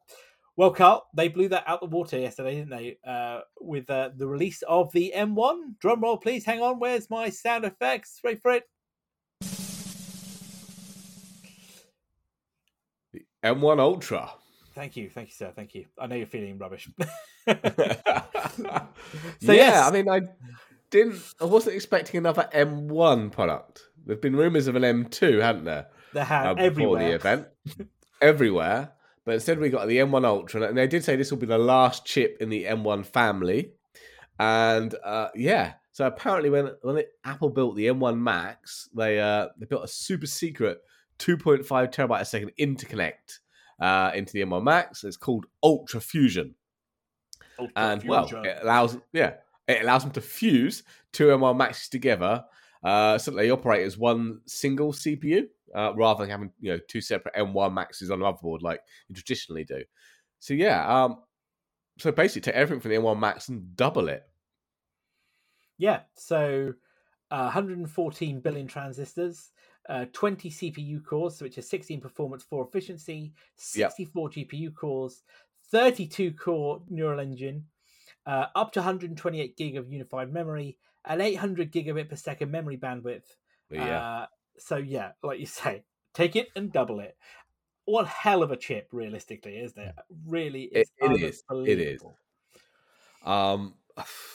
Well, 0.56 0.70
Carl, 0.70 1.06
they 1.14 1.28
blew 1.28 1.48
that 1.48 1.64
out 1.66 1.80
the 1.80 1.86
water 1.86 2.18
yesterday, 2.18 2.54
didn't 2.54 2.70
they? 2.70 2.96
Uh, 3.06 3.40
with 3.60 3.90
uh, 3.90 4.10
the 4.16 4.26
release 4.26 4.62
of 4.62 4.90
the 4.92 5.12
M1. 5.14 5.78
Drum 5.80 6.00
roll, 6.00 6.16
please. 6.16 6.46
Hang 6.46 6.62
on. 6.62 6.78
Where's 6.78 7.10
my 7.10 7.28
sound 7.28 7.66
effects? 7.66 8.20
Wait 8.24 8.40
for 8.40 8.52
it. 8.52 8.64
The 13.12 13.26
M1 13.44 13.80
Ultra. 13.80 14.30
Thank 14.76 14.94
you, 14.94 15.08
thank 15.08 15.28
you, 15.28 15.34
sir. 15.34 15.52
Thank 15.56 15.74
you. 15.74 15.86
I 15.98 16.06
know 16.06 16.16
you're 16.16 16.26
feeling 16.26 16.58
rubbish. 16.58 16.86
so 17.46 17.54
yeah, 18.66 18.84
yes. 19.40 19.88
I 19.88 19.90
mean, 19.90 20.06
I 20.06 20.20
didn't, 20.90 21.18
I 21.40 21.46
wasn't 21.46 21.76
expecting 21.76 22.18
another 22.18 22.46
M1 22.54 23.32
product. 23.32 23.84
There've 24.04 24.20
been 24.20 24.36
rumours 24.36 24.66
of 24.66 24.76
an 24.76 24.82
M2, 24.82 25.40
hadn't 25.40 25.64
there? 25.64 25.86
they 26.12 26.20
uh, 26.20 26.52
before 26.52 26.66
everywhere. 26.66 27.08
the 27.08 27.14
event, 27.14 27.46
everywhere. 28.20 28.92
But 29.24 29.36
instead, 29.36 29.58
we 29.58 29.70
got 29.70 29.88
the 29.88 29.96
M1 29.96 30.26
Ultra, 30.26 30.68
and 30.68 30.76
they 30.76 30.86
did 30.86 31.02
say 31.02 31.16
this 31.16 31.30
will 31.30 31.38
be 31.38 31.46
the 31.46 31.56
last 31.56 32.04
chip 32.04 32.36
in 32.40 32.50
the 32.50 32.64
M1 32.64 33.06
family. 33.06 33.72
And 34.38 34.94
uh, 35.02 35.28
yeah, 35.34 35.72
so 35.92 36.06
apparently, 36.06 36.50
when 36.50 36.72
when 36.82 36.98
it, 36.98 37.12
Apple 37.24 37.48
built 37.48 37.76
the 37.76 37.86
M1 37.86 38.18
Max, 38.18 38.90
they 38.94 39.18
uh, 39.20 39.48
they 39.58 39.64
built 39.64 39.84
a 39.84 39.88
super 39.88 40.26
secret 40.26 40.82
2.5 41.18 41.64
terabyte 41.66 42.20
a 42.20 42.24
second 42.26 42.52
interconnect 42.60 43.38
uh, 43.80 44.10
into 44.14 44.32
the 44.32 44.42
M1 44.42 44.62
Max. 44.62 45.04
It's 45.04 45.16
called 45.16 45.46
Ultra 45.62 46.00
Fusion 46.00 46.54
Ultra 47.58 47.72
and 47.76 48.04
well, 48.04 48.26
Fusion. 48.26 48.44
it 48.44 48.58
allows 48.62 48.98
yeah, 49.12 49.34
it 49.68 49.82
allows 49.82 50.02
them 50.02 50.12
to 50.12 50.20
fuse 50.20 50.82
two 51.12 51.26
M1 51.26 51.56
Maxes 51.56 51.88
together, 51.88 52.44
uh, 52.84 53.18
so 53.18 53.30
they 53.30 53.50
operate 53.50 53.86
as 53.86 53.98
one 53.98 54.40
single 54.46 54.92
CPU 54.92 55.44
uh, 55.74 55.92
rather 55.94 56.22
than 56.24 56.30
having 56.30 56.50
you 56.60 56.72
know 56.72 56.78
two 56.88 57.00
separate 57.00 57.34
M1 57.34 57.72
Maxes 57.72 58.10
on 58.10 58.20
the 58.20 58.24
motherboard 58.24 58.62
like 58.62 58.80
you 59.08 59.14
traditionally 59.14 59.64
do. 59.64 59.82
So 60.38 60.54
yeah, 60.54 60.86
um, 60.86 61.18
so 61.98 62.12
basically 62.12 62.42
take 62.42 62.54
everything 62.54 62.80
from 62.80 62.90
the 62.90 62.98
M1 62.98 63.18
Max 63.18 63.48
and 63.48 63.74
double 63.76 64.08
it. 64.08 64.22
Yeah, 65.78 66.00
so 66.14 66.72
uh, 67.30 67.42
114 67.42 68.40
billion 68.40 68.66
transistors, 68.66 69.50
uh, 69.88 70.06
20 70.12 70.50
CPU 70.50 71.04
cores, 71.04 71.40
which 71.40 71.58
is 71.58 71.68
16 71.68 72.00
performance, 72.00 72.44
4 72.44 72.66
efficiency, 72.66 73.32
64 73.56 74.30
yep. 74.34 74.48
GPU 74.48 74.74
cores, 74.74 75.22
32 75.70 76.32
core 76.32 76.82
neural 76.88 77.20
engine, 77.20 77.64
uh, 78.26 78.46
up 78.54 78.72
to 78.72 78.80
128 78.80 79.56
gig 79.56 79.76
of 79.76 79.92
unified 79.92 80.32
memory, 80.32 80.76
and 81.04 81.22
800 81.22 81.72
gigabit 81.72 82.08
per 82.08 82.16
second 82.16 82.50
memory 82.50 82.76
bandwidth. 82.76 83.24
Yeah. 83.70 84.00
Uh, 84.00 84.26
so 84.58 84.76
yeah, 84.76 85.12
like 85.22 85.38
you 85.38 85.46
say, 85.46 85.84
take 86.14 86.36
it 86.36 86.48
and 86.56 86.72
double 86.72 87.00
it. 87.00 87.16
What 87.84 88.08
hell 88.08 88.42
of 88.42 88.50
a 88.50 88.56
chip, 88.56 88.88
realistically, 88.90 89.60
isn't 89.60 89.78
it? 89.80 89.94
Really, 90.26 90.64
it, 90.64 90.88
it 90.98 91.22
is. 91.22 91.44
It 91.50 91.78
is. 91.78 92.02
Um, 93.24 93.74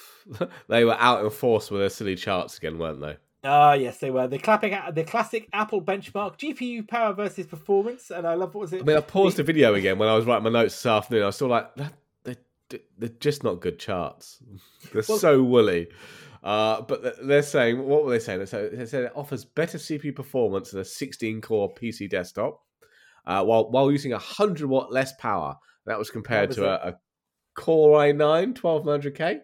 they 0.70 0.86
were 0.86 0.96
out 0.98 1.24
in 1.24 1.30
force 1.30 1.70
with 1.70 1.82
their 1.82 1.90
silly 1.90 2.16
charts 2.16 2.58
again, 2.58 2.78
weren't 2.78 3.02
they? 3.02 3.18
Ah, 3.44 3.72
uh, 3.72 3.74
yes, 3.74 3.98
they 3.98 4.12
were. 4.12 4.28
The 4.28 4.38
clapping, 4.38 4.78
the 4.94 5.04
classic 5.04 5.50
Apple 5.52 5.82
benchmark, 5.82 6.38
GPU 6.38 6.88
power 6.88 7.14
versus 7.14 7.48
performance, 7.48 8.12
and 8.12 8.28
I 8.28 8.36
love 8.36 8.54
what 8.54 8.62
was 8.62 8.74
it? 8.74 8.82
I 8.82 8.84
mean, 8.84 8.98
I 8.98 9.02
paused 9.02 9.38
the, 9.38 9.44
video 9.44 9.74
again 9.74 9.98
when 9.98 10.10
I 10.10 10.16
was 10.16 10.26
writing 10.26 10.44
my 10.44 10.52
notes 10.52 10.76
this 10.76 10.86
afternoon. 10.86 11.24
I 11.24 11.26
was 11.28 11.36
still 11.36 11.48
like, 11.48 11.68
they're, 11.76 12.80
they're 12.98 13.10
just 13.20 13.44
not 13.44 13.60
good 13.60 13.80
charts. 13.80 14.40
They're 14.94 15.04
well, 15.08 15.18
so 15.18 15.44
woolly. 15.44 15.88
Uh, 16.44 16.82
but 16.82 17.26
they're 17.26 17.44
saying, 17.44 17.84
what 17.84 18.04
were 18.04 18.12
they 18.12 18.20
saying? 18.20 18.40
They 18.40 18.46
said 18.46 19.04
it 19.04 19.12
offers 19.16 19.46
better 19.46 19.78
CPU 19.78 20.16
performance 20.16 20.72
than 20.72 20.82
a 20.82 20.86
16 20.86 21.42
core 21.42 21.72
PC 21.74 22.10
desktop, 22.10 22.62
uh, 23.28 23.44
while 23.44 23.70
while 23.70 23.92
using 23.92 24.12
100 24.12 24.68
watt 24.68 24.92
less 24.92 25.14
power. 25.14 25.58
That 25.86 26.00
was 26.00 26.10
compared 26.10 26.50
was 26.50 26.58
to 26.58 26.66
a, 26.66 26.90
a, 26.90 26.96
Core 27.54 28.00
i9 28.00 28.54
1200K. 28.54 29.42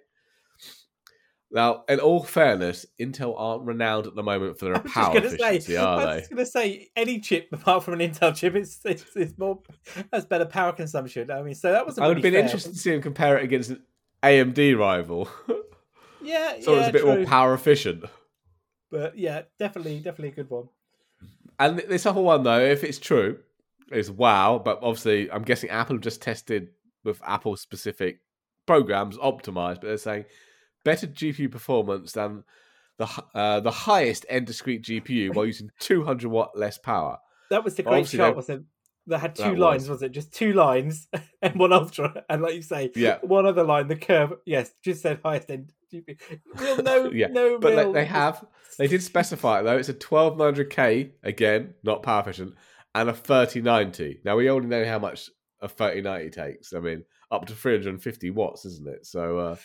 Now, 1.50 1.86
in 1.88 2.02
all 2.02 2.24
fairness, 2.24 2.86
Intel 3.00 3.34
aren't 3.38 3.64
renowned 3.64 4.06
at 4.06 4.16
the 4.16 4.24
moment 4.24 4.60
for 4.60 4.66
their 4.66 4.80
power 4.80 5.18
efficiency, 5.18 5.60
say, 5.62 5.76
are 5.78 6.00
they? 6.00 6.06
I 6.06 6.16
was 6.16 6.28
going 6.28 6.38
to 6.38 6.46
say 6.46 6.90
any 6.96 7.20
chip 7.22 7.48
apart 7.54 7.84
from 7.84 7.94
an 7.94 8.00
Intel 8.02 8.36
chip, 8.36 8.56
it's, 8.56 8.82
it's, 8.84 9.06
it's 9.16 9.38
more 9.38 9.60
has 10.12 10.26
better 10.26 10.46
power 10.46 10.74
consumption. 10.74 11.32
I 11.32 11.42
mean, 11.42 11.56
so 11.56 11.72
that 11.72 11.86
was. 11.86 11.98
I 11.98 12.08
would 12.08 12.18
have 12.18 12.24
been 12.24 12.34
fair. 12.34 12.44
interested 12.44 12.74
to 12.74 12.78
see 12.78 12.94
him 12.94 13.02
compare 13.02 13.38
it 13.38 13.46
against 13.46 13.70
an 13.70 13.82
AMD 14.24 14.78
rival. 14.78 15.30
Yeah, 16.22 16.56
so 16.62 16.74
yeah, 16.74 16.80
it's 16.80 16.90
a 16.90 16.92
bit 16.92 17.02
true. 17.04 17.16
more 17.16 17.26
power 17.26 17.54
efficient. 17.54 18.04
But 18.92 19.18
yeah, 19.18 19.44
definitely, 19.58 19.98
definitely 20.00 20.30
a 20.30 20.44
good 20.44 20.50
one. 20.50 20.68
And 21.60 21.80
this 21.80 22.06
other 22.06 22.22
one 22.22 22.44
though, 22.44 22.60
if 22.60 22.84
it's 22.84 23.00
true, 23.00 23.40
is 23.92 24.12
wow. 24.12 24.62
But 24.64 24.80
obviously, 24.82 25.32
I'm 25.32 25.44
guessing 25.44 25.70
Apple 25.70 25.98
just 25.98 26.22
tested 26.22 26.70
with 27.06 27.22
Apple 27.26 27.56
specific 27.56 28.20
programs 28.66 29.18
optimized, 29.18 29.76
but 29.76 29.84
they're 29.84 29.98
saying 29.98 30.26
better 30.88 31.06
GPU 31.06 31.52
performance 31.52 32.14
than 32.14 32.46
the 32.98 33.10
uh, 33.36 33.60
the 33.60 33.72
highest 33.72 34.26
end 34.30 34.48
discrete 34.48 34.84
GPU 34.84 35.36
while 35.36 35.46
using 35.46 35.70
200 35.80 36.30
watt 36.30 36.58
less 36.58 36.78
power. 36.78 37.18
That 37.50 37.66
was 37.66 37.76
the 37.76 37.84
great 37.84 37.94
Obviously, 37.94 38.18
chart, 38.18 38.36
was 38.38 38.50
it? 38.50 38.62
That 39.08 39.20
had 39.20 39.36
two 39.36 39.44
that 39.44 39.60
lines, 39.60 39.84
was. 39.84 40.02
was. 40.02 40.04
it? 40.04 40.14
Just 40.14 40.34
two 40.34 40.54
lines 40.54 41.10
and 41.42 41.56
one 41.56 41.74
ultra, 41.74 42.24
and 42.30 42.42
like 42.42 42.56
you 42.56 42.62
say, 42.62 42.92
yeah, 42.96 43.18
one 43.22 43.46
other 43.46 43.64
line. 43.64 43.90
The 43.90 43.98
curve, 43.98 44.34
yes, 44.46 44.72
just 44.82 45.02
said 45.02 45.20
highest 45.26 45.52
end 45.52 45.74
GPU. 45.94 46.18
Real 46.56 46.84
no, 46.84 47.12
yeah, 47.14 47.28
no, 47.28 47.60
but 47.60 47.76
real... 47.76 47.92
they 47.92 48.06
have. 48.06 48.46
They 48.78 48.88
did 48.88 49.04
specify 49.04 49.60
it 49.60 49.64
though. 49.64 49.78
It's 49.78 49.90
a 49.90 49.94
1200K 49.94 51.12
again, 51.22 51.74
not 51.84 52.02
power 52.02 52.22
efficient, 52.22 52.54
and 52.96 53.10
a 53.10 53.14
3090. 53.14 54.22
Now 54.24 54.38
we 54.38 54.50
only 54.50 54.68
know 54.68 54.86
how 54.86 55.00
much 55.00 55.30
a 55.62 55.68
3090 55.68 56.30
takes. 56.30 56.74
I 56.74 56.80
mean, 56.80 57.04
up 57.30 57.46
to 57.48 57.54
350 57.54 58.30
watts, 58.32 58.64
isn't 58.66 58.88
it? 58.88 59.06
So 59.06 59.38
uh, 59.38 59.56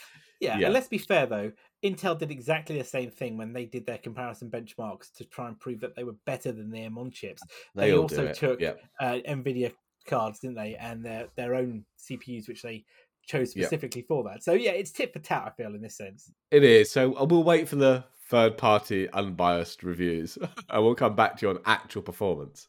yeah, 0.42 0.58
yeah. 0.58 0.66
And 0.66 0.74
let's 0.74 0.88
be 0.88 0.98
fair 0.98 1.26
though. 1.26 1.52
Intel 1.84 2.18
did 2.18 2.30
exactly 2.30 2.76
the 2.76 2.84
same 2.84 3.10
thing 3.10 3.36
when 3.36 3.52
they 3.52 3.64
did 3.64 3.86
their 3.86 3.98
comparison 3.98 4.50
benchmarks 4.50 5.12
to 5.14 5.24
try 5.24 5.48
and 5.48 5.58
prove 5.58 5.80
that 5.80 5.94
they 5.94 6.04
were 6.04 6.16
better 6.26 6.50
than 6.52 6.70
the 6.70 6.78
M1 6.78 7.12
chips. 7.12 7.42
They, 7.74 7.90
they 7.90 7.96
also 7.96 8.32
took 8.32 8.60
yep. 8.60 8.80
uh, 9.00 9.18
Nvidia 9.28 9.72
cards, 10.06 10.40
didn't 10.40 10.56
they, 10.56 10.74
and 10.74 11.04
their 11.04 11.28
their 11.36 11.54
own 11.54 11.84
CPUs, 11.98 12.48
which 12.48 12.62
they 12.62 12.84
chose 13.24 13.52
specifically 13.52 14.00
yep. 14.00 14.08
for 14.08 14.24
that. 14.24 14.42
So 14.42 14.52
yeah, 14.52 14.72
it's 14.72 14.90
tit 14.90 15.12
for 15.12 15.20
tat. 15.20 15.44
I 15.46 15.50
feel 15.50 15.74
in 15.74 15.80
this 15.80 15.96
sense. 15.96 16.32
It 16.50 16.64
is. 16.64 16.90
So 16.90 17.16
uh, 17.16 17.24
we'll 17.24 17.44
wait 17.44 17.68
for 17.68 17.76
the 17.76 18.04
third 18.28 18.58
party 18.58 19.08
unbiased 19.10 19.84
reviews, 19.84 20.38
and 20.70 20.84
we'll 20.84 20.96
come 20.96 21.14
back 21.14 21.36
to 21.38 21.46
you 21.46 21.50
on 21.50 21.58
actual 21.66 22.02
performance. 22.02 22.66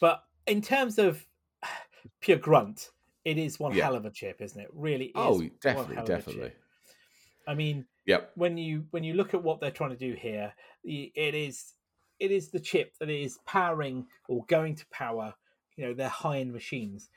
But 0.00 0.22
in 0.46 0.60
terms 0.60 0.98
of 0.98 1.24
pure 2.20 2.38
grunt, 2.38 2.90
it 3.24 3.38
is 3.38 3.58
one 3.58 3.74
yeah. 3.74 3.84
hell 3.84 3.96
of 3.96 4.04
a 4.04 4.10
chip, 4.10 4.40
isn't 4.40 4.60
it? 4.60 4.68
Really 4.72 5.12
Oh, 5.14 5.42
definitely, 5.60 5.96
definitely. 6.04 6.52
I 7.46 7.54
mean, 7.54 7.86
yep. 8.06 8.32
when 8.34 8.56
you 8.56 8.84
when 8.90 9.04
you 9.04 9.14
look 9.14 9.34
at 9.34 9.42
what 9.42 9.60
they're 9.60 9.70
trying 9.70 9.90
to 9.90 9.96
do 9.96 10.14
here, 10.14 10.52
it 10.84 11.34
is 11.34 11.74
it 12.20 12.30
is 12.30 12.48
the 12.48 12.60
chip 12.60 12.94
that 13.00 13.10
is 13.10 13.38
powering 13.46 14.06
or 14.28 14.44
going 14.46 14.74
to 14.76 14.86
power, 14.86 15.34
you 15.76 15.86
know, 15.86 15.94
their 15.94 16.08
high 16.08 16.38
end 16.38 16.52
machines. 16.52 17.10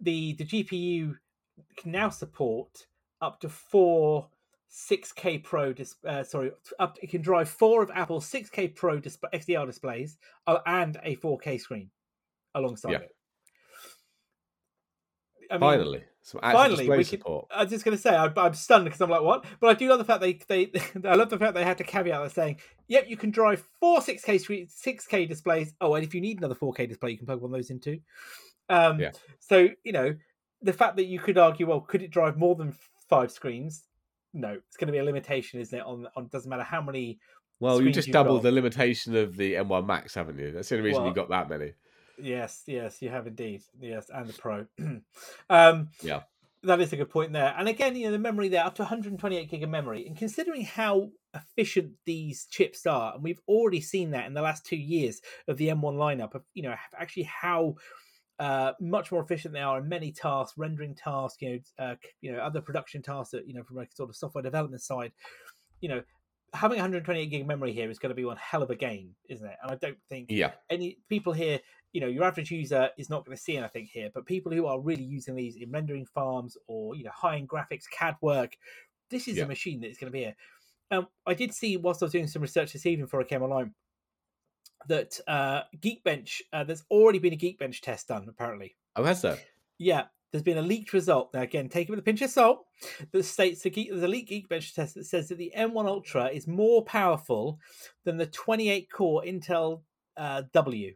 The 0.00 0.34
the 0.34 0.44
GPU 0.44 1.16
can 1.76 1.92
now 1.92 2.08
support 2.08 2.86
up 3.20 3.40
to 3.40 3.48
four 3.48 4.28
6K 4.70 5.42
Pro, 5.42 5.72
dis- 5.72 5.96
uh, 6.06 6.22
sorry, 6.22 6.52
up 6.78 6.98
it 7.02 7.10
can 7.10 7.22
drive 7.22 7.48
four 7.48 7.82
of 7.82 7.90
Apple's 7.94 8.30
6K 8.30 8.74
Pro 8.74 9.00
disp- 9.00 9.24
XDR 9.32 9.66
displays 9.66 10.18
uh, 10.46 10.58
and 10.66 10.98
a 11.02 11.16
4K 11.16 11.60
screen 11.60 11.90
alongside 12.54 12.92
yeah. 12.92 12.98
it. 12.98 13.16
I 15.50 15.54
mean, 15.54 15.60
finally, 15.60 16.04
some 16.22 16.40
finally, 16.40 16.88
we 16.88 17.04
support. 17.04 17.46
I 17.50 17.62
was 17.62 17.70
just 17.70 17.84
going 17.84 17.96
to 17.96 18.02
say, 18.02 18.10
I, 18.10 18.26
am 18.36 18.54
stunned 18.54 18.84
because 18.84 19.00
I'm 19.00 19.10
like, 19.10 19.22
what? 19.22 19.44
But 19.60 19.70
I 19.70 19.74
do 19.74 19.88
love 19.88 19.98
the 19.98 20.04
fact 20.04 20.20
they, 20.20 20.34
they, 20.48 20.70
I 21.08 21.14
love 21.14 21.30
the 21.30 21.38
fact 21.38 21.54
they 21.54 21.64
had 21.64 21.78
to 21.78 21.84
caveat 21.84 22.22
that 22.22 22.32
saying, 22.32 22.60
yep, 22.86 23.08
you 23.08 23.16
can 23.16 23.30
drive 23.30 23.64
four 23.80 24.00
6K 24.00 24.68
6K 24.68 25.28
displays. 25.28 25.74
Oh, 25.80 25.94
and 25.94 26.04
if 26.04 26.14
you 26.14 26.20
need 26.20 26.38
another 26.38 26.54
4K 26.54 26.88
display, 26.88 27.12
you 27.12 27.16
can 27.16 27.26
plug 27.26 27.40
one 27.40 27.50
of 27.50 27.56
those 27.56 27.70
into. 27.70 28.00
Um, 28.68 29.00
yeah. 29.00 29.12
So 29.40 29.68
you 29.84 29.92
know, 29.92 30.14
the 30.62 30.72
fact 30.72 30.96
that 30.96 31.06
you 31.06 31.18
could 31.18 31.38
argue, 31.38 31.66
well, 31.66 31.80
could 31.80 32.02
it 32.02 32.10
drive 32.10 32.36
more 32.36 32.54
than 32.54 32.74
five 33.08 33.30
screens? 33.30 33.84
No, 34.34 34.58
it's 34.66 34.76
going 34.76 34.88
to 34.88 34.92
be 34.92 34.98
a 34.98 35.04
limitation, 35.04 35.60
isn't 35.60 35.78
it? 35.78 35.84
On 35.84 36.06
on 36.16 36.28
doesn't 36.28 36.50
matter 36.50 36.62
how 36.62 36.82
many. 36.82 37.18
Well, 37.60 37.82
you 37.82 37.90
just 37.90 38.12
doubled 38.12 38.42
the 38.42 38.52
limitation 38.52 39.16
of 39.16 39.36
the 39.36 39.54
M1 39.54 39.84
Max, 39.84 40.14
haven't 40.14 40.38
you? 40.38 40.52
That's 40.52 40.68
the 40.68 40.76
only 40.76 40.88
reason 40.88 41.02
well, 41.02 41.10
you 41.10 41.14
got 41.14 41.28
that 41.30 41.48
many. 41.48 41.72
Yes, 42.20 42.62
yes, 42.66 43.00
you 43.00 43.10
have 43.10 43.26
indeed. 43.26 43.62
Yes, 43.80 44.10
and 44.12 44.28
the 44.28 44.32
Pro. 44.32 44.66
um, 45.50 45.88
yeah, 46.02 46.22
that 46.62 46.80
is 46.80 46.92
a 46.92 46.96
good 46.96 47.10
point 47.10 47.32
there. 47.32 47.54
And 47.56 47.68
again, 47.68 47.94
you 47.96 48.06
know, 48.06 48.12
the 48.12 48.18
memory 48.18 48.48
there 48.48 48.64
up 48.64 48.74
to 48.76 48.82
128 48.82 49.50
gig 49.50 49.62
of 49.62 49.70
memory, 49.70 50.06
and 50.06 50.16
considering 50.16 50.62
how 50.64 51.10
efficient 51.34 51.92
these 52.04 52.46
chips 52.46 52.86
are, 52.86 53.14
and 53.14 53.22
we've 53.22 53.40
already 53.46 53.80
seen 53.80 54.10
that 54.12 54.26
in 54.26 54.34
the 54.34 54.42
last 54.42 54.64
two 54.64 54.76
years 54.76 55.20
of 55.46 55.56
the 55.56 55.68
M1 55.68 55.94
lineup, 55.94 56.34
of 56.34 56.42
you 56.54 56.62
know, 56.62 56.74
actually 56.98 57.24
how 57.24 57.76
uh, 58.38 58.72
much 58.80 59.10
more 59.12 59.22
efficient 59.22 59.54
they 59.54 59.60
are 59.60 59.78
in 59.78 59.88
many 59.88 60.12
tasks, 60.12 60.56
rendering 60.56 60.94
tasks, 60.94 61.40
you 61.40 61.60
know, 61.78 61.84
uh, 61.84 61.94
you 62.20 62.32
know, 62.32 62.38
other 62.38 62.60
production 62.60 63.02
tasks 63.02 63.32
that 63.32 63.46
you 63.46 63.54
know 63.54 63.62
from 63.62 63.78
a 63.78 63.86
sort 63.94 64.10
of 64.10 64.16
software 64.16 64.42
development 64.42 64.82
side. 64.82 65.12
You 65.80 65.88
know, 65.88 66.02
having 66.54 66.78
128 66.78 67.26
gig 67.26 67.46
memory 67.46 67.72
here 67.72 67.90
is 67.90 67.98
going 67.98 68.10
to 68.10 68.14
be 68.14 68.24
one 68.24 68.36
hell 68.36 68.62
of 68.62 68.70
a 68.70 68.76
gain, 68.76 69.14
isn't 69.28 69.46
it? 69.46 69.56
And 69.62 69.70
I 69.70 69.74
don't 69.76 69.98
think 70.08 70.26
yeah. 70.30 70.52
any 70.70 70.98
people 71.08 71.32
here 71.32 71.60
you 71.92 72.00
know 72.00 72.06
your 72.06 72.24
average 72.24 72.50
user 72.50 72.90
is 72.98 73.08
not 73.08 73.24
going 73.24 73.36
to 73.36 73.42
see 73.42 73.56
anything 73.56 73.88
here 73.90 74.10
but 74.12 74.26
people 74.26 74.52
who 74.52 74.66
are 74.66 74.80
really 74.80 75.02
using 75.02 75.34
these 75.34 75.56
in 75.56 75.70
rendering 75.70 76.06
farms 76.06 76.56
or 76.66 76.94
you 76.94 77.04
know 77.04 77.10
high 77.14 77.36
end 77.36 77.48
graphics 77.48 77.84
cad 77.90 78.16
work 78.20 78.56
this 79.10 79.28
is 79.28 79.36
yeah. 79.36 79.44
a 79.44 79.46
machine 79.46 79.80
that 79.80 79.88
is 79.88 79.98
going 79.98 80.10
to 80.10 80.12
be 80.12 80.20
here 80.20 80.36
um, 80.90 81.06
i 81.26 81.34
did 81.34 81.52
see 81.52 81.76
whilst 81.76 82.02
i 82.02 82.04
was 82.04 82.12
doing 82.12 82.26
some 82.26 82.42
research 82.42 82.72
this 82.72 82.86
evening 82.86 83.06
before 83.06 83.20
i 83.20 83.24
came 83.24 83.42
online 83.42 83.74
that 84.86 85.18
uh, 85.26 85.62
geekbench 85.80 86.40
uh, 86.52 86.62
there's 86.62 86.84
already 86.90 87.18
been 87.18 87.32
a 87.32 87.36
geekbench 87.36 87.80
test 87.80 88.08
done 88.08 88.26
apparently 88.28 88.76
oh 88.96 89.04
has 89.04 89.22
there 89.22 89.38
yeah 89.78 90.04
there's 90.30 90.42
been 90.42 90.58
a 90.58 90.62
leaked 90.62 90.92
result 90.92 91.30
now 91.32 91.42
again 91.42 91.68
take 91.68 91.88
it 91.88 91.90
with 91.90 91.98
a 91.98 92.02
pinch 92.02 92.22
of 92.22 92.30
salt 92.30 92.64
that 93.12 93.24
states 93.24 93.62
the 93.62 93.70
geek, 93.70 93.90
there's 93.90 94.02
a 94.02 94.08
leaked 94.08 94.30
geekbench 94.30 94.74
test 94.74 94.94
that 94.94 95.04
says 95.04 95.28
that 95.28 95.38
the 95.38 95.52
m1 95.56 95.86
ultra 95.86 96.26
is 96.28 96.46
more 96.46 96.84
powerful 96.84 97.58
than 98.04 98.16
the 98.16 98.26
28 98.26 98.90
core 98.90 99.22
intel 99.26 99.82
uh, 100.16 100.42
w 100.52 100.92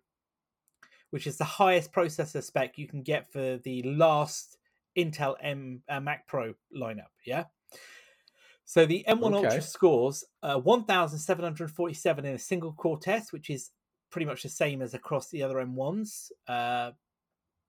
which 1.10 1.26
is 1.26 1.36
the 1.36 1.44
highest 1.44 1.92
processor 1.92 2.42
spec 2.42 2.78
you 2.78 2.88
can 2.88 3.02
get 3.02 3.30
for 3.30 3.58
the 3.64 3.82
last 3.82 4.56
Intel 4.96 5.36
M 5.40 5.82
uh, 5.88 6.00
Mac 6.00 6.26
Pro 6.26 6.54
lineup. 6.76 7.10
Yeah. 7.24 7.44
So 8.64 8.86
the 8.86 9.04
M1 9.08 9.34
okay. 9.34 9.46
Ultra 9.46 9.62
scores 9.62 10.24
uh, 10.42 10.58
1,747 10.58 12.24
in 12.24 12.34
a 12.34 12.38
single 12.38 12.72
core 12.72 12.98
test, 12.98 13.32
which 13.32 13.50
is 13.50 13.70
pretty 14.10 14.26
much 14.26 14.42
the 14.42 14.48
same 14.48 14.80
as 14.80 14.94
across 14.94 15.28
the 15.28 15.42
other 15.42 15.56
M1s. 15.56 16.30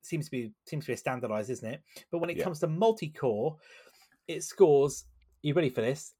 Seems 0.04 0.26
to 0.26 0.32
be 0.32 0.52
seems 0.68 0.86
to 0.86 0.90
be 0.90 0.94
a 0.94 0.98
standardized, 0.98 1.50
isn't 1.50 1.68
it? 1.68 1.82
But 2.12 2.20
when 2.20 2.30
it 2.30 2.38
yeah. 2.38 2.44
comes 2.44 2.60
to 2.60 2.68
multi-core, 2.68 3.58
it 4.28 4.44
scores. 4.44 5.06
you 5.42 5.54
ready 5.54 5.70
for 5.70 5.82
this? 5.82 6.14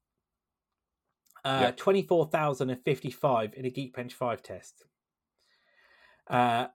Uh, 1.44 1.58
yeah. 1.62 1.70
Twenty 1.72 2.02
four 2.02 2.26
thousand 2.26 2.70
and 2.70 2.82
fifty 2.82 3.10
five 3.10 3.52
in 3.54 3.66
a 3.66 3.70
Geekbench 3.70 4.12
five 4.12 4.42
test. 4.42 4.84
Uh, 6.28 6.68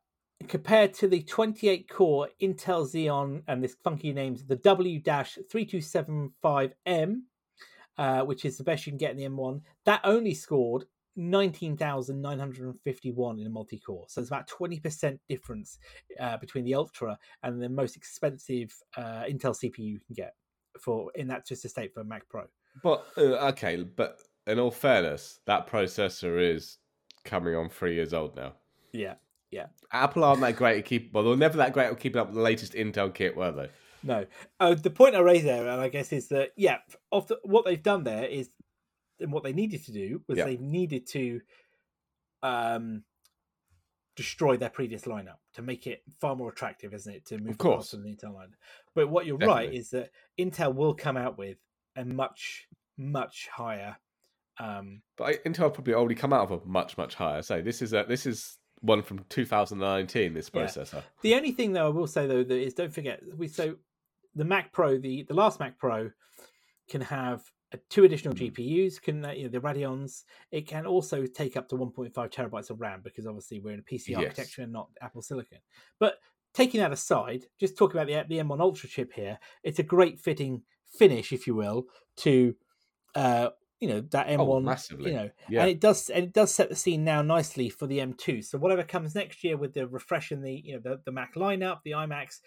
compared 0.48 0.94
to 0.94 1.08
the 1.08 1.24
28 1.24 1.90
core 1.90 2.30
Intel 2.42 2.88
Xeon 2.88 3.42
and 3.48 3.64
this 3.64 3.76
funky 3.84 4.14
names, 4.14 4.46
the 4.46 4.56
W-3275M, 4.56 7.16
uh, 7.98 8.22
which 8.22 8.46
is 8.46 8.58
the 8.58 8.64
best 8.64 8.86
you 8.86 8.92
can 8.92 8.98
get 8.98 9.12
in 9.12 9.18
the 9.18 9.26
M1, 9.26 9.62
that 9.86 10.02
only 10.04 10.34
scored 10.34 10.86
19,951 11.20 13.40
in 13.40 13.46
a 13.46 13.50
multi 13.50 13.78
core. 13.78 14.06
So 14.08 14.22
it's 14.22 14.30
about 14.30 14.48
20% 14.48 15.20
difference 15.28 15.78
uh, 16.20 16.38
between 16.38 16.64
the 16.64 16.76
Ultra 16.76 17.20
and 17.44 17.62
the 17.62 17.70
most 17.70 17.98
expensive 17.98 18.74
uh, 18.98 19.26
Intel 19.30 19.54
CPU 19.54 19.80
you 19.80 20.00
can 20.00 20.16
get 20.16 20.34
for 20.80 21.12
in 21.16 21.28
that 21.28 21.46
just 21.46 21.66
a 21.66 21.70
state 21.70 21.94
for 21.94 22.00
a 22.00 22.06
Mac 22.06 22.28
Pro. 22.30 22.46
But 22.82 23.06
uh, 23.18 23.50
okay, 23.50 23.84
but 23.84 24.20
in 24.48 24.60
all 24.60 24.72
fairness, 24.72 25.42
that 25.46 25.68
processor 25.68 26.42
is 26.42 26.78
coming 27.26 27.56
on 27.56 27.70
three 27.70 27.96
years 27.96 28.14
old 28.14 28.36
now. 28.36 28.54
Yeah, 28.94 29.16
yeah. 29.52 29.68
Apple 29.92 30.24
aren't 30.24 30.42
that 30.42 30.56
great 30.56 30.80
at 30.80 30.86
keep. 30.86 31.14
Well, 31.14 31.24
they're 31.24 31.36
never 31.36 31.58
that 31.58 31.74
great 31.74 31.88
at 31.88 32.00
keeping 32.00 32.22
up 32.22 32.28
with 32.28 32.36
the 32.36 32.42
latest 32.42 32.74
Intel 32.74 33.14
kit, 33.14 33.36
were 33.36 33.52
they? 33.52 33.70
No. 34.04 34.26
Uh, 34.60 34.76
the 34.76 34.90
point 34.90 35.16
I 35.16 35.20
raise 35.20 35.44
there, 35.44 35.68
and 35.68 35.82
I 35.82 35.90
guess, 35.90 36.14
is 36.14 36.30
that 36.30 36.52
yeah, 36.56 36.78
of 37.12 37.28
the, 37.28 37.40
what 37.44 37.66
they've 37.66 37.82
done 37.82 38.04
there 38.04 38.26
is, 38.26 38.50
and 39.20 39.32
what 39.32 39.44
they 39.44 39.54
needed 39.54 39.84
to 39.86 39.92
do 39.92 40.22
was 40.28 40.38
Yeah. 40.38 40.46
they 40.46 40.58
needed 40.58 41.08
to, 41.08 41.42
um, 42.44 43.04
destroy 44.16 44.58
their 44.58 44.70
previous 44.70 45.04
lineup 45.06 45.38
to 45.54 45.62
make 45.62 45.88
it 45.88 46.04
far 46.20 46.36
more 46.36 46.50
attractive, 46.50 46.94
isn't 46.94 47.14
it? 47.14 47.26
To 47.28 47.38
move 47.38 47.58
course. 47.58 47.86
faster 47.86 47.98
than 47.98 48.04
the 48.06 48.16
Intel 48.16 48.34
lineup. 48.36 48.56
But 48.94 49.08
what 49.10 49.26
you're 49.26 49.38
right 49.38 49.74
is 49.74 49.92
that 49.92 50.12
Intel 50.38 50.76
will 50.76 50.94
come 50.94 51.16
out 51.18 51.38
with 51.38 51.58
a 51.96 52.04
much 52.06 52.68
much 52.98 53.48
higher. 53.48 53.96
Um, 54.60 55.02
But 55.16 55.24
I- 55.24 55.50
Intel 55.50 55.74
probably 55.74 55.94
already 55.94 56.16
come 56.16 56.34
out 56.34 56.52
of 56.52 56.62
a 56.64 56.66
much 56.66 56.98
much 56.98 57.16
higher. 57.16 57.42
So 57.42 57.62
this 57.62 57.82
is 57.82 57.94
a, 57.94 58.04
this 58.06 58.26
is 58.26 58.58
one 58.82 59.02
from 59.04 59.24
2019. 59.30 60.34
This 60.34 60.52
Yeah. 60.54 60.66
processor. 60.66 61.04
The 61.22 61.36
only 61.36 61.54
thing 61.54 61.72
though 61.72 61.86
I 61.86 61.90
will 61.90 62.08
say 62.08 62.28
though 62.28 62.44
that 62.44 62.58
is 62.60 62.74
don't 62.74 62.94
forget 62.94 63.22
we 63.38 63.48
so 63.48 63.78
the 64.36 64.44
Mac 64.44 64.74
Pro 64.74 64.98
the 64.98 65.24
the 65.24 65.34
last 65.34 65.62
Mac 65.62 65.78
Pro 65.78 66.12
can 66.90 67.00
have 67.02 67.42
two 67.90 68.04
additional 68.04 68.34
Mm. 68.34 68.38
GPUs 68.38 69.00
can 69.02 69.24
uh, 69.26 69.32
you 69.32 69.44
know, 69.44 69.50
the 69.50 69.60
Radeons 69.60 70.24
it 70.52 70.68
can 70.68 70.86
also 70.86 71.26
take 71.26 71.56
up 71.58 71.68
to 71.70 71.76
1.5 71.76 72.14
terabytes 72.14 72.70
of 72.70 72.82
RAM 72.82 73.02
because 73.04 73.28
obviously 73.28 73.60
we're 73.60 73.74
in 73.74 73.80
a 73.80 73.84
PC 73.84 74.16
Yes. 74.16 74.20
architecture 74.20 74.62
and 74.64 74.74
not 74.74 74.90
Apple 75.02 75.22
Silicon 75.22 75.60
but 76.00 76.16
taking 76.54 76.80
that 76.80 76.92
aside 76.92 77.46
just 77.60 77.78
talking 77.78 78.00
about 78.00 78.08
the 78.08 78.36
the 78.36 78.40
M1 78.42 78.60
Ultra 78.62 78.90
chip 78.90 79.14
here 79.14 79.40
it's 79.64 79.80
a 79.80 79.84
great 79.84 80.20
fitting 80.20 80.64
finish 80.88 81.32
if 81.32 81.46
you 81.46 81.54
will 81.56 81.86
to 82.18 82.56
uh 83.16 83.50
you 83.80 83.88
know 83.88 84.02
that 84.02 84.28
M1 84.28 84.40
Oh, 84.42 84.60
massively. 84.62 85.12
you 85.12 85.16
know 85.16 85.30
Yeah. 85.48 85.62
and 85.62 85.70
it 85.70 85.80
does 85.80 86.10
and 86.10 86.26
it 86.26 86.34
does 86.34 86.54
set 86.54 86.70
the 86.70 86.76
scene 86.76 87.04
now 87.04 87.22
nicely 87.22 87.70
for 87.70 87.88
the 87.88 88.00
M2. 88.00 88.42
So 88.42 88.58
whatever 88.58 88.84
comes 88.84 89.16
next 89.16 89.44
year 89.44 89.58
with 89.58 89.74
the 89.74 89.88
refresh 89.88 90.32
in 90.32 90.42
the 90.42 90.54
you 90.54 90.74
know 90.74 90.80
the, 90.82 91.02
the 91.06 91.12
Mac 91.12 91.36
lineup, 91.36 91.80
the 91.84 91.92
iMacs, 91.92 92.40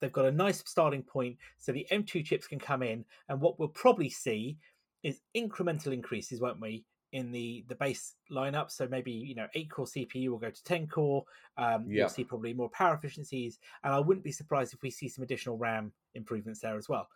they've 0.00 0.12
got 0.12 0.26
a 0.26 0.32
nice 0.32 0.62
starting 0.66 1.02
point. 1.02 1.36
So 1.58 1.72
the 1.72 1.86
M2 1.90 2.24
chips 2.24 2.46
can 2.46 2.58
come 2.58 2.82
in, 2.82 3.04
and 3.28 3.40
what 3.40 3.58
we'll 3.58 3.68
probably 3.68 4.10
see 4.10 4.58
is 5.02 5.20
incremental 5.36 5.92
increases, 5.92 6.40
won't 6.40 6.60
we? 6.60 6.84
In 7.12 7.30
the 7.30 7.64
the 7.68 7.76
base 7.76 8.14
lineup, 8.30 8.70
so 8.70 8.88
maybe 8.88 9.12
you 9.12 9.34
know 9.34 9.46
eight 9.54 9.70
core 9.70 9.86
CPU 9.86 10.28
will 10.28 10.38
go 10.38 10.50
to 10.50 10.64
ten 10.64 10.86
core. 10.86 11.24
Um, 11.56 11.84
Yeah. 11.88 12.00
You'll 12.00 12.08
see 12.08 12.24
probably 12.24 12.52
more 12.52 12.68
power 12.70 12.94
efficiencies, 12.94 13.58
and 13.84 13.94
I 13.94 14.00
wouldn't 14.00 14.24
be 14.24 14.32
surprised 14.32 14.74
if 14.74 14.82
we 14.82 14.90
see 14.90 15.08
some 15.08 15.22
additional 15.22 15.56
RAM 15.56 15.92
improvements 16.14 16.60
there 16.60 16.76
as 16.76 16.88
well. 16.88 17.08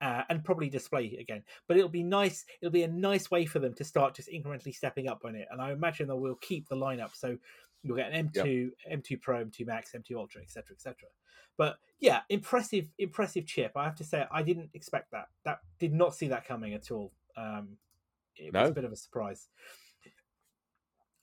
Uh, 0.00 0.22
and 0.28 0.44
probably 0.44 0.68
display 0.68 1.16
again. 1.20 1.42
But 1.68 1.76
it'll 1.76 1.88
be 1.88 2.02
nice. 2.02 2.44
It'll 2.60 2.72
be 2.72 2.82
a 2.82 2.88
nice 2.88 3.30
way 3.30 3.46
for 3.46 3.58
them 3.58 3.74
to 3.74 3.84
start 3.84 4.16
just 4.16 4.28
incrementally 4.28 4.74
stepping 4.74 5.08
up 5.08 5.22
on 5.24 5.36
it. 5.36 5.46
And 5.50 5.62
I 5.62 5.72
imagine 5.72 6.08
they 6.08 6.14
will 6.14 6.34
keep 6.36 6.68
the 6.68 6.76
lineup. 6.76 7.14
So 7.14 7.38
you'll 7.84 7.96
get 7.96 8.10
an 8.10 8.28
M2, 8.30 8.70
M2 8.90 9.20
Pro, 9.20 9.44
M2 9.44 9.66
Max, 9.66 9.92
M2 9.92 10.16
Ultra, 10.16 10.40
etc., 10.40 10.74
etc. 10.74 11.08
But 11.56 11.76
yeah, 12.00 12.22
impressive, 12.28 12.88
impressive 12.98 13.46
chip. 13.46 13.72
I 13.76 13.84
have 13.84 13.96
to 13.96 14.04
say, 14.04 14.26
I 14.32 14.42
didn't 14.42 14.70
expect 14.74 15.12
that. 15.12 15.28
That 15.44 15.60
did 15.78 15.92
not 15.92 16.14
see 16.14 16.28
that 16.28 16.46
coming 16.46 16.74
at 16.74 16.90
all. 16.90 17.12
Um, 17.36 17.76
it 18.36 18.52
was 18.52 18.70
a 18.70 18.74
bit 18.74 18.84
of 18.84 18.92
a 18.92 18.96
surprise. 18.96 19.48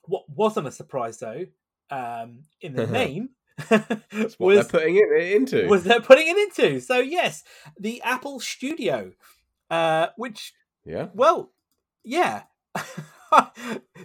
What 0.02 0.28
wasn't 0.30 0.66
a 0.66 0.72
surprise 0.72 1.18
though, 1.18 1.46
um, 1.90 2.44
in 2.60 2.74
the 2.74 2.86
name, 2.88 3.30
That's 3.68 4.38
what 4.38 4.40
was 4.40 4.68
they're 4.68 4.80
putting 4.80 4.96
it 4.96 5.32
into. 5.32 5.66
was 5.68 5.84
they're 5.84 6.00
putting 6.00 6.28
it 6.28 6.36
into. 6.36 6.80
So 6.80 6.98
yes, 6.98 7.44
the 7.78 8.00
Apple 8.02 8.40
Studio, 8.40 9.12
uh, 9.70 10.08
which 10.16 10.54
yeah. 10.84 11.08
well, 11.14 11.52
yeah, 12.02 12.42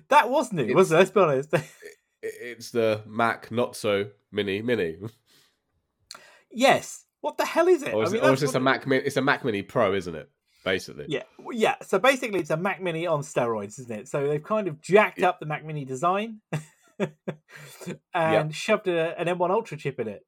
that 0.09 0.29
was 0.29 0.51
new, 0.51 0.75
wasn't 0.75 0.97
it? 0.97 0.99
Let's 0.99 1.11
be 1.11 1.19
honest. 1.19 1.53
It's 2.21 2.71
the 2.71 3.01
Mac 3.05 3.51
not 3.51 3.75
so 3.75 4.05
mini 4.31 4.61
mini. 4.61 4.97
yes. 6.51 7.03
What 7.21 7.37
the 7.37 7.45
hell 7.45 7.67
is 7.67 7.81
it? 7.83 7.93
Or 7.93 8.03
is, 8.03 8.09
I 8.09 8.13
mean, 8.13 8.23
it, 8.23 8.27
or 8.27 8.33
is 8.33 8.41
this 8.41 8.53
a 8.53 8.59
Mac 8.59 8.85
mini? 8.87 9.03
It's 9.03 9.17
a 9.17 9.21
Mac 9.21 9.43
Mini 9.43 9.61
Pro, 9.63 9.93
isn't 9.93 10.13
it? 10.15 10.29
Basically. 10.63 11.05
Yeah, 11.07 11.23
yeah. 11.51 11.75
So 11.81 11.97
basically, 11.97 12.39
it's 12.39 12.49
a 12.49 12.57
Mac 12.57 12.81
Mini 12.81 13.07
on 13.07 13.21
steroids, 13.21 13.79
isn't 13.79 13.91
it? 13.91 14.07
So 14.07 14.27
they've 14.27 14.43
kind 14.43 14.67
of 14.67 14.81
jacked 14.81 15.19
Yeah. 15.19 15.29
up 15.29 15.39
the 15.39 15.45
Mac 15.45 15.65
Mini 15.65 15.85
design 15.85 16.41
and 18.13 18.53
shoved 18.53 18.87
a, 18.87 19.19
an 19.19 19.27
M1 19.27 19.49
Ultra 19.49 19.77
chip 19.77 19.99
in 19.99 20.07
it. 20.07 20.25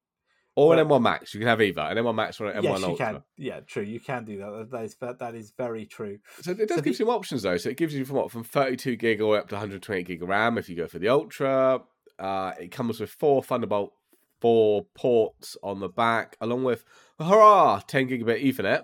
Or 0.59 0.69
Well- 0.69 0.79
an 0.79 0.87
M1 0.87 1.01
Max. 1.01 1.33
You 1.33 1.39
can 1.39 1.47
have 1.47 1.61
either 1.61 1.81
an 1.81 1.97
M1 1.97 2.15
Max 2.15 2.39
or 2.41 2.47
an 2.49 2.57
M1 2.63 2.63
yes, 2.63 2.81
you 2.89 2.95
can. 2.97 3.23
Yeah, 3.37 3.59
true. 3.61 3.83
You 3.83 3.99
can 3.99 4.25
do 4.25 4.37
that. 4.39 4.67
That 4.71 4.83
is 4.83 4.95
that 5.19 5.35
is 5.35 5.53
very 5.57 5.85
true. 5.85 6.17
So 6.41 6.51
it 6.51 6.57
does 6.57 6.69
So 6.69 6.75
give 6.75 6.83
the- 6.83 6.89
you 6.89 6.95
some 6.95 7.09
options 7.09 7.43
though. 7.43 7.57
So 7.57 7.69
it 7.69 7.77
gives 7.77 7.93
you 7.93 8.03
from 8.05 8.17
what 8.17 8.31
from 8.31 8.43
32 8.43 8.95
gig 8.97 9.21
way 9.21 9.37
up 9.37 9.47
to 9.49 9.55
128 9.55 10.05
gig 10.07 10.21
of 10.23 10.29
RAM 10.29 10.57
if 10.57 10.67
you 10.69 10.75
go 10.75 10.87
for 10.87 10.99
the 10.99 11.09
Ultra. 11.09 11.81
Uh, 12.17 12.51
it 12.59 12.71
comes 12.71 12.99
with 12.99 13.09
four 13.11 13.41
Thunderbolt 13.43 13.93
four 14.41 14.85
ports 14.95 15.57
on 15.63 15.79
the 15.81 15.89
back, 15.89 16.37
along 16.41 16.63
with 16.63 16.83
hurrah 17.19 17.81
10 17.87 18.07
gigabit 18.09 18.41
Ethernet. 18.43 18.83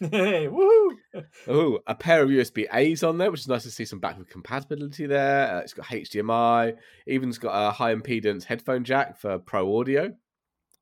Hey, 0.00 0.46
woohoo! 0.48 0.96
Oh, 1.48 1.80
a 1.86 1.94
pair 1.94 2.22
of 2.22 2.28
USB 2.30 2.66
A's 2.72 3.02
on 3.02 3.18
there, 3.18 3.30
which 3.30 3.40
is 3.40 3.48
nice 3.48 3.62
to 3.64 3.70
see 3.70 3.84
some 3.84 3.98
backward 3.98 4.28
compatibility 4.28 5.06
there. 5.06 5.56
Uh, 5.56 5.60
it's 5.60 5.72
got 5.74 5.86
HDMI, 5.86 6.76
even's 7.06 7.38
got 7.38 7.50
a 7.68 7.72
high 7.72 7.92
impedance 7.94 8.44
headphone 8.44 8.84
jack 8.84 9.16
for 9.18 9.38
pro 9.38 9.78
audio. 9.78 10.14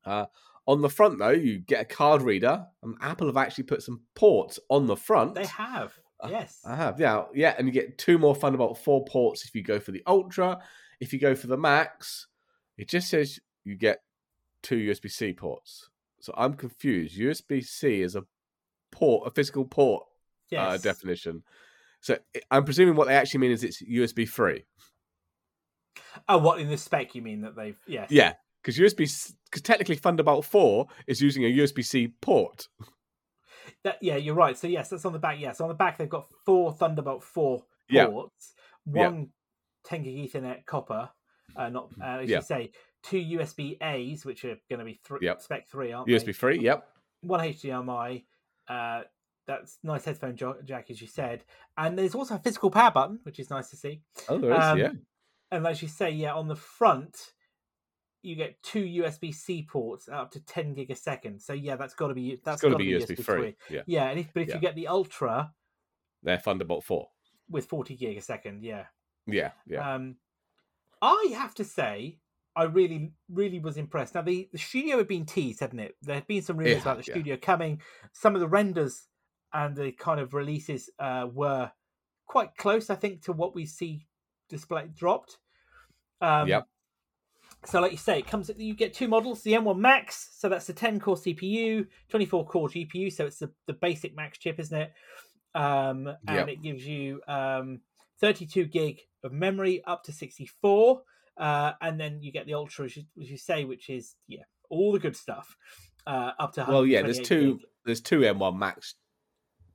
Uh, 0.07 0.25
on 0.67 0.81
the 0.81 0.89
front, 0.89 1.19
though, 1.19 1.29
you 1.29 1.59
get 1.59 1.81
a 1.81 1.85
card 1.85 2.21
reader. 2.21 2.65
And 2.83 2.95
Apple 3.01 3.27
have 3.27 3.37
actually 3.37 3.65
put 3.65 3.83
some 3.83 4.01
ports 4.15 4.59
on 4.69 4.87
the 4.87 4.97
front. 4.97 5.35
They 5.35 5.45
have. 5.45 5.97
Uh, 6.19 6.29
Yes. 6.31 6.61
I 6.65 6.75
have, 6.75 6.99
yeah, 6.99 7.25
yeah, 7.35 7.53
and 7.57 7.67
you 7.67 7.73
get 7.73 7.97
two 7.97 8.17
more 8.17 8.33
Thunderbolt 8.35 8.79
four 8.79 9.05
ports 9.05 9.45
if 9.45 9.53
you 9.53 9.61
go 9.63 9.79
for 9.79 9.91
the 9.91 10.01
Ultra. 10.07 10.59
If 10.99 11.13
you 11.13 11.19
go 11.19 11.35
for 11.35 11.47
the 11.47 11.57
Max, 11.57 12.27
it 12.77 12.89
just 12.89 13.09
says 13.09 13.39
you 13.63 13.75
get 13.75 14.01
two 14.63 14.77
USB 14.77 15.11
C 15.11 15.33
ports. 15.33 15.89
So 16.21 16.33
I'm 16.35 16.55
confused. 16.55 17.17
USB 17.19 17.63
C 17.63 18.01
is 18.01 18.15
a 18.15 18.23
port, 18.91 19.27
a 19.27 19.31
physical 19.31 19.63
port 19.63 20.05
yes. 20.49 20.61
uh, 20.61 20.77
definition. 20.77 21.43
So 22.01 22.17
I- 22.35 22.41
I'm 22.49 22.65
presuming 22.65 22.95
what 22.95 23.07
they 23.07 23.15
actually 23.15 23.41
mean 23.41 23.51
is 23.51 23.63
it's 23.63 23.81
USB 23.83 24.27
three. 24.27 24.65
Oh, 26.27 26.39
what 26.39 26.59
in 26.59 26.67
the 26.67 26.77
spec 26.77 27.13
you 27.13 27.21
mean 27.21 27.41
that 27.41 27.55
they've? 27.55 27.77
Yes. 27.85 28.09
Yeah, 28.09 28.33
because 28.67 28.77
USB 28.77 29.33
because 29.45 29.61
technically 29.61 29.95
Thunderbolt 29.95 30.43
four 30.45 30.87
is 31.07 31.21
using 31.21 31.45
a 31.45 31.47
USB 31.47 31.83
C 31.85 32.09
port. 32.21 32.67
That, 33.83 33.97
yeah, 34.01 34.17
you're 34.17 34.35
right. 34.35 34.57
So 34.57 34.67
yes, 34.67 34.89
that's 34.89 35.05
on 35.05 35.13
the 35.13 35.19
back. 35.19 35.39
Yes, 35.39 35.61
on 35.61 35.69
the 35.69 35.73
back 35.73 35.97
they've 35.97 36.09
got 36.09 36.27
four 36.45 36.73
Thunderbolt 36.73 37.23
four 37.23 37.63
Yeah. 37.89 38.07
ports, 38.07 38.53
Yeah. 38.85 39.07
one 39.09 39.29
10 39.85 40.03
gig 40.03 40.29
Ethernet 40.31 40.65
copper, 40.65 41.09
uh, 41.55 41.69
not 41.69 41.91
uh, 42.01 42.19
as 42.19 42.29
Yeah. 42.29 42.37
you 42.37 42.43
say, 42.43 42.71
two 43.03 43.17
USB 43.19 43.77
A's, 43.81 44.25
which 44.25 44.43
are 44.43 44.57
going 44.69 44.79
to 44.79 44.85
be 44.85 44.99
three 45.05 45.19
Yep. 45.21 45.41
spec 45.41 45.67
three, 45.69 45.93
aren't 45.93 46.07
they? 46.07 46.13
USB 46.13 46.25
they? 46.25 46.33
three. 46.33 46.59
Yep. 46.59 46.89
One 47.21 47.39
HDMI. 47.39 48.25
Uh, 48.67 49.03
that's 49.45 49.79
nice 49.81 50.03
headphone 50.03 50.35
jack, 50.35 50.89
as 50.91 50.99
you 50.99 51.07
said, 51.07 51.45
and 51.77 51.97
there's 51.97 52.15
also 52.15 52.35
a 52.35 52.39
physical 52.39 52.69
power 52.69 52.91
button, 52.91 53.19
which 53.23 53.39
is 53.39 53.49
nice 53.49 53.69
to 53.69 53.77
see. 53.77 54.01
Oh, 54.27 54.37
there 54.39 54.51
is. 54.51 54.65
Um, 54.65 54.77
yeah. 54.77 54.91
And 55.51 55.65
as 55.65 55.81
you 55.81 55.87
say, 55.87 56.11
yeah, 56.11 56.33
on 56.33 56.49
the 56.49 56.55
front, 56.57 57.31
you 58.27 58.35
get 58.35 58.61
two 58.61 58.83
USB 58.83 59.33
C 59.33 59.63
ports 59.69 60.09
up 60.09 60.31
to 60.31 60.39
10 60.41 60.73
gig 60.73 60.91
a 60.91 60.95
second. 60.95 61.41
So 61.41 61.53
yeah, 61.53 61.75
that's 61.75 61.93
got 61.93 62.09
to 62.09 62.13
be 62.13 62.39
that's 62.43 62.61
got 62.61 62.69
to 62.69 62.75
be 62.75 62.87
USB 62.91 63.23
three. 63.23 63.55
Yeah. 63.69 63.81
Yeah, 63.85 64.09
and 64.09 64.19
if, 64.19 64.33
but 64.33 64.43
if 64.43 64.49
Yeah. 64.49 64.55
you 64.55 64.61
get 64.61 64.75
the 64.75 64.87
Ultra 64.87 65.53
They're 66.23 66.37
Thunderbolt 66.37 66.83
four. 66.83 67.09
with 67.49 67.65
40 67.65 67.95
gig 67.95 68.17
a 68.17 68.21
second, 68.21 68.63
yeah. 68.63 68.85
Yeah. 69.25 69.51
Yeah. 69.65 69.93
Um, 69.95 70.17
I 71.01 71.31
have 71.35 71.53
to 71.55 71.63
say, 71.63 72.19
I 72.55 72.63
really, 72.63 73.11
really 73.29 73.59
was 73.59 73.77
impressed. 73.77 74.15
Now, 74.15 74.23
the, 74.23 74.49
the 74.51 74.57
studio 74.57 74.97
had 74.97 75.07
been 75.07 75.25
teased, 75.25 75.59
hadn't 75.59 75.79
it? 75.79 75.95
There 76.01 76.15
had 76.15 76.27
been 76.27 76.41
some 76.41 76.57
rumors 76.57 76.81
about 76.81 76.97
had, 76.97 77.05
the 77.05 77.09
yeah. 77.09 77.13
studio 77.13 77.37
coming. 77.41 77.81
Some 78.13 78.33
of 78.35 78.41
the 78.41 78.47
renders 78.47 79.07
and 79.53 79.75
the 79.75 79.91
kind 79.91 80.19
of 80.19 80.33
releases 80.33 80.89
uh, 80.99 81.27
were 81.31 81.71
quite 82.25 82.57
close, 82.57 82.89
I 82.89 82.95
think, 82.95 83.21
to 83.23 83.31
what 83.33 83.53
we 83.55 83.65
see 83.65 84.07
displayed 84.49 84.95
dropped. 84.95 85.37
Um, 86.19 86.47
Yep. 86.47 86.67
So, 87.65 87.81
like 87.81 87.91
you 87.91 87.97
say, 87.97 88.19
it 88.19 88.27
comes. 88.27 88.49
You 88.55 88.73
get 88.75 88.93
two 88.93 89.07
models: 89.07 89.41
the 89.41 89.53
M1 89.53 89.77
Max, 89.77 90.29
so 90.37 90.47
that's 90.47 90.67
the 90.67 90.73
10 90.73 90.99
core 90.99 91.15
CPU, 91.15 91.87
24 92.09 92.45
core 92.47 92.69
GPU, 92.69 93.11
so 93.11 93.25
it's 93.25 93.39
the, 93.39 93.51
the 93.65 93.73
basic 93.73 94.15
Max 94.15 94.37
chip, 94.37 94.59
isn't 94.59 94.79
it? 94.81 94.93
Um, 95.55 96.07
and 96.27 96.35
Yep. 96.35 96.47
it 96.49 96.61
gives 96.61 96.85
you 96.85 97.21
um, 97.27 97.81
32 98.21 98.65
gig 98.65 98.99
of 99.23 99.31
memory 99.33 99.83
up 99.85 100.03
to 100.03 100.11
64. 100.11 101.01
uh, 101.37 101.73
and 101.81 101.99
then 101.99 102.21
you 102.21 102.31
get 102.31 102.45
the 102.45 102.53
Ultra, 102.53 102.85
as 102.85 102.95
you, 102.95 103.03
as 103.21 103.29
you 103.29 103.37
say, 103.37 103.63
which 103.65 103.89
is 103.89 104.15
yeah, 104.27 104.43
all 104.69 104.91
the 104.91 104.99
good 104.99 105.15
stuff. 105.15 105.55
Uh, 106.05 106.31
up 106.39 106.53
to 106.53 106.65
Well, 106.67 106.85
yeah, 106.85 107.01
there's 107.01 107.19
two. 107.19 107.55
gig. 107.55 107.65
There's 107.85 108.01
two 108.01 108.19
M1 108.21 108.57
Max 108.57 108.95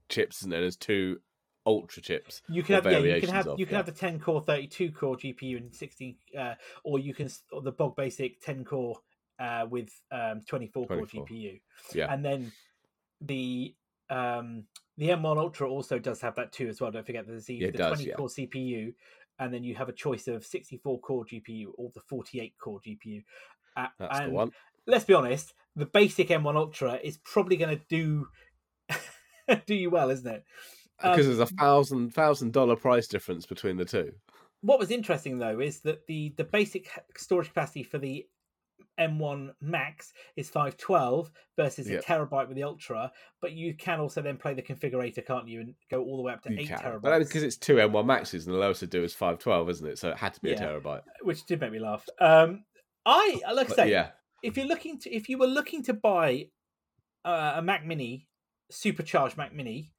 chips, 0.08 0.38
isn't 0.40 0.50
there? 0.50 0.60
There's 0.60 0.76
two 0.76 1.18
Ultra 1.66 2.02
chips. 2.02 2.42
You 2.48 2.62
can 2.62 2.74
have 2.76 2.86
yeah, 2.86 2.98
you 2.98 3.20
can 3.20 3.30
have 3.30 3.46
of, 3.46 3.58
you 3.58 3.66
can 3.66 3.74
yeah. 3.74 3.78
have 3.78 3.86
the 3.86 3.92
10 3.92 4.18
core 4.20 4.40
32 4.40 4.92
core 4.92 5.16
GPU 5.16 5.56
and 5.58 5.74
16 5.74 6.16
uh, 6.38 6.54
or 6.84 6.98
you 6.98 7.14
can 7.14 7.28
or 7.52 7.62
the 7.62 7.72
bog 7.72 7.96
basic 7.96 8.40
10 8.40 8.64
core 8.64 8.96
uh, 9.38 9.66
with 9.68 9.90
um, 10.10 10.40
24 10.46 10.86
core 10.86 11.06
GPU. 11.06 11.60
Yeah. 11.94 12.12
And 12.12 12.24
then 12.24 12.52
the 13.20 13.74
um, 14.10 14.64
the 14.98 15.08
M1 15.08 15.38
Ultra 15.38 15.70
also 15.70 15.98
does 15.98 16.20
have 16.20 16.34
that 16.36 16.52
too 16.52 16.68
as 16.68 16.80
well. 16.80 16.90
Don't 16.90 17.06
forget 17.06 17.26
there's 17.26 17.46
the, 17.46 17.54
Yeah, 17.54 17.68
it 17.68 17.72
the 17.72 17.78
does, 17.78 17.98
20 17.98 18.08
yeah. 18.08 18.14
core 18.16 18.28
CPU 18.28 18.94
and 19.38 19.52
then 19.52 19.64
you 19.64 19.74
have 19.74 19.88
a 19.88 19.92
choice 19.92 20.28
of 20.28 20.44
64 20.44 21.00
core 21.00 21.24
GPU 21.24 21.66
or 21.76 21.90
the 21.94 22.00
48 22.00 22.54
core 22.58 22.80
GPU. 22.80 23.22
Uh, 23.76 23.86
That's 23.98 24.18
and 24.18 24.30
the 24.30 24.34
one. 24.34 24.52
let's 24.86 25.04
be 25.04 25.14
honest, 25.14 25.54
the 25.76 25.86
basic 25.86 26.28
M1 26.28 26.56
Ultra 26.56 26.98
is 27.02 27.18
probably 27.18 27.56
going 27.56 27.78
to 27.78 27.84
do 27.88 28.28
do 29.66 29.74
you 29.74 29.90
well, 29.90 30.10
isn't 30.10 30.26
it? 30.26 30.44
Um, 31.02 31.10
Because 31.12 31.26
there's 31.26 31.38
a 31.38 31.46
thousand 31.54 32.14
thousand 32.14 32.52
dollar 32.52 32.76
price 32.76 33.06
difference 33.08 33.46
between 33.46 33.76
the 33.76 33.84
two. 33.84 34.12
what 34.60 34.78
was 34.78 34.90
interesting 34.90 35.38
though 35.38 35.60
is 35.60 35.80
that 35.80 36.06
the 36.06 36.32
the 36.36 36.44
basic 36.44 36.88
storage 37.16 37.48
capacity 37.48 37.82
for 37.82 37.98
the 37.98 38.26
M1 38.98 39.54
Max 39.60 40.12
is 40.36 40.50
512 40.50 41.30
versus 41.56 41.88
Yep. 41.88 42.00
a 42.00 42.04
terabyte 42.04 42.46
with 42.48 42.56
the 42.56 42.62
Ultra, 42.62 43.10
but 43.40 43.52
you 43.52 43.74
can 43.74 44.00
also 44.00 44.20
then 44.20 44.36
play 44.36 44.52
the 44.54 44.62
configurator, 44.62 45.24
can't 45.24 45.48
you, 45.48 45.60
and 45.60 45.74
go 45.90 46.02
all 46.02 46.16
the 46.18 46.22
way 46.22 46.32
up 46.32 46.42
to 46.42 46.50
You 46.52 46.58
eight 46.60 46.68
can, 46.68 46.78
terabytes, 46.78 47.00
but 47.02 47.18
because 47.20 47.42
it's 47.42 47.56
two 47.56 47.76
M1 47.76 48.04
Maxes 48.04 48.46
and 48.46 48.54
the 48.54 48.58
lowest 48.58 48.80
to 48.80 48.86
do 48.86 49.02
is 49.02 49.14
five 49.14 49.38
twelve, 49.38 49.70
isn't 49.70 49.86
it? 49.86 49.98
So 49.98 50.10
it 50.10 50.18
had 50.18 50.34
to 50.34 50.40
be 50.42 50.50
Yeah. 50.50 50.62
a 50.62 50.80
terabyte. 50.80 51.02
which 51.22 51.44
did 51.46 51.60
make 51.60 51.72
me 51.72 51.78
laugh. 51.78 52.06
Um, 52.20 52.64
I 53.06 53.40
like 53.54 53.70
I 53.70 53.74
say, 53.74 53.90
yeah, 53.90 54.10
if 54.42 54.56
you're 54.56 54.66
looking 54.66 54.98
to, 55.00 55.10
if 55.10 55.28
you 55.28 55.38
were 55.38 55.46
looking 55.48 55.82
to 55.84 55.94
buy 55.94 56.50
uh, 57.24 57.54
a 57.56 57.62
Mac 57.62 57.84
Mini, 57.86 58.28
supercharged 58.70 59.36
Mac 59.36 59.54
Mini, 59.54 59.92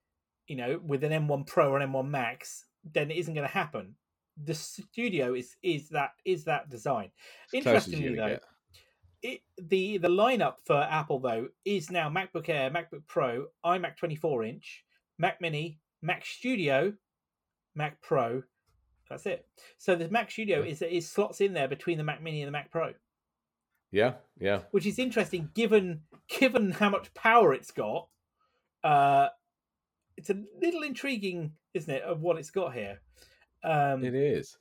you 0.47 0.55
know, 0.55 0.79
with 0.85 1.03
an 1.03 1.11
M1 1.11 1.47
Pro 1.47 1.69
or 1.71 1.79
an 1.79 1.89
M1 1.89 2.09
Max, 2.09 2.65
then 2.93 3.11
it 3.11 3.17
isn't 3.17 3.33
going 3.33 3.47
to 3.47 3.53
happen. 3.53 3.95
The 4.43 4.53
Studio 4.53 5.35
is 5.35 5.55
is 5.61 5.89
that 5.89 6.11
is 6.25 6.45
that 6.45 6.69
design. 6.69 7.11
as 7.53 7.63
close 7.63 7.87
as 7.87 7.93
you're 7.93 8.09
Interestingly, 8.09 8.15
though, 8.15 8.39
it, 9.21 9.41
the 9.57 9.97
the 9.97 10.09
lineup 10.09 10.55
for 10.65 10.75
Apple 10.81 11.19
though 11.19 11.47
is 11.65 11.89
now 11.89 12.09
MacBook 12.09 12.49
Air, 12.49 12.69
MacBook 12.69 13.07
Pro, 13.07 13.45
iMac 13.65 13.95
24 13.97 14.43
inch, 14.43 14.83
Mac 15.17 15.39
Mini, 15.39 15.79
Mac 16.01 16.25
Studio, 16.25 16.93
Mac 17.75 18.01
Pro. 18.01 18.43
That's 19.09 19.25
it. 19.25 19.45
So 19.77 19.95
the 19.95 20.09
Mac 20.09 20.29
Studio 20.29 20.61
is 20.63 20.81
is 20.81 21.09
slots 21.09 21.41
in 21.41 21.53
there 21.53 21.67
between 21.67 21.97
the 21.97 22.03
Mac 22.03 22.21
Mini 22.21 22.41
and 22.41 22.47
the 22.47 22.51
Mac 22.51 22.71
Pro, 22.71 22.93
Yeah, 23.91 24.13
yeah. 24.39 24.61
which 24.71 24.85
is 24.85 24.99
interesting 24.99 25.49
given 25.53 26.01
given 26.27 26.71
how 26.71 26.89
much 26.89 27.13
power 27.13 27.53
it's 27.53 27.71
got. 27.71 28.07
Uh, 28.83 29.29
it's 30.17 30.29
a 30.29 30.35
little 30.61 30.83
intriguing, 30.83 31.53
isn't 31.73 31.93
it, 31.93 32.03
of 32.03 32.21
what 32.21 32.37
it's 32.37 32.51
got 32.51 32.73
here? 32.73 32.99
Um, 33.63 34.03
It 34.03 34.15
is. 34.15 34.57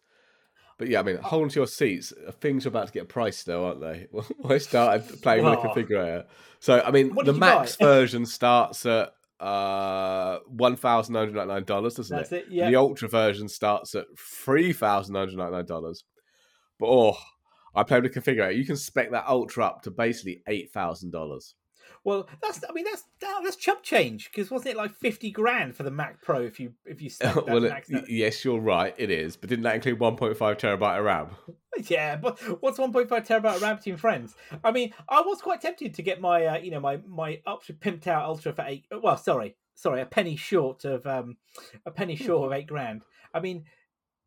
But 0.79 0.89
yeah, 0.89 1.01
I 1.01 1.03
mean, 1.03 1.17
hold 1.19 1.45
on 1.45 1.49
to 1.51 1.61
your 1.61 1.67
seats. 1.67 2.13
Things 2.41 2.67
are 2.67 2.71
about 2.71 2.89
to 2.89 2.93
get 2.93 3.09
priced, 3.09 3.47
though, 3.47 3.67
aren't 3.67 3.81
they? 3.81 4.09
I 4.49 4.59
started 4.59 5.23
playing 5.23 5.45
with 5.45 5.61
the 5.61 5.69
configurator. 5.69 6.25
So, 6.61 6.81
I 6.81 6.91
mean, 6.91 7.15
the 7.15 7.23
did 7.23 7.35
you 7.35 7.41
buy? 7.41 7.55
max 7.57 7.77
version 7.77 8.27
starts 8.27 8.85
at 8.87 9.11
uh, 9.39 10.39
$1,999, 10.57 11.67
doesn't 11.67 12.17
that's 12.17 12.33
it? 12.33 12.37
it. 12.37 12.47
Yeah. 12.51 12.71
The 12.71 12.77
Ultra 12.77 13.09
version 13.09 13.49
starts 13.49 13.95
at 13.95 14.07
$3,999. 14.17 16.03
But, 16.79 16.87
oh, 16.87 17.17
I 17.75 17.83
played 17.85 18.03
with 18.03 18.15
the 18.15 18.21
configurator. 18.21 18.57
You 18.57 18.67
can 18.67 18.77
spec 18.77 19.11
that 19.13 19.29
Ultra 19.29 19.67
up 19.67 19.83
to 19.83 19.91
basically 19.91 20.43
$8,000. 20.49 21.55
Well, 22.05 22.29
that's 22.43 22.65
I 22.69 22.73
mean 22.73 22.85
that's 22.85 23.05
that's 23.21 23.57
chump 23.57 23.83
change 23.83 24.31
because 24.31 24.51
wasn't 24.51 24.73
it 24.75 24.77
like 24.77 24.93
fifty 24.95 25.31
grand 25.31 25.77
for 25.77 25.85
the 25.85 25.91
Mac 25.91 26.21
Pro 26.21 26.41
if 26.43 26.59
you 26.59 26.73
if 26.85 27.01
you 27.01 27.11
well, 27.47 27.65
it- 27.65 28.09
yes, 28.09 28.45
you're 28.45 28.59
right, 28.61 28.95
it 28.99 29.11
is. 29.11 29.37
But 29.37 29.49
didn't 29.51 29.63
that 29.65 29.77
include 29.77 29.99
1.5 30.01 30.37
terabyte 30.37 30.99
of 30.99 31.05
RAM? 31.05 31.29
Yeah, 31.89 32.17
but 32.17 32.39
what's 32.61 32.79
one 32.79 32.93
point 32.93 33.09
five 33.09 33.27
terabyte 33.27 33.63
RAM 33.63 33.77
between 33.77 33.97
friends? 33.97 34.35
I 34.63 34.73
mean, 34.73 34.93
I 35.09 35.23
was 35.23 35.41
quite 35.41 35.63
tempted 35.63 35.95
to 35.95 36.03
get 36.03 36.21
my 36.21 36.45
uh, 36.45 36.59
you 36.59 36.71
know 36.71 36.81
my 36.81 37.01
my 37.09 37.41
ultra 37.47 37.75
pimped 37.75 38.07
out 38.07 38.25
ultra 38.25 38.53
for 38.53 38.63
eight. 38.69 38.85
Well, 39.03 39.17
sorry, 39.17 39.57
sorry, 39.75 40.03
a 40.03 40.07
penny 40.07 40.37
short 40.37 40.85
of 40.85 41.07
um 41.07 41.39
a 41.87 41.91
penny 41.91 42.15
short 42.15 42.47
of 42.47 42.53
eight 42.53 42.67
grand. 42.67 43.03
I 43.33 43.41
mean. 43.41 43.65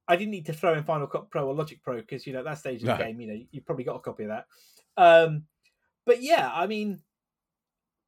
I 0.07 0.15
didn't 0.17 0.31
need 0.31 0.45
to 0.45 0.53
throw 0.53 0.75
in 0.75 0.83
Final 0.83 1.07
Cut 1.07 1.31
Pro 1.31 1.47
or 1.47 1.55
Logic 1.55 1.81
Pro 1.81 1.95
because 1.95 2.27
you 2.27 2.33
know 2.33 2.39
at 2.39 2.45
that 2.45 2.59
stage 2.59 2.81
of 2.81 2.85
the 2.87 2.95
No. 2.95 3.03
game, 3.03 3.19
you 3.19 3.27
know 3.27 3.39
you've 3.51 3.65
probably 3.65 3.85
got 3.85 3.95
a 3.95 3.99
copy 3.99 4.23
of 4.25 4.29
that. 4.29 4.45
Um, 4.97 5.45
but 6.05 6.21
yeah, 6.21 6.51
I 6.53 6.67
mean, 6.67 6.99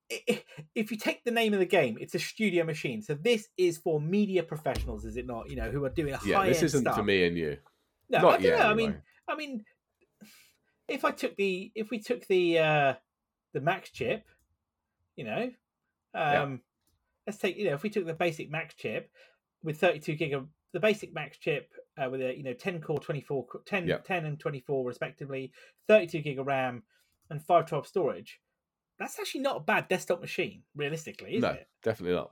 if 0.10 0.92
you 0.92 0.98
take 0.98 1.24
the 1.24 1.32
name 1.32 1.54
of 1.54 1.60
the 1.60 1.66
game, 1.66 1.98
it's 2.00 2.16
a 2.16 2.20
studio 2.20 2.64
machine. 2.64 3.02
So 3.02 3.14
this 3.14 3.48
is 3.58 3.78
for 3.78 4.00
media 4.00 4.44
professionals, 4.44 5.06
is 5.06 5.18
it 5.18 5.26
not? 5.28 5.50
You 5.50 5.58
know, 5.58 5.70
who 5.70 5.84
are 5.86 5.90
doing 5.90 6.14
a 6.14 6.20
Yeah, 6.24 6.38
high 6.38 6.48
this 6.48 6.64
isn't 6.64 6.82
stuff. 6.82 6.96
for 6.96 7.04
me 7.04 7.26
and 7.26 7.38
you. 7.38 7.58
No, 8.10 8.22
Not 8.22 8.28
I 8.36 8.38
don't 8.38 8.44
yet. 8.44 8.60
know. 8.60 8.68
I 8.68 8.74
mean, 8.74 9.02
I 9.28 9.36
mean, 9.36 9.66
if 10.88 11.04
I 11.04 11.12
took 11.12 11.36
the 11.36 11.72
if 11.76 11.90
we 11.90 12.00
took 12.00 12.26
the 12.28 12.60
uh 12.60 12.94
the 13.54 13.62
Max 13.62 13.92
chip, 13.92 14.24
you 15.16 15.26
know, 15.26 15.44
um, 15.44 15.52
Yeah. 16.14 16.58
let's 17.28 17.40
take 17.40 17.58
you 17.58 17.66
know 17.66 17.74
if 17.74 17.84
we 17.84 17.90
took 17.90 18.06
the 18.06 18.14
basic 18.14 18.50
Max 18.50 18.76
chip 18.76 19.12
with 19.64 19.80
32 19.80 20.16
gig 20.16 20.34
of 20.34 20.48
the 20.74 20.80
basic 20.80 21.14
Max 21.14 21.38
chip 21.38 21.70
uh, 21.98 22.10
with 22.10 22.22
a 22.22 22.36
you 22.38 22.44
know 22.44 22.54
10 22.54 22.80
core 22.82 23.00
24 23.00 23.46
10 23.66 23.88
Yeah. 23.88 23.98
10 23.98 24.26
and 24.26 24.40
24 24.40 24.86
respectively, 24.88 25.52
32 25.90 26.20
gig 26.22 26.40
of 26.40 26.48
RAM 26.48 26.84
and 27.30 27.42
512 27.42 27.88
storage. 27.88 28.40
That's 29.00 29.20
actually 29.20 29.42
not 29.42 29.58
a 29.58 29.60
bad 29.62 29.88
desktop 29.88 30.22
machine, 30.22 30.64
realistically, 30.76 31.36
is 31.36 31.42
no, 31.42 31.50
it? 31.50 31.68
definitely 31.84 32.16
not. 32.16 32.32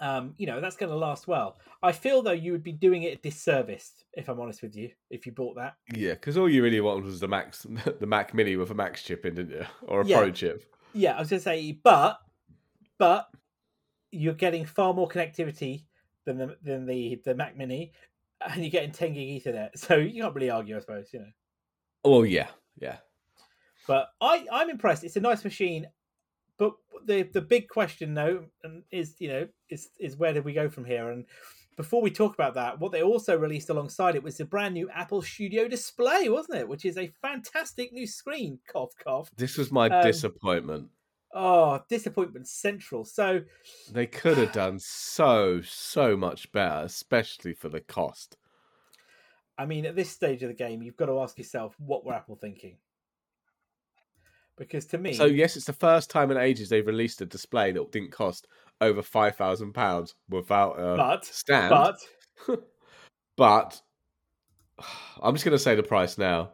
um, 0.00 0.34
you 0.38 0.46
know, 0.46 0.60
that's 0.60 0.76
going 0.76 0.90
to 0.90 0.96
last 0.96 1.26
well. 1.28 1.58
I 1.82 1.92
feel 1.92 2.22
though 2.22 2.32
you 2.32 2.52
would 2.52 2.62
be 2.62 2.72
doing 2.72 3.02
it 3.02 3.18
a 3.18 3.20
disservice, 3.20 3.92
if 4.14 4.28
I'm 4.28 4.40
honest 4.40 4.62
with 4.62 4.74
you, 4.76 4.90
if 5.10 5.26
you 5.26 5.32
bought 5.32 5.56
that. 5.56 5.76
Yeah, 5.94 6.12
because 6.14 6.36
all 6.38 6.48
you 6.48 6.62
really 6.62 6.80
wanted 6.80 7.04
was 7.04 7.20
the 7.20 7.28
Max, 7.28 7.66
the 8.00 8.06
Mac 8.06 8.32
Mini 8.34 8.56
with 8.56 8.70
a 8.70 8.74
Max 8.74 9.02
chip 9.02 9.24
in, 9.26 9.34
didn't 9.34 9.52
you? 9.52 9.66
Or 9.82 10.00
a 10.02 10.06
Yeah. 10.06 10.18
Pro 10.18 10.30
chip. 10.30 10.74
Yeah, 10.92 11.16
I 11.16 11.20
was 11.20 11.30
going 11.30 11.40
to 11.40 11.44
say, 11.44 11.72
but 11.72 12.18
but 12.98 13.28
you're 14.10 14.34
getting 14.34 14.64
far 14.64 14.92
more 14.92 15.08
connectivity 15.08 15.84
than 16.26 16.36
the 16.38 16.56
than 16.62 16.86
the 16.86 17.20
the 17.24 17.34
Mac 17.34 17.56
Mini, 17.56 17.92
and 18.40 18.62
you're 18.62 18.70
getting 18.70 18.92
10 18.92 19.12
gig 19.14 19.42
Ethernet, 19.44 19.70
so 19.76 19.96
you 19.96 20.22
can't 20.22 20.34
really 20.34 20.50
argue, 20.50 20.76
I 20.76 20.80
suppose. 20.80 21.08
You 21.12 21.20
know, 21.20 21.30
Oh 22.04 22.22
yeah, 22.22 22.48
yeah. 22.78 22.96
But 23.86 24.08
I 24.20 24.46
I'm 24.52 24.70
impressed. 24.70 25.04
It's 25.04 25.16
a 25.16 25.20
nice 25.20 25.44
machine, 25.44 25.88
but 26.58 26.74
the 27.06 27.22
the 27.22 27.40
big 27.40 27.68
question 27.68 28.14
though 28.14 28.46
is 28.90 29.16
you 29.18 29.28
know 29.28 29.48
is 29.68 29.90
is 29.98 30.16
where 30.16 30.32
do 30.32 30.42
we 30.42 30.52
go 30.52 30.68
from 30.68 30.84
here? 30.84 31.10
And 31.10 31.24
before 31.76 32.02
we 32.02 32.10
talk 32.10 32.34
about 32.34 32.54
that, 32.54 32.78
what 32.78 32.92
they 32.92 33.02
also 33.02 33.38
released 33.38 33.70
alongside 33.70 34.14
it 34.14 34.22
was 34.22 34.36
the 34.36 34.44
brand 34.44 34.74
new 34.74 34.90
Apple 34.90 35.22
Studio 35.22 35.66
Display, 35.66 36.28
wasn't 36.28 36.58
it? 36.58 36.68
Which 36.68 36.84
is 36.84 36.98
a 36.98 37.12
fantastic 37.22 37.92
new 37.92 38.06
screen. 38.06 38.58
Cough 38.70 38.92
cough. 39.02 39.30
This 39.36 39.56
was 39.56 39.72
my 39.72 39.88
Um, 39.88 40.04
disappointment. 40.04 40.90
Oh, 41.32 41.80
disappointment 41.88 42.48
central. 42.48 43.04
So 43.04 43.42
They 43.90 44.06
could 44.06 44.36
have 44.36 44.52
done 44.52 44.78
so 44.80 45.60
so 45.62 46.16
much 46.16 46.50
better, 46.52 46.84
especially 46.84 47.54
for 47.54 47.68
the 47.68 47.80
cost. 47.80 48.36
I 49.56 49.66
mean, 49.66 49.84
at 49.86 49.94
this 49.94 50.10
stage 50.10 50.42
of 50.42 50.48
the 50.48 50.54
game, 50.54 50.82
you've 50.82 50.96
got 50.96 51.06
to 51.06 51.20
ask 51.20 51.38
yourself, 51.38 51.74
what 51.78 52.04
were 52.04 52.14
Apple 52.14 52.34
thinking? 52.36 52.78
Because 54.60 54.84
to 54.86 54.98
me, 54.98 55.14
So 55.14 55.24
yes, 55.24 55.56
it's 55.56 55.64
the 55.64 55.72
first 55.72 56.10
time 56.10 56.30
in 56.30 56.36
ages 56.36 56.68
they've 56.68 56.86
released 56.86 57.22
a 57.22 57.26
display 57.26 57.72
that 57.72 57.90
didn't 57.90 58.12
cost 58.12 58.46
over 58.82 59.02
five 59.02 59.34
thousand 59.34 59.72
pounds 59.72 60.14
without 60.28 60.72
a 60.78 60.96
but 60.96 61.24
stand. 61.24 61.70
but 61.70 61.96
But 63.36 63.80
I'm 65.22 65.34
just 65.34 65.44
going 65.46 65.56
to 65.56 65.58
say 65.58 65.74
the 65.74 65.82
price 65.82 66.18
now: 66.18 66.50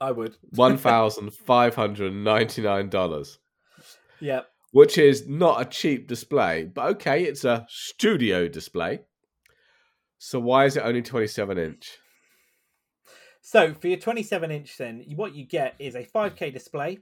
I 0.00 0.12
would, 0.12 0.34
one 0.54 0.78
thousand 0.78 1.34
five 1.34 1.74
hundred 1.74 2.14
ninety-nine 2.14 2.88
dollars. 2.88 3.38
Yep. 4.20 4.46
which 4.70 4.96
is 4.98 5.26
not 5.28 5.60
a 5.60 5.64
cheap 5.64 6.08
display, 6.08 6.64
but 6.64 6.86
okay, 6.92 7.24
it's 7.24 7.44
a 7.44 7.66
studio 7.68 8.48
display. 8.48 9.00
So 10.18 10.38
why 10.38 10.64
is 10.66 10.76
it 10.76 10.84
only 10.84 11.02
27 11.02 11.58
inch? 11.58 11.98
So 13.40 13.74
for 13.74 13.88
your 13.88 13.98
27 13.98 14.52
inch, 14.52 14.76
then 14.78 15.04
what 15.16 15.34
you 15.34 15.44
get 15.44 15.74
is 15.80 15.96
a 15.96 16.04
5K 16.04 16.52
display, 16.52 17.00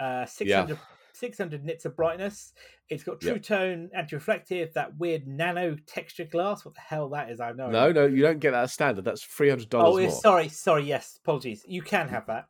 uh, 0.00 0.24
600, 0.26 0.78
600 1.12 1.64
nits 1.64 1.84
of 1.84 1.94
brightness. 1.96 2.52
It's 2.88 3.04
got 3.04 3.20
True 3.20 3.32
Yep. 3.34 3.42
Tone, 3.42 3.90
anti-reflective, 3.94 4.72
that 4.74 4.96
weird 4.98 5.26
nano 5.26 5.76
texture 5.86 6.24
glass. 6.24 6.64
What 6.64 6.74
the 6.74 6.80
hell 6.80 7.08
that 7.10 7.30
is? 7.30 7.40
I 7.40 7.48
have 7.48 7.56
no. 7.56 7.70
No, 7.70 7.92
no, 7.92 8.06
you 8.06 8.22
don't 8.22 8.40
get 8.40 8.50
that 8.52 8.64
as 8.64 8.72
standard. 8.72 9.04
That's 9.04 9.22
$300 9.24 9.66
Oh, 9.74 9.90
more. 9.92 10.00
yeah, 10.00 10.08
sorry, 10.10 10.48
sorry. 10.48 10.84
Yes, 10.84 11.18
apologies. 11.22 11.64
You 11.68 11.82
can 11.82 12.08
have 12.08 12.26
that. 12.26 12.46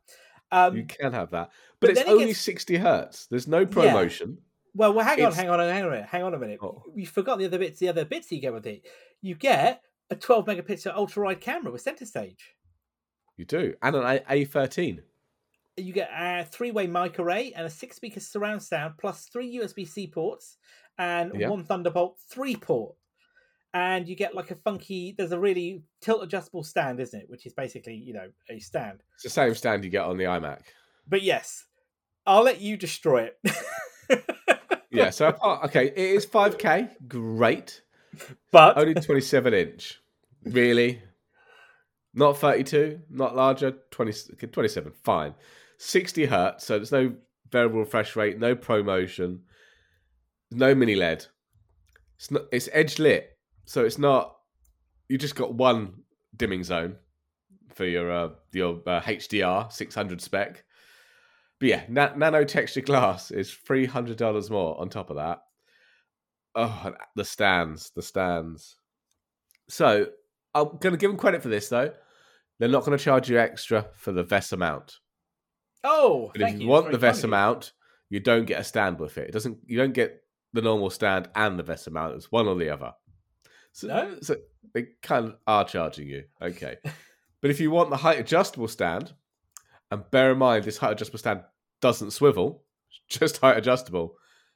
Um, 0.51 0.75
You 0.77 0.85
can 0.85 1.13
have 1.13 1.29
that. 1.31 1.49
but 1.79 1.87
But, 1.87 1.89
it's 1.91 1.99
it 2.01 2.07
only 2.07 2.25
gets- 2.27 2.39
60 2.41 2.77
hertz. 2.77 3.27
There's 3.27 3.47
no 3.47 3.65
ProMotion. 3.65 4.37
Well, 4.73 4.93
well, 4.93 5.05
hang 5.05 5.15
on, 5.21 5.27
It's- 5.31 5.35
hang 5.35 5.49
on, 5.49 5.59
hang 5.59 5.83
on 5.83 5.87
a 5.89 5.91
minute, 5.91 6.05
hang 6.07 6.23
on 6.23 6.33
a 6.33 6.39
minute. 6.39 6.59
Oh. 6.61 6.83
You 6.95 7.05
forgot 7.05 7.37
the 7.39 7.45
other 7.45 7.59
bits. 7.59 7.79
The 7.79 7.89
other 7.89 8.05
bits 8.05 8.31
you 8.31 8.39
get 8.39 8.53
with 8.53 8.65
it. 8.65 8.85
You 9.21 9.35
get 9.35 9.83
a 10.09 10.15
12 10.15 10.45
megapixel 10.45 10.95
ultra 10.95 11.23
wide 11.25 11.41
camera 11.41 11.71
with 11.71 11.81
center 11.81 12.05
stage. 12.05 12.55
You 13.37 13.45
do, 13.45 13.75
and 13.81 13.95
an 13.95 14.21
A 14.29 14.45
thirteen. 14.45 15.03
You 15.77 15.93
get 15.93 16.09
a 16.15 16.45
three-way 16.45 16.87
mic 16.87 17.19
array 17.19 17.53
and 17.55 17.65
a 17.65 17.69
six-speaker 17.69 18.19
surround 18.19 18.61
sound, 18.61 18.95
plus 18.99 19.27
three 19.31 19.57
USB-C 19.57 20.07
ports 20.07 20.57
and 20.97 21.31
one 21.49 21.63
Thunderbolt 21.63 22.17
three 22.29 22.55
port. 22.55 22.95
And 23.73 24.07
you 24.07 24.15
get 24.15 24.35
like 24.35 24.51
a 24.51 24.55
funky. 24.55 25.15
There's 25.17 25.31
a 25.31 25.39
really 25.39 25.83
tilt-adjustable 26.01 26.63
stand, 26.63 26.99
isn't 26.99 27.21
it? 27.21 27.29
Which 27.29 27.45
is 27.45 27.53
basically, 27.53 27.95
you 27.95 28.13
know, 28.13 28.29
a 28.49 28.59
stand. 28.59 29.01
It's 29.15 29.23
the 29.23 29.29
same 29.29 29.55
stand 29.55 29.85
you 29.85 29.89
get 29.89 30.03
on 30.03 30.17
the 30.17 30.25
iMac. 30.25 30.61
But 31.07 31.21
yes, 31.21 31.65
I'll 32.25 32.43
let 32.43 32.59
you 32.59 32.75
destroy 32.75 33.29
it. 33.31 34.25
Yeah. 34.91 35.09
So 35.09 35.27
apart, 35.29 35.65
okay, 35.65 35.87
it 35.87 35.97
is 35.97 36.25
five 36.25 36.57
K. 36.57 36.89
Great. 37.07 37.81
but 38.51 38.77
Only 38.77 38.93
twenty 38.93 39.21
seven 39.21 39.53
inch. 39.53 39.99
Really. 40.43 41.01
Not 42.13 42.37
32, 42.39 42.99
not 43.09 43.37
larger, 43.37 43.71
20, 43.89 44.47
27, 44.51 44.91
fine. 45.01 45.33
60 45.81 46.25
hertz, 46.25 46.65
so 46.65 46.77
there's 46.77 46.91
no 46.91 47.13
variable 47.51 47.79
refresh 47.79 48.15
rate, 48.15 48.39
no 48.39 48.55
ProMotion, 48.55 49.39
no 50.51 50.75
mini 50.75 50.95
LED. 50.95 51.25
It's 52.17 52.29
not, 52.29 52.43
it's 52.51 52.69
edge 52.71 52.99
lit, 52.99 53.31
so 53.65 53.83
it's 53.83 53.97
not. 53.97 54.35
You 55.09 55.17
just 55.17 55.35
got 55.35 55.55
one 55.55 56.03
dimming 56.37 56.63
zone 56.63 56.97
for 57.73 57.85
your 57.85 58.11
uh, 58.11 58.29
your 58.53 58.81
uh, 58.85 59.01
HDR 59.01 59.71
600 59.71 60.21
spec. 60.21 60.63
But 61.59 61.69
yeah, 61.69 61.83
na- 61.89 62.15
nano 62.15 62.43
texture 62.43 62.81
glass 62.81 63.31
is 63.31 63.51
three 63.51 63.87
hundred 63.87 64.17
dollars 64.17 64.51
more 64.51 64.79
on 64.79 64.89
top 64.89 65.09
of 65.09 65.15
that. 65.15 65.41
Oh, 66.53 66.93
the 67.15 67.25
stands, 67.25 67.91
the 67.95 68.03
stands. 68.03 68.75
So 69.67 70.07
I'm 70.53 70.77
going 70.79 70.93
to 70.93 70.97
give 70.97 71.09
them 71.09 71.17
credit 71.17 71.41
for 71.41 71.49
this 71.49 71.69
though. 71.69 71.91
They're 72.59 72.69
not 72.69 72.85
going 72.85 72.95
to 72.95 73.03
charge 73.03 73.31
you 73.31 73.39
extra 73.39 73.87
for 73.95 74.11
the 74.11 74.23
VESA 74.23 74.59
mount. 74.59 74.99
Oh, 75.83 76.31
But 76.33 76.41
if 76.41 76.53
you, 76.55 76.59
you. 76.61 76.67
want 76.67 76.91
the 76.91 76.97
VESA 76.97 77.23
you. 77.23 77.29
mount, 77.29 77.71
you 78.09 78.19
don't 78.19 78.45
get 78.45 78.59
a 78.59 78.63
stand 78.63 78.99
with 78.99 79.17
it. 79.17 79.29
It 79.29 79.31
doesn't. 79.31 79.57
You 79.65 79.77
don't 79.77 79.93
get 79.93 80.23
the 80.53 80.61
normal 80.61 80.89
stand 80.89 81.29
and 81.35 81.57
the 81.57 81.63
VESA 81.63 81.91
mount. 81.91 82.15
It's 82.15 82.31
one 82.31 82.47
or 82.47 82.55
the 82.55 82.69
other. 82.69 82.93
So, 83.71 83.87
No? 83.87 84.17
so 84.21 84.35
they 84.73 84.87
kind 85.01 85.25
of 85.27 85.35
are 85.47 85.63
charging 85.65 86.07
you. 86.07 86.25
Okay, 86.41 86.77
but 87.41 87.51
if 87.51 87.59
you 87.59 87.71
want 87.71 87.89
the 87.89 87.97
height 87.97 88.19
adjustable 88.19 88.67
stand, 88.67 89.13
and 89.89 90.03
bear 90.11 90.31
in 90.33 90.37
mind 90.37 90.63
this 90.65 90.77
height 90.77 90.91
adjustable 90.91 91.19
stand 91.19 91.41
doesn't 91.81 92.11
swivel, 92.11 92.63
just 93.09 93.37
height 93.37 93.57
adjustable. 93.57 94.15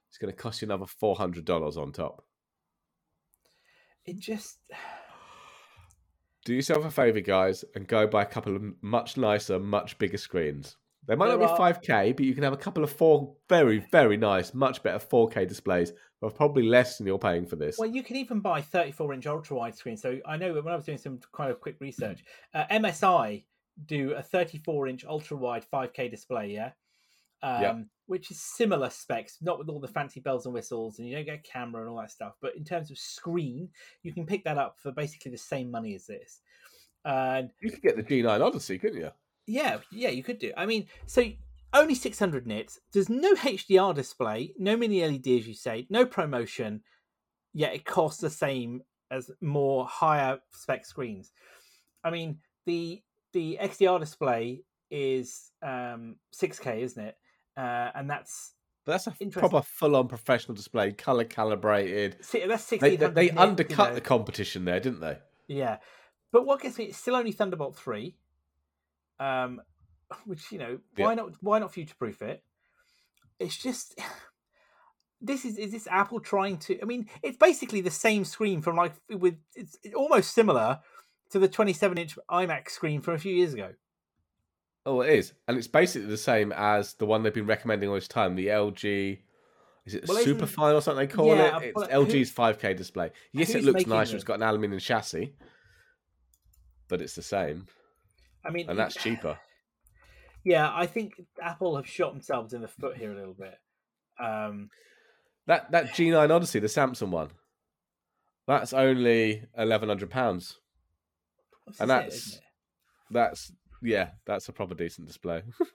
It's 0.10 0.18
going 0.18 0.32
to 0.34 0.38
cost 0.38 0.62
you 0.62 0.68
another 0.68 0.86
four 0.86 1.16
hundred 1.16 1.46
dollars 1.46 1.78
on 1.78 1.92
top. 1.92 2.24
It 4.06 4.20
just. 4.20 4.60
Do 6.46 6.54
yourself 6.54 6.86
a 6.86 6.92
favor, 6.92 7.22
guys, 7.22 7.66
and 7.74 7.88
go 7.88 8.06
buy 8.06 8.22
a 8.22 8.26
couple 8.28 8.56
of 8.56 8.62
much 8.84 9.18
nicer, 9.18 9.58
much 9.60 9.98
bigger 9.98 10.18
screens. 10.20 10.78
They 11.08 11.16
might 11.16 11.28
There 11.28 11.38
not 11.38 11.58
be 11.58 11.64
are- 11.64 11.74
5K, 11.74 12.16
but 12.16 12.26
you 12.26 12.34
can 12.34 12.44
have 12.44 12.54
a 12.54 12.58
couple 12.58 12.84
of 12.84 12.92
four 12.92 13.36
very, 13.48 13.80
very 13.92 14.18
nice, 14.18 14.54
much 14.54 14.82
better 14.82 15.00
4K 15.00 15.48
displays 15.48 15.92
for 16.20 16.32
probably 16.32 16.64
less 16.64 16.98
than 16.98 17.06
you're 17.08 17.20
paying 17.20 17.46
for 17.46 17.56
this. 17.58 17.78
Well, 17.78 17.90
you 17.90 18.02
can 18.04 18.16
even 18.16 18.40
buy 18.40 18.62
34 18.62 19.14
inch 19.14 19.28
ultra 19.28 19.56
wide 19.58 19.76
screen. 19.76 19.98
So 19.98 20.20
I 20.26 20.38
know 20.38 20.54
when 20.54 20.68
I 20.68 20.76
was 20.76 20.86
doing 20.86 20.98
some 20.98 21.20
kind 21.34 21.52
of 21.52 21.60
quick 21.62 21.76
research, 21.80 22.24
uh, 22.54 22.66
MSI 22.72 23.46
do 23.86 24.14
a 24.14 24.22
34 24.24 24.88
inch 24.88 25.06
ultra 25.06 25.38
wide 25.38 25.66
5K 25.72 26.10
display, 26.10 26.52
yeah? 26.52 26.72
Um, 27.44 27.62
Yeah. 27.62 27.82
Which 28.08 28.30
is 28.30 28.40
similar 28.40 28.92
specs, 28.92 29.40
not 29.42 29.58
with 29.58 29.68
all 29.68 29.80
the 29.80 29.88
fancy 29.88 30.20
bells 30.20 30.46
and 30.46 30.54
whistles, 30.54 31.00
and 31.00 31.08
you 31.08 31.16
don't 31.16 31.26
get 31.26 31.40
a 31.40 31.42
camera 31.42 31.82
and 31.82 31.90
all 31.90 31.98
that 31.98 32.12
stuff. 32.12 32.36
But 32.40 32.56
in 32.56 32.64
terms 32.64 32.92
of 32.92 32.98
screen, 33.00 33.70
you 34.04 34.14
can 34.14 34.26
pick 34.28 34.44
that 34.44 34.60
up 34.60 34.78
for 34.80 34.92
basically 34.92 35.32
the 35.32 35.38
same 35.40 35.72
money 35.72 35.96
as 35.96 36.06
this. 36.06 36.42
And 37.04 37.50
You 37.62 37.72
could 37.72 37.82
get 37.82 37.96
the 37.98 38.04
G9 38.04 38.42
Odyssey, 38.42 38.78
couldn't 38.78 39.00
you? 39.02 39.12
Yeah, 39.48 39.80
yeah, 39.92 40.10
you 40.10 40.24
could 40.24 40.40
do. 40.40 40.52
I 40.58 40.66
mean, 40.66 40.88
so 41.06 41.24
only 41.74 41.96
600 41.96 42.48
nits. 42.48 42.80
There's 42.94 43.10
no 43.10 43.34
HDR 43.36 43.94
display, 43.94 44.54
no 44.58 44.76
mini 44.78 45.06
LEDs, 45.06 45.28
as 45.42 45.48
you 45.48 45.54
say, 45.54 45.86
no 45.90 46.06
ProMotion. 46.06 46.82
Yet 47.54 47.74
it 47.74 47.86
costs 47.86 48.20
the 48.22 48.30
same 48.30 48.82
as 49.12 49.32
more 49.42 49.86
higher 49.86 50.40
spec 50.52 50.86
screens. 50.86 51.32
I 52.04 52.10
mean, 52.12 52.40
the 52.66 53.02
the 53.34 53.58
XDR 53.62 54.00
display 54.00 54.64
is 54.92 55.52
um 55.62 56.16
6K, 56.34 56.82
isn't 56.82 57.04
it? 57.04 57.16
Uh, 57.58 57.92
and 57.96 58.10
that's 58.10 58.54
But 58.86 58.94
that's 58.94 59.08
a 59.08 59.12
proper 59.30 59.62
full-on 59.62 60.08
professional 60.08 60.56
display, 60.56 60.92
color 60.92 61.24
calibrated. 61.24 62.18
si- 62.22 62.46
that's 62.46 62.70
They, 62.70 62.98
1600. 62.98 63.00
they, 63.00 63.08
they 63.14 63.26
nit, 63.28 63.34
you 63.34 63.40
undercut 63.40 63.90
know. 63.90 63.96
the 63.96 64.02
competition 64.02 64.66
there, 64.66 64.80
didn't 64.80 65.00
they? 65.00 65.18
Yeah, 65.48 65.78
but 66.32 66.46
what 66.46 66.62
gets 66.62 66.78
me 66.78 66.86
it's 66.86 66.98
still 66.98 67.16
only 67.16 67.32
Thunderbolt 67.32 67.78
three, 67.78 68.16
um, 69.20 69.62
which 70.26 70.52
you 70.52 70.60
know 70.60 70.80
Yeah. 70.98 71.06
why 71.06 71.16
not 71.16 71.32
why 71.42 71.60
not 71.60 71.74
future 71.74 71.96
proof 71.98 72.22
it? 72.22 72.44
It's 73.40 73.58
just 73.58 74.00
this 75.22 75.46
is 75.46 75.58
is 75.58 75.72
this 75.72 75.88
Apple 75.88 76.20
trying 76.20 76.58
to? 76.60 76.82
I 76.82 76.86
mean, 76.86 77.10
it's 77.24 77.38
basically 77.38 77.82
the 77.82 77.92
same 77.92 78.26
screen 78.26 78.62
from 78.62 78.76
like 78.76 78.94
with 79.10 79.36
it's 79.56 79.78
almost 79.96 80.34
similar 80.34 80.80
to 81.32 81.40
the 81.40 81.48
twenty 81.48 81.74
seven 81.74 81.98
inch 81.98 82.18
iMac 82.30 82.70
screen 82.70 83.02
from 83.02 83.16
a 83.16 83.20
few 83.20 83.34
years 83.36 83.54
ago. 83.54 83.74
Oh, 84.88 85.02
it 85.02 85.10
is, 85.18 85.34
and 85.48 85.58
it's 85.58 85.68
basically 85.68 86.08
the 86.08 86.16
same 86.18 86.52
as 86.56 86.94
the 86.94 87.08
one 87.08 87.24
they've 87.24 87.34
been 87.34 87.48
recommending 87.48 87.90
all 87.90 87.96
this 87.96 88.08
time. 88.08 88.36
The 88.36 88.48
LG, 88.50 89.18
is 89.88 89.96
it 89.96 90.08
Well, 90.08 90.24
Superfine 90.24 90.76
or 90.76 90.82
something 90.82 91.08
they 91.08 91.12
call 91.12 91.36
Yeah, 91.36 91.58
it? 91.58 91.64
It's 91.64 91.74
but 91.74 91.92
who- 91.92 92.06
LG's 92.06 92.32
5K 92.32 92.78
display. 92.78 93.10
Yes, 93.34 93.50
it 93.56 93.64
looks 93.64 93.88
nicer. 93.88 94.12
them? 94.12 94.16
It's 94.18 94.24
got 94.24 94.36
an 94.36 94.44
aluminium 94.44 94.80
chassis, 94.80 95.34
but 96.88 97.02
it's 97.02 97.16
the 97.16 97.24
same, 97.24 97.66
I 98.46 98.52
mean, 98.52 98.70
and 98.70 98.80
that's 98.80 98.96
cheaper. 98.96 99.38
Yeah, 100.48 100.70
I 100.72 100.86
think 100.86 101.14
Apple 101.42 101.76
have 101.76 101.88
shot 101.88 102.14
themselves 102.14 102.54
in 102.54 102.62
the 102.62 102.68
foot 102.68 102.98
here 102.98 103.12
a 103.12 103.16
little 103.16 103.34
bit. 103.34 103.56
Um, 104.24 104.70
That 105.48 105.72
that 105.72 105.88
G9 105.96 106.30
Odyssey, 106.30 106.60
the 106.60 106.68
Samsung 106.68 107.10
one, 107.10 107.30
that's 108.46 108.72
only 108.72 109.48
eleven 109.58 109.90
hundred 109.90 110.12
pounds. 110.12 110.60
And 111.80 111.90
that's- 111.90 112.36
it? 112.36 112.42
That's 113.10 113.52
yeah, 113.82 114.10
that's 114.28 114.48
a 114.48 114.54
proper 114.54 114.76
decent 114.76 115.08
display. 115.08 115.42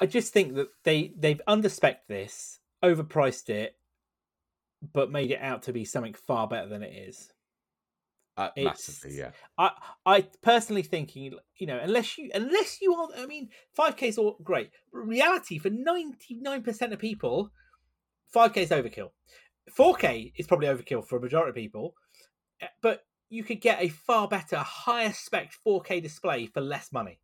I 0.00 0.06
just 0.06 0.32
think 0.32 0.54
that 0.54 0.68
they 0.82 1.12
they've 1.16 1.40
underspec 1.48 1.96
this, 2.08 2.58
overpriced 2.82 3.48
it, 3.48 3.76
but 4.92 5.10
made 5.10 5.30
it 5.30 5.40
out 5.40 5.62
to 5.62 5.72
be 5.72 5.84
something 5.84 6.14
far 6.14 6.48
better 6.48 6.68
than 6.68 6.82
it 6.82 6.92
is. 7.08 7.32
Uh, 8.36 8.50
massively, 8.56 9.16
yeah. 9.16 9.30
I 9.58 9.70
I 10.04 10.22
personally 10.42 10.82
thinking, 10.82 11.34
you 11.58 11.66
know, 11.68 11.78
unless 11.80 12.18
you 12.18 12.30
unless 12.34 12.80
you 12.82 12.92
are, 12.94 13.08
I 13.16 13.26
mean, 13.26 13.48
five 13.76 13.96
K 13.96 14.08
is 14.08 14.18
all 14.18 14.36
great. 14.42 14.70
But 14.92 15.00
reality 15.06 15.58
for 15.58 15.70
ninety 15.70 16.34
nine 16.40 16.62
percent 16.62 16.92
of 16.92 16.98
people, 16.98 17.50
five 18.32 18.52
K 18.52 18.62
is 18.62 18.70
overkill. 18.70 19.10
Four 19.72 19.94
K 19.94 20.32
is 20.36 20.46
probably 20.48 20.66
overkill 20.66 21.06
for 21.06 21.16
a 21.18 21.20
majority 21.20 21.50
of 21.50 21.54
people, 21.54 21.94
eh, 22.60 22.66
but 22.82 23.04
you 23.30 23.44
could 23.44 23.60
get 23.60 23.80
a 23.80 23.88
far 23.88 24.26
better, 24.28 24.56
higher 24.58 25.12
spec 25.12 25.52
four 25.52 25.80
K 25.82 26.00
display 26.00 26.46
for 26.46 26.60
less 26.60 26.92
money. 26.92 27.20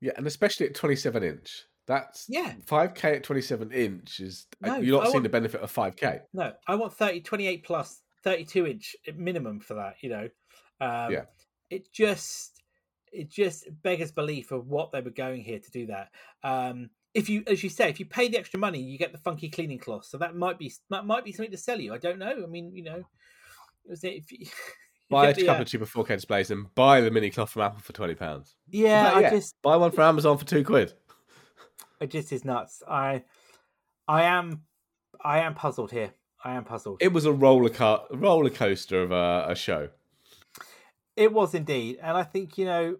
Yeah, 0.00 0.12
and 0.16 0.26
especially 0.26 0.66
at 0.66 0.74
twenty 0.74 0.96
seven 0.96 1.22
inch. 1.22 1.66
That's 1.86 2.26
Yeah. 2.28 2.54
five 2.66 2.94
K 2.94 3.14
at 3.14 3.22
twenty 3.22 3.42
seven 3.42 3.70
inch 3.70 4.18
is 4.18 4.48
uh, 4.64 4.66
No, 4.70 4.76
you're 4.78 4.98
not 4.98 5.02
I 5.02 5.04
seeing 5.06 5.14
want- 5.14 5.22
the 5.22 5.28
benefit 5.30 5.60
of 5.60 5.70
five 5.70 5.94
K. 5.94 6.22
No, 6.34 6.52
I 6.66 6.74
want 6.74 6.92
30, 6.94 7.20
28 7.20 7.62
plus, 7.64 8.02
32 8.26 8.66
inch 8.66 8.96
minimum 9.14 9.60
for 9.60 9.74
that, 9.74 9.94
you 10.00 10.10
know. 10.10 10.28
Um, 10.80 11.12
Yeah. 11.12 11.24
It 11.70 11.92
just, 11.92 12.60
it 13.12 13.30
just 13.30 13.66
beggars 13.82 14.10
belief 14.10 14.50
of 14.50 14.66
what 14.66 14.90
they 14.90 15.00
were 15.00 15.10
going 15.10 15.42
here 15.42 15.60
to 15.60 15.70
do 15.70 15.86
that. 15.86 16.10
Um, 16.42 16.90
if 17.14 17.28
you, 17.28 17.44
as 17.46 17.62
you 17.62 17.70
say, 17.70 17.88
if 17.88 18.00
you 18.00 18.06
pay 18.06 18.28
the 18.28 18.38
extra 18.38 18.58
money, 18.58 18.80
you 18.80 18.98
get 18.98 19.12
the 19.12 19.18
funky 19.18 19.48
cleaning 19.48 19.78
cloth. 19.78 20.04
So 20.06 20.18
that 20.18 20.34
might 20.34 20.58
be, 20.58 20.72
that 20.90 21.06
might 21.06 21.24
be 21.24 21.32
something 21.32 21.52
to 21.52 21.56
sell 21.56 21.80
you. 21.80 21.94
I 21.94 21.98
don't 21.98 22.18
know. 22.18 22.42
I 22.42 22.46
mean, 22.46 22.74
you 22.74 22.82
know, 22.82 23.04
is 23.88 24.02
it, 24.02 24.14
if 24.14 24.32
you, 24.32 24.46
Buy 25.08 25.28
a 25.28 25.34
couple 25.34 25.50
uh, 25.50 25.60
of 25.60 25.68
cheaper 25.68 25.86
four 25.86 26.04
K 26.04 26.16
displays 26.16 26.50
and 26.50 26.74
buy 26.74 27.00
the 27.00 27.12
mini 27.12 27.30
cloth 27.30 27.50
from 27.50 27.62
Apple 27.62 27.78
for 27.78 27.92
twenty 27.92 28.16
pounds. 28.16 28.56
yeah, 28.68 29.12
I 29.14 29.30
just, 29.30 29.54
buy 29.62 29.76
one 29.76 29.92
from 29.92 30.02
Amazon 30.02 30.36
for 30.36 30.44
two 30.44 30.64
quid. 30.64 30.94
it 32.00 32.10
just 32.10 32.32
is 32.32 32.44
nuts. 32.44 32.82
I, 32.88 33.22
I 34.08 34.24
am, 34.24 34.62
I 35.24 35.42
am 35.42 35.54
puzzled 35.54 35.92
here. 35.92 36.12
I 36.44 36.54
am 36.54 36.64
puzzled. 36.64 36.98
It 37.00 37.12
was 37.12 37.24
a 37.24 37.32
roller 37.32 37.70
car- 37.70 38.04
roller 38.10 38.50
coaster 38.50 39.02
of 39.02 39.10
a, 39.10 39.46
a 39.48 39.54
show. 39.54 39.88
It 41.16 41.32
was 41.32 41.54
indeed, 41.54 41.98
and 42.02 42.16
I 42.16 42.22
think 42.22 42.58
you 42.58 42.66
know 42.66 42.96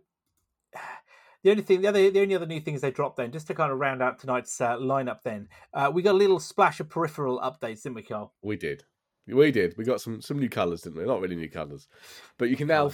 the 1.43 1.51
only 1.51 1.63
thing, 1.63 1.83
the 1.83 1.89
other, 1.89 2.11
the 2.11 2.21
only 2.21 2.35
other 2.35 2.47
new 2.47 2.61
things 2.61 2.81
they 2.81 2.91
dropped 2.91 3.17
then, 3.17 3.33
just 3.33 3.47
to 3.49 3.55
kind 3.55 3.71
of 3.73 3.79
round 3.79 4.03
out 4.03 4.19
tonight's 4.19 4.61
uh, 4.61 4.77
lineup. 4.77 5.23
Then 5.23 5.49
uh, 5.75 5.91
we 5.93 6.03
got 6.03 6.15
a 6.15 6.19
little 6.19 6.41
splash 6.41 6.81
of 6.81 6.89
peripheral 6.89 7.41
updates, 7.41 7.83
didn't 7.83 7.95
we, 7.95 8.03
Carl? 8.03 8.33
We 8.43 8.57
did. 8.57 8.85
We 9.27 9.51
did. 9.51 9.77
We 9.77 9.85
got 9.85 10.01
some 10.01 10.21
some 10.21 10.39
new 10.39 10.49
colours, 10.49 10.83
didn't 10.83 10.99
we? 10.99 11.05
Not 11.05 11.21
really 11.21 11.37
new 11.37 11.51
colours, 11.51 11.89
but 12.39 12.49
you 12.49 12.57
can 12.57 12.69
now 12.69 12.91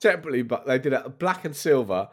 separately. 0.00 0.42
But 0.42 0.66
they 0.66 0.78
did 0.78 0.92
a 0.92 1.08
black 1.08 1.44
and 1.44 1.54
silver 1.54 2.08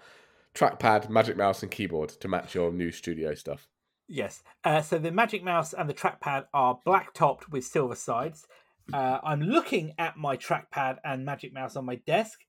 trackpad, 0.53 1.09
Magic 1.09 1.37
Mouse, 1.37 1.63
and 1.63 1.71
keyboard 1.71 2.09
to 2.09 2.27
match 2.27 2.55
your 2.55 2.71
new 2.71 2.91
studio 2.91 3.33
stuff. 3.33 3.67
Yes. 4.07 4.43
Uh, 4.63 4.81
so 4.81 4.97
the 4.97 5.11
Magic 5.11 5.43
Mouse 5.43 5.73
and 5.73 5.89
the 5.89 5.93
trackpad 5.93 6.45
are 6.53 6.79
black 6.85 7.13
topped 7.13 7.49
with 7.49 7.63
silver 7.65 7.95
sides. 7.95 8.45
Uh, 8.91 9.19
I'm 9.23 9.41
looking 9.41 9.93
at 9.97 10.17
my 10.17 10.35
trackpad 10.35 10.97
and 11.05 11.25
Magic 11.25 11.53
Mouse 11.53 11.75
on 11.75 11.85
my 11.85 11.95
desk, 11.95 12.41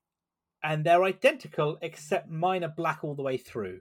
and 0.63 0.83
they're 0.83 1.03
identical 1.03 1.77
except 1.81 2.29
mine 2.29 2.63
are 2.63 2.73
black 2.75 2.99
all 3.03 3.15
the 3.15 3.23
way 3.23 3.37
through. 3.37 3.79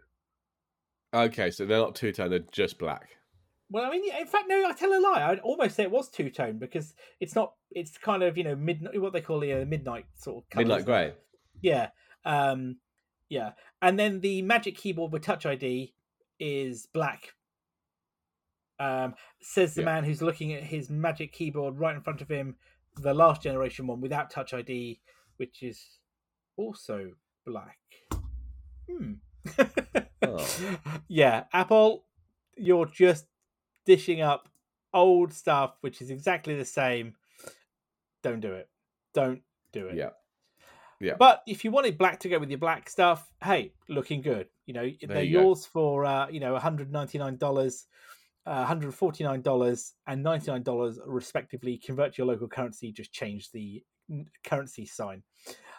Okay, 1.12 1.50
so 1.50 1.64
they're 1.64 1.78
not 1.78 1.94
two 1.94 2.12
tone; 2.12 2.30
they're 2.30 2.40
just 2.52 2.78
black. 2.78 3.10
Well, 3.70 3.84
I 3.84 3.90
mean, 3.90 4.04
in 4.04 4.26
fact, 4.26 4.44
no, 4.48 4.66
I 4.66 4.72
tell 4.72 4.92
a 4.92 5.00
lie. 5.00 5.28
I'd 5.28 5.40
almost 5.40 5.76
say 5.76 5.84
it 5.84 5.90
was 5.90 6.08
two 6.08 6.30
tone 6.30 6.58
because 6.58 6.94
it's 7.18 7.34
not. 7.34 7.54
It's 7.70 7.98
kind 7.98 8.22
of 8.22 8.36
you 8.36 8.44
know 8.44 8.54
midnight, 8.54 9.00
what 9.00 9.12
they 9.12 9.20
call 9.20 9.40
the 9.40 9.52
uh, 9.52 9.64
midnight 9.64 10.06
sort 10.16 10.44
of. 10.52 10.58
Midnight 10.58 10.84
grey. 10.84 11.14
Yeah, 11.60 11.88
um, 12.24 12.76
yeah, 13.28 13.52
and 13.82 13.98
then 13.98 14.20
the 14.20 14.42
Magic 14.42 14.76
Keyboard 14.76 15.12
with 15.12 15.22
Touch 15.22 15.46
ID 15.46 15.94
is 16.38 16.86
black. 16.92 17.34
Um, 18.78 19.14
says 19.40 19.74
the 19.74 19.82
Yeah. 19.82 19.86
man 19.86 20.04
who's 20.04 20.20
looking 20.22 20.52
at 20.52 20.62
his 20.62 20.90
Magic 20.90 21.32
Keyboard 21.32 21.78
right 21.78 21.94
in 21.94 22.02
front 22.02 22.20
of 22.20 22.28
him, 22.28 22.56
the 22.96 23.14
last 23.14 23.42
generation 23.42 23.86
one 23.86 24.00
without 24.00 24.30
Touch 24.30 24.52
ID, 24.54 25.00
which 25.36 25.62
is 25.62 25.98
also 26.56 27.12
black. 27.46 27.78
Hmm. 28.90 29.14
Oh. 30.26 30.78
Yeah, 31.06 31.44
Apple, 31.52 32.06
you're 32.56 32.86
just 32.86 33.26
dishing 33.84 34.22
up 34.22 34.48
old 34.94 35.34
stuff, 35.34 35.76
which 35.82 36.00
is 36.00 36.08
exactly 36.08 36.54
the 36.56 36.64
same. 36.64 37.14
Don't 38.22 38.40
do 38.40 38.54
it. 38.54 38.70
Don't 39.12 39.42
do 39.72 39.88
it. 39.88 39.96
Yeah. 39.96 40.10
Yeah. 40.98 41.16
But 41.18 41.42
if 41.46 41.62
you 41.62 41.70
wanted 41.70 41.98
black 41.98 42.20
to 42.20 42.30
go 42.30 42.38
with 42.38 42.48
your 42.48 42.58
black 42.58 42.88
stuff, 42.88 43.30
hey, 43.42 43.74
looking 43.86 44.22
good. 44.22 44.48
You 44.64 44.72
know, 44.72 44.90
they're 45.06 45.22
you 45.22 45.36
go. 45.38 45.42
yours 45.42 45.66
for 45.66 46.06
uh, 46.06 46.28
you 46.30 46.40
know, 46.40 46.56
$199, 46.58 47.84
uh, 48.46 48.66
$149 48.66 49.92
and 50.06 50.24
$99 50.24 50.98
respectively. 51.06 51.78
Convert 51.78 52.14
to 52.14 52.18
your 52.22 52.26
local 52.26 52.48
currency, 52.48 52.92
just 52.92 53.12
change 53.12 53.50
the 53.52 53.82
currency 54.44 54.86
sign. 54.86 55.22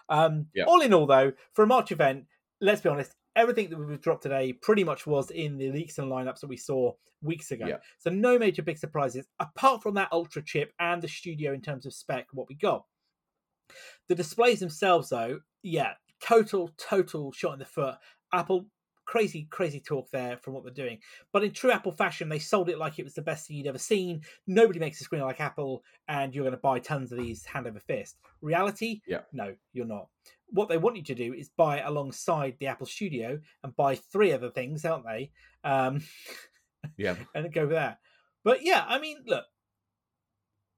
Um, 0.10 0.48
Yeah. 0.54 0.66
All 0.66 0.82
in 0.82 0.94
all, 0.94 1.06
though, 1.06 1.34
for 1.54 1.64
a 1.64 1.68
March 1.68 1.92
event, 1.92 2.26
let's 2.62 2.82
be 2.82 2.90
honest, 2.90 3.16
everything 3.36 3.70
that 3.70 3.78
we've 3.78 4.02
dropped 4.02 4.24
today 4.24 4.54
pretty 4.54 4.84
much 4.84 5.06
was 5.06 5.32
in 5.32 5.58
the 5.58 5.72
leaks 5.72 5.98
and 5.98 6.12
lineups 6.12 6.40
that 6.40 6.48
we 6.48 6.58
saw 6.58 6.94
weeks 7.22 7.52
ago. 7.52 7.68
Yeah. 7.68 7.78
So 8.00 8.10
no 8.10 8.38
major 8.40 8.62
big 8.62 8.78
surprises 8.78 9.28
apart 9.40 9.84
from 9.84 9.96
that 9.96 10.10
ultra 10.12 10.44
chip 10.44 10.74
and 10.80 11.02
the 11.02 11.08
studio 11.08 11.54
in 11.54 11.62
terms 11.62 11.86
of 11.86 11.94
spec. 11.94 12.28
What 12.32 12.48
we 12.50 12.56
got. 12.56 12.86
The 14.08 14.16
displays 14.16 14.60
themselves, 14.60 15.10
though, 15.10 15.40
yeah, 15.64 15.94
total, 16.22 16.70
total 16.78 17.32
shot 17.32 17.54
in 17.54 17.60
the 17.60 17.66
foot. 17.66 17.96
Apple, 18.32 18.68
crazy, 19.16 19.48
crazy 19.50 19.80
talk 19.80 20.12
there 20.12 20.36
from 20.36 20.54
what 20.54 20.66
they're 20.66 20.74
doing. 20.74 21.00
But 21.32 21.46
in 21.46 21.52
true 21.52 21.72
Apple 21.72 21.94
fashion, 21.94 22.28
they 22.28 22.38
sold 22.38 22.68
it 22.68 22.78
like 22.78 23.00
it 23.00 23.06
was 23.06 23.14
the 23.14 23.22
best 23.22 23.48
thing 23.48 23.56
you'd 23.56 23.66
ever 23.68 23.78
seen. 23.78 24.20
Nobody 24.46 24.78
makes 24.78 25.00
a 25.00 25.06
screen 25.06 25.22
like 25.22 25.40
Apple, 25.40 25.86
and 26.10 26.36
you're 26.36 26.44
going 26.44 26.52
to 26.52 26.58
buy 26.58 26.80
tons 26.80 27.14
of 27.14 27.18
these 27.18 27.46
hand 27.46 27.66
over 27.66 27.80
fist. 27.80 28.18
Reality? 28.42 29.00
Yeah. 29.08 29.22
No, 29.32 29.56
you're 29.72 29.86
not. 29.86 30.10
What 30.48 30.68
they 30.68 30.78
want 30.78 30.98
you 30.98 31.04
to 31.04 31.16
do 31.16 31.34
is 31.34 31.48
buy 31.48 31.80
alongside 31.80 32.58
the 32.60 32.68
Apple 32.68 32.88
Studio 32.88 33.40
and 33.64 33.74
buy 33.78 33.96
three 33.96 34.34
other 34.34 34.50
things, 34.50 34.84
aren't 34.84 35.06
they? 35.06 35.32
Um, 35.64 36.02
Yeah. 36.98 37.16
and 37.34 37.54
go 37.54 37.62
with 37.62 37.72
that. 37.78 38.00
But 38.44 38.64
yeah, 38.64 38.84
I 38.86 39.00
mean, 39.00 39.20
look, 39.26 39.46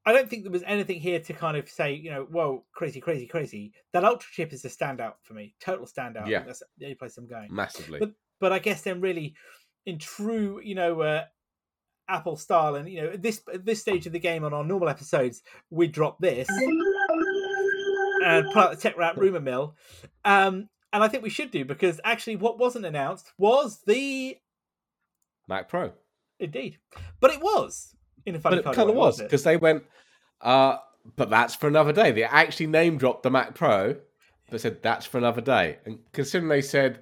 I 0.06 0.14
don't 0.14 0.30
think 0.30 0.44
there 0.44 0.52
was 0.52 0.64
anything 0.66 1.02
here 1.02 1.20
to 1.20 1.34
kind 1.34 1.58
of 1.58 1.68
say, 1.68 1.94
you 1.96 2.12
know, 2.12 2.28
whoa, 2.32 2.64
crazy, 2.72 3.02
crazy, 3.02 3.26
crazy. 3.26 3.74
That 3.92 4.06
ultra 4.06 4.30
chip 4.32 4.54
is 4.54 4.64
a 4.64 4.70
standout 4.70 5.16
for 5.24 5.34
me, 5.34 5.56
total 5.60 5.88
standout. 5.88 6.28
Yeah. 6.28 6.44
that's 6.44 6.62
the 6.78 6.86
only 6.86 6.96
place 6.96 7.18
I'm 7.18 7.28
going. 7.28 7.54
Massively. 7.54 8.00
But 8.00 8.12
but 8.40 8.52
I 8.52 8.60
guess 8.60 8.82
then 8.82 9.02
really, 9.02 9.36
in 9.86 10.00
true, 10.00 10.60
you 10.64 10.76
know, 10.76 11.02
uh, 11.02 11.24
Apple 12.10 12.38
style, 12.38 12.76
and 12.76 12.90
you 12.90 13.02
know, 13.02 13.10
at 13.10 13.22
this 13.22 13.42
at 13.54 13.66
this 13.66 13.82
stage 13.82 14.06
of 14.06 14.14
the 14.14 14.20
game 14.20 14.44
on 14.44 14.54
our 14.54 14.64
normal 14.64 14.90
episodes, 14.90 15.42
we 15.70 15.88
drop 15.88 16.20
this 16.20 16.48
and 16.50 18.46
put 18.52 18.58
out 18.58 18.72
the 18.72 18.78
tech 18.78 18.98
wrap 18.98 19.18
rumor 19.18 19.40
mill. 19.40 19.76
Um, 20.24 20.70
and 20.94 21.04
I 21.04 21.08
think 21.08 21.24
we 21.24 21.30
should 21.30 21.52
do 21.52 21.66
because 21.66 22.00
actually, 22.04 22.38
what 22.38 22.58
wasn't 22.58 22.86
announced 22.86 23.32
was 23.38 23.82
the 23.86 24.38
Mac 25.48 25.70
Pro. 25.70 25.92
indeed, 26.40 26.78
but 27.20 27.32
it 27.32 27.42
was 27.42 27.96
in 28.26 28.36
a 28.36 28.40
funny 28.40 28.58
But 28.58 28.60
it 28.60 28.64
kind 28.66 28.76
kind 28.76 28.90
of 28.90 28.96
way, 28.96 29.00
was 29.00 29.22
because 29.22 29.44
they 29.44 29.58
went, 29.58 29.84
uh, 30.42 30.78
but 31.16 31.30
that's 31.30 31.56
for 31.56 31.68
another 31.68 31.94
day. 31.94 32.12
They 32.12 32.24
actually 32.24 32.68
name 32.68 32.98
dropped 32.98 33.24
the 33.24 33.32
Mac 33.32 33.54
Pro, 33.54 33.98
but 34.50 34.62
said 34.62 34.82
that's 34.82 35.06
for 35.06 35.18
another 35.18 35.42
day. 35.42 35.78
And 35.86 36.00
considering 36.14 36.50
they 36.50 36.62
said 36.62 37.02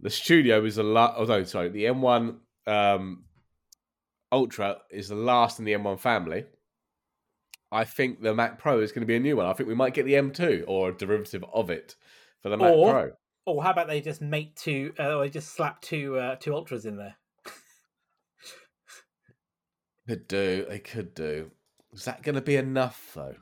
the 0.00 0.10
studio 0.10 0.64
is 0.64 0.78
a 0.78 0.82
lot, 0.82 1.14
although 1.16 1.44
sorry, 1.44 1.68
the 1.68 1.84
M1 1.84 2.36
um, 2.66 3.24
Ultra 4.32 4.78
is 4.90 5.08
the 5.08 5.14
last 5.14 5.58
in 5.58 5.64
the 5.64 5.72
M1 5.72 5.98
family. 6.00 6.44
I 7.72 7.84
think 7.84 8.22
the 8.22 8.34
Mac 8.34 8.58
Pro 8.58 8.80
is 8.80 8.92
going 8.92 9.00
to 9.02 9.06
be 9.06 9.16
a 9.16 9.20
new 9.20 9.36
one. 9.36 9.46
I 9.46 9.52
think 9.52 9.68
we 9.68 9.74
might 9.74 9.94
get 9.94 10.04
the 10.06 10.14
M2 10.14 10.64
or 10.68 10.90
a 10.90 10.92
derivative 10.96 11.44
of 11.52 11.68
it 11.70 11.96
for 12.40 12.48
the 12.48 12.56
Mac 12.56 12.72
Or- 12.72 12.92
Pro. 12.92 13.10
Or 13.48 13.62
how 13.62 13.70
about 13.70 13.86
they 13.86 14.00
just 14.00 14.20
make 14.20 14.56
two, 14.56 14.92
uh, 14.98 15.14
or 15.14 15.22
they 15.24 15.30
just 15.30 15.54
slap 15.54 15.80
two 15.80 16.16
uh, 16.18 16.34
two 16.34 16.52
ultras 16.52 16.84
in 16.84 16.96
there? 16.96 17.14
Could 20.08 20.28
do. 20.28 20.66
They 20.68 20.78
could 20.78 21.14
do. 21.14 21.50
Is 21.92 22.04
that 22.04 22.22
going 22.22 22.34
to 22.36 22.40
be 22.40 22.56
enough 22.56 23.12
though? 23.14 23.34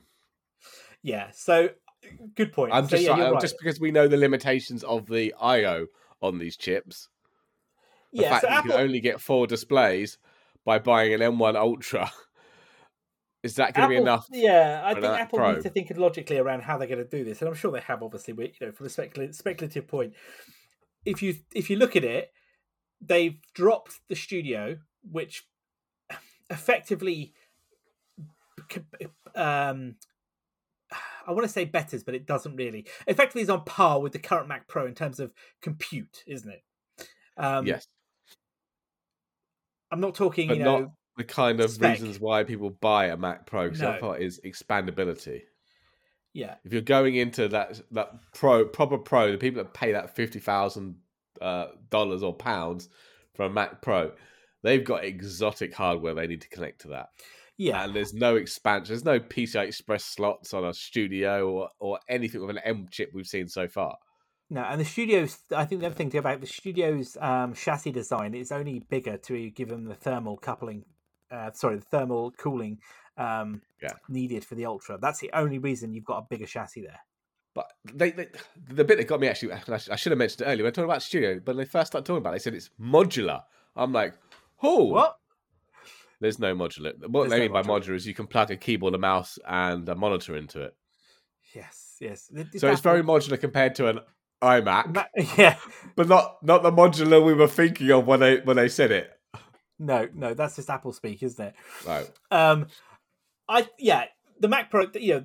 Yeah. 1.02 1.28
So 1.32 1.70
good 2.34 2.52
point. 2.52 2.72
I'm 2.72 2.84
So, 2.84 2.90
just 2.96 3.02
yeah, 3.04 3.12
uh, 3.14 3.32
right. 3.32 3.40
just 3.40 3.56
because 3.58 3.80
we 3.80 3.90
know 3.90 4.08
the 4.08 4.16
limitations 4.16 4.82
of 4.84 5.06
the 5.06 5.34
I/O 5.40 5.86
on 6.24 6.38
these 6.38 6.56
chips. 6.56 7.08
The 8.12 8.22
yeah. 8.22 8.30
fact 8.30 8.42
So 8.42 8.48
that 8.48 8.64
you 8.64 8.70
can 8.70 8.80
only 8.80 9.00
get 9.00 9.20
four 9.20 9.46
displays 9.46 10.18
by 10.64 10.78
buying 10.78 11.12
an 11.12 11.20
M1 11.20 11.56
Ultra. 11.56 12.10
Is 13.42 13.56
that 13.56 13.74
going 13.74 13.90
to 13.90 13.94
be 13.94 14.00
enough? 14.00 14.26
Yeah, 14.30 14.80
I 14.82 14.94
think 14.94 15.04
Apple 15.04 15.38
Pro? 15.38 15.52
needs 15.52 15.64
to 15.64 15.68
think 15.70 15.92
logically 15.96 16.38
around 16.38 16.62
how 16.62 16.78
they're 16.78 16.88
going 16.88 17.04
to 17.04 17.04
do 17.04 17.24
this, 17.24 17.42
and 17.42 17.48
I'm 17.48 17.54
sure 17.54 17.70
they 17.70 17.80
have. 17.80 18.02
Obviously, 18.02 18.32
you 18.38 18.66
know, 18.66 18.72
from 18.72 18.86
a 18.86 18.88
speculative, 18.88 19.36
speculative 19.36 19.86
point, 19.86 20.14
if 21.04 21.22
you 21.22 21.34
if 21.54 21.68
you 21.68 21.76
look 21.76 21.94
at 21.94 22.04
it, 22.04 22.32
they've 23.02 23.36
dropped 23.52 24.00
the 24.08 24.14
studio, 24.14 24.78
which 25.02 25.46
effectively, 26.48 27.34
um, 29.34 29.96
I 31.26 31.32
want 31.32 31.44
to 31.44 31.52
say 31.52 31.64
betters, 31.64 32.02
but 32.04 32.14
it 32.14 32.26
doesn't 32.26 32.56
really. 32.56 32.86
Effectively, 33.06 33.42
is 33.42 33.50
on 33.50 33.64
par 33.64 34.00
with 34.00 34.12
the 34.12 34.18
current 34.18 34.48
Mac 34.48 34.68
Pro 34.68 34.86
in 34.86 34.94
terms 34.94 35.20
of 35.20 35.32
compute, 35.60 36.22
isn't 36.26 36.50
it? 36.50 36.62
Um, 37.36 37.66
yes, 37.66 37.86
I'm 39.90 40.00
not 40.00 40.14
talking, 40.14 40.48
but 40.48 40.58
you 40.58 40.64
not 40.64 40.80
know, 40.80 40.92
the 41.16 41.24
kind 41.24 41.60
of 41.60 41.70
spec. 41.70 41.92
reasons 41.92 42.18
why 42.20 42.44
people 42.44 42.70
buy 42.70 43.06
a 43.06 43.16
Mac 43.16 43.46
Pro. 43.46 43.64
Because 43.64 43.80
No. 43.80 43.90
other 43.90 43.98
part 44.00 44.20
is 44.22 44.40
expandability. 44.44 45.42
yeah, 46.32 46.56
If 46.64 46.72
you're 46.72 46.82
going 46.82 47.14
into 47.16 47.48
that 47.48 47.80
that 47.92 48.12
pro 48.34 48.64
proper 48.66 48.98
pro, 48.98 49.32
the 49.32 49.38
people 49.38 49.62
that 49.62 49.74
pay 49.74 49.92
that 49.92 50.14
fifty 50.14 50.38
thousand 50.40 50.96
uh, 51.40 51.68
dollars 51.90 52.22
or 52.22 52.32
pounds 52.34 52.88
for 53.34 53.44
a 53.46 53.50
Mac 53.50 53.82
Pro, 53.82 54.12
they've 54.62 54.84
got 54.84 55.04
exotic 55.04 55.74
hardware 55.74 56.14
they 56.14 56.26
need 56.26 56.40
to 56.42 56.48
connect 56.48 56.80
to 56.82 56.88
that. 56.88 57.10
Yeah. 57.56 57.84
and 57.84 57.94
there's 57.94 58.14
no 58.14 58.36
expansion. 58.36 58.92
There's 58.92 59.04
no 59.04 59.20
PCI 59.20 59.66
Express 59.66 60.04
slots 60.04 60.54
on 60.54 60.64
a 60.64 60.74
studio 60.74 61.48
or, 61.50 61.68
or 61.78 61.98
anything 62.08 62.40
with 62.40 62.50
an 62.50 62.62
M 62.64 62.88
chip 62.90 63.10
we've 63.14 63.26
seen 63.26 63.48
so 63.48 63.68
far. 63.68 63.96
No, 64.50 64.62
and 64.62 64.80
the 64.80 64.84
studios. 64.84 65.38
I 65.54 65.64
think 65.64 65.80
the 65.80 65.86
other 65.86 65.94
thing 65.94 66.10
to 66.10 66.18
about 66.18 66.40
the 66.40 66.46
studio's 66.46 67.16
um, 67.20 67.54
chassis 67.54 67.92
design 67.92 68.34
is 68.34 68.52
only 68.52 68.80
bigger 68.80 69.16
to 69.16 69.50
give 69.50 69.68
them 69.68 69.84
the 69.84 69.94
thermal 69.94 70.36
coupling. 70.36 70.84
Uh, 71.30 71.50
sorry, 71.52 71.76
the 71.76 71.82
thermal 71.82 72.30
cooling 72.32 72.78
um, 73.16 73.62
Yeah. 73.82 73.90
needed 74.08 74.44
for 74.44 74.54
the 74.54 74.66
Ultra. 74.66 74.98
That's 75.00 75.20
the 75.20 75.30
only 75.32 75.58
reason 75.58 75.92
you've 75.94 76.04
got 76.04 76.18
a 76.18 76.26
bigger 76.28 76.46
chassis 76.46 76.82
there. 76.82 77.00
But 77.54 77.70
they, 77.92 78.10
they 78.10 78.28
the 78.68 78.84
bit 78.84 78.98
that 78.98 79.06
got 79.06 79.20
me 79.20 79.28
actually, 79.28 79.52
I 79.52 79.96
should 79.96 80.10
have 80.10 80.18
mentioned 80.18 80.42
it 80.42 80.50
earlier. 80.50 80.64
When 80.64 80.72
talking 80.72 80.90
about 80.90 81.02
studio, 81.02 81.40
but 81.42 81.54
when 81.56 81.64
they 81.64 81.70
first 81.70 81.92
started 81.92 82.04
talking 82.04 82.18
about, 82.18 82.30
it, 82.30 82.34
they 82.34 82.38
said 82.40 82.54
it's 82.54 82.70
modular. 82.80 83.42
I'm 83.76 83.92
like, 83.92 84.14
oh, 84.62 84.84
What? 84.84 85.16
There's 86.20 86.38
no 86.38 86.54
modular. 86.54 86.92
What 87.08 87.28
There's 87.28 87.30
they 87.30 87.48
no 87.48 87.52
mean 87.52 87.52
by 87.52 87.62
modular. 87.62 87.94
is 87.94 88.06
you 88.06 88.14
can 88.14 88.26
plug 88.26 88.50
a 88.50 88.56
keyboard, 88.56 88.94
a 88.94 88.98
mouse, 88.98 89.38
and 89.46 89.88
a 89.88 89.94
monitor 89.94 90.36
into 90.36 90.62
it. 90.62 90.74
Yes, 91.54 91.96
yes. 92.00 92.30
So 92.56 92.70
it's 92.70 92.80
very 92.80 93.02
modular 93.02 93.38
compared 93.40 93.74
to 93.76 93.88
an 93.88 94.00
iMac, 94.42 94.94
Ma- 94.94 95.04
Yeah. 95.38 95.56
but 95.96 96.08
not 96.08 96.42
not 96.42 96.62
the 96.62 96.72
modular 96.72 97.24
we 97.24 97.34
were 97.34 97.46
thinking 97.46 97.90
of 97.90 98.06
when 98.06 98.20
they 98.20 98.40
when 98.40 98.56
they 98.56 98.68
said 98.68 98.90
it. 98.90 99.10
No, 99.78 100.08
no, 100.14 100.34
that's 100.34 100.56
just 100.56 100.70
Apple 100.70 100.92
speak, 100.92 101.22
isn't 101.22 101.44
it? 101.44 101.54
Right. 101.86 102.10
Um, 102.30 102.66
I 103.48 103.68
yeah, 103.78 104.04
the 104.40 104.48
Mac 104.48 104.70
Pro. 104.70 104.86
You 104.94 105.14
know, 105.14 105.24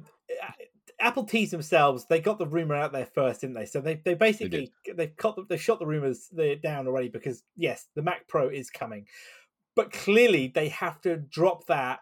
Apple 0.99 1.23
teased 1.23 1.53
themselves. 1.53 2.05
They 2.09 2.19
got 2.19 2.39
the 2.39 2.47
rumor 2.47 2.75
out 2.75 2.91
there 2.91 3.05
first, 3.05 3.41
didn't 3.41 3.55
they? 3.55 3.65
So 3.65 3.79
they 3.81 3.95
they 4.03 4.15
basically 4.15 4.71
they 4.95 5.05
have 5.05 5.17
cut 5.17 5.35
the, 5.35 5.45
they 5.47 5.57
shot 5.57 5.79
the 5.79 5.85
rumors 5.85 6.27
they 6.31 6.55
down 6.55 6.87
already 6.87 7.09
because 7.09 7.43
yes, 7.55 7.87
the 7.95 8.01
Mac 8.01 8.27
Pro 8.27 8.49
is 8.49 8.69
coming, 8.69 9.05
but 9.79 9.93
clearly 9.93 10.51
they 10.53 10.67
have 10.67 10.99
to 10.99 11.15
drop 11.15 11.65
that 11.67 12.01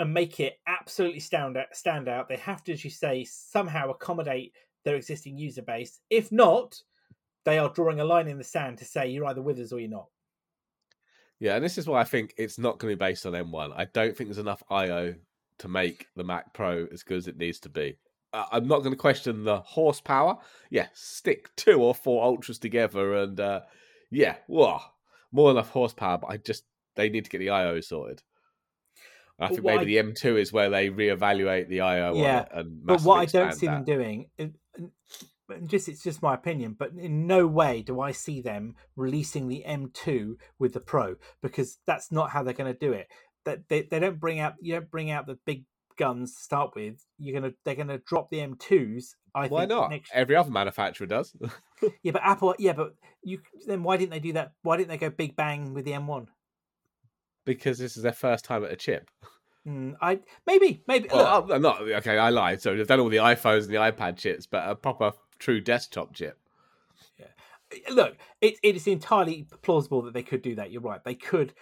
and 0.00 0.12
make 0.12 0.40
it 0.40 0.58
absolutely 0.66 1.20
stand 1.20 1.56
out. 1.56 1.66
Stand 1.70 2.08
out. 2.08 2.28
They 2.28 2.38
have 2.38 2.64
to, 2.64 2.72
as 2.72 2.82
you 2.82 2.90
say, 2.90 3.22
somehow 3.22 3.90
accommodate 3.90 4.52
their 4.84 4.96
existing 4.96 5.38
user 5.38 5.62
base. 5.62 6.00
If 6.10 6.32
not, 6.32 6.74
they 7.44 7.56
are 7.56 7.68
drawing 7.72 8.00
a 8.00 8.04
line 8.04 8.26
in 8.26 8.36
the 8.36 8.42
sand 8.42 8.78
to 8.78 8.84
say 8.84 9.10
you're 9.10 9.26
either 9.26 9.42
with 9.42 9.60
us 9.60 9.70
or 9.70 9.78
you're 9.78 9.88
not. 9.88 10.08
Yeah, 11.38 11.54
and 11.54 11.64
this 11.64 11.78
is 11.78 11.86
why 11.86 12.00
I 12.00 12.04
think 12.04 12.34
it's 12.36 12.58
not 12.58 12.80
going 12.80 12.90
to 12.90 12.96
be 12.96 13.06
based 13.06 13.26
on 13.26 13.32
M1. 13.34 13.72
I 13.76 13.84
don't 13.84 14.16
think 14.16 14.28
there's 14.28 14.38
enough 14.38 14.64
I/O 14.68 15.14
to 15.58 15.68
make 15.68 16.08
the 16.16 16.24
Mac 16.24 16.52
Pro 16.52 16.88
as 16.92 17.04
good 17.04 17.18
as 17.18 17.28
it 17.28 17.36
needs 17.36 17.60
to 17.60 17.68
be. 17.68 17.96
I'm 18.32 18.66
not 18.66 18.80
going 18.80 18.90
to 18.90 18.96
question 18.96 19.44
the 19.44 19.60
horsepower. 19.60 20.38
Yeah, 20.68 20.88
stick 20.94 21.54
two 21.54 21.80
or 21.80 21.94
four 21.94 22.24
ultras 22.24 22.58
together, 22.58 23.14
and 23.14 23.38
uh, 23.38 23.60
yeah, 24.10 24.34
whoa, 24.48 24.80
more 25.30 25.52
enough 25.52 25.70
horsepower. 25.70 26.18
But 26.18 26.30
I 26.30 26.38
just 26.38 26.64
they 26.96 27.08
need 27.08 27.24
to 27.24 27.30
get 27.30 27.38
the 27.38 27.50
IO 27.50 27.80
sorted. 27.80 28.22
I 29.38 29.48
think 29.48 29.64
maybe 29.64 29.98
I- 29.98 30.02
the 30.02 30.12
M2 30.12 30.38
is 30.38 30.52
where 30.52 30.70
they 30.70 30.90
reevaluate 30.90 31.68
the 31.68 31.80
IO. 31.80 32.14
Yeah, 32.16 32.44
and 32.52 32.84
But 32.84 33.02
what 33.02 33.18
I 33.18 33.24
don't 33.24 33.52
see 33.52 33.66
them 33.66 33.84
doing, 33.84 34.26
and 34.38 34.54
just 35.66 35.88
it's 35.88 36.02
just 36.02 36.22
my 36.22 36.34
opinion, 36.34 36.76
but 36.78 36.92
in 36.92 37.26
no 37.26 37.46
way 37.46 37.82
do 37.82 38.00
I 38.00 38.12
see 38.12 38.40
them 38.40 38.76
releasing 38.96 39.48
the 39.48 39.64
M2 39.66 40.36
with 40.58 40.72
the 40.72 40.80
Pro 40.80 41.16
because 41.42 41.78
that's 41.86 42.10
not 42.10 42.30
how 42.30 42.42
they're 42.42 42.54
going 42.54 42.72
to 42.72 42.78
do 42.78 42.92
it. 42.92 43.08
That 43.44 43.68
they, 43.68 43.82
they 43.82 43.98
don't 43.98 44.18
bring 44.18 44.40
out 44.40 44.54
you 44.60 44.74
don't 44.74 44.90
bring 44.90 45.10
out 45.10 45.26
the 45.26 45.38
big 45.44 45.64
guns 45.98 46.34
to 46.34 46.42
start 46.42 46.74
with. 46.74 47.04
You're 47.18 47.38
gonna 47.38 47.54
they're 47.64 47.74
gonna 47.74 47.98
drop 47.98 48.30
the 48.30 48.38
M2s. 48.38 49.16
I 49.34 49.48
Why 49.48 49.60
think 49.60 49.70
not? 49.70 49.90
Next, 49.90 50.10
Every 50.14 50.36
other 50.36 50.50
manufacturer 50.50 51.06
does. 51.06 51.36
yeah, 52.02 52.12
but 52.12 52.22
Apple, 52.24 52.54
yeah, 52.58 52.72
but 52.72 52.94
you 53.22 53.40
then 53.66 53.82
why 53.82 53.96
didn't 53.98 54.12
they 54.12 54.20
do 54.20 54.32
that? 54.34 54.52
Why 54.62 54.76
didn't 54.76 54.88
they 54.88 54.96
go 54.96 55.10
big 55.10 55.36
bang 55.36 55.74
with 55.74 55.84
the 55.84 55.92
M1? 55.92 56.28
Because 57.44 57.78
this 57.78 57.96
is 57.96 58.02
their 58.02 58.12
first 58.12 58.44
time 58.44 58.64
at 58.64 58.72
a 58.72 58.76
chip. 58.76 59.10
Mm, 59.66 59.96
I 60.00 60.20
maybe 60.46 60.82
maybe 60.86 61.08
Well, 61.12 61.50
I'm 61.50 61.62
not 61.62 61.80
okay. 61.80 62.18
I 62.18 62.30
lied. 62.30 62.60
So 62.60 62.76
they've 62.76 62.86
done 62.86 63.00
all 63.00 63.08
the 63.08 63.16
iPhones 63.18 63.62
and 63.62 63.70
the 63.70 63.76
iPad 63.76 64.16
chips, 64.16 64.46
but 64.46 64.68
a 64.68 64.74
proper 64.74 65.12
true 65.38 65.60
desktop 65.60 66.12
chip. 66.12 66.38
Yeah. 67.18 67.26
look, 67.90 68.16
it, 68.40 68.56
it 68.62 68.76
is 68.76 68.86
entirely 68.86 69.46
plausible 69.62 70.02
that 70.02 70.12
they 70.14 70.22
could 70.22 70.42
do 70.42 70.54
that. 70.56 70.70
You're 70.70 70.82
right. 70.82 71.02
They 71.02 71.14
could, 71.14 71.54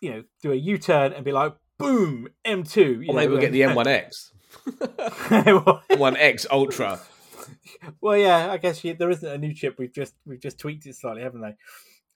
you 0.00 0.10
know, 0.10 0.24
do 0.42 0.52
a 0.52 0.56
U 0.56 0.76
turn 0.76 1.12
and 1.12 1.24
be 1.24 1.32
like, 1.32 1.54
boom, 1.78 2.28
M2. 2.44 2.76
You 2.76 3.10
Or 3.10 3.14
maybe 3.14 3.32
we'll 3.32 3.40
get 3.40 3.52
the 3.52 3.60
M1X, 3.62 4.32
well, 5.30 5.82
M1X 5.90 6.46
Ultra. 6.50 7.00
well, 8.00 8.16
yeah, 8.16 8.50
I 8.50 8.56
guess 8.56 8.82
you, 8.84 8.94
there 8.94 9.10
isn't 9.10 9.28
a 9.28 9.38
new 9.38 9.54
chip. 9.54 9.76
We've 9.78 9.92
just 9.92 10.14
we've 10.26 10.40
just 10.40 10.58
tweaked 10.58 10.86
it 10.86 10.96
slightly, 10.96 11.22
haven't 11.22 11.42
they? 11.42 11.54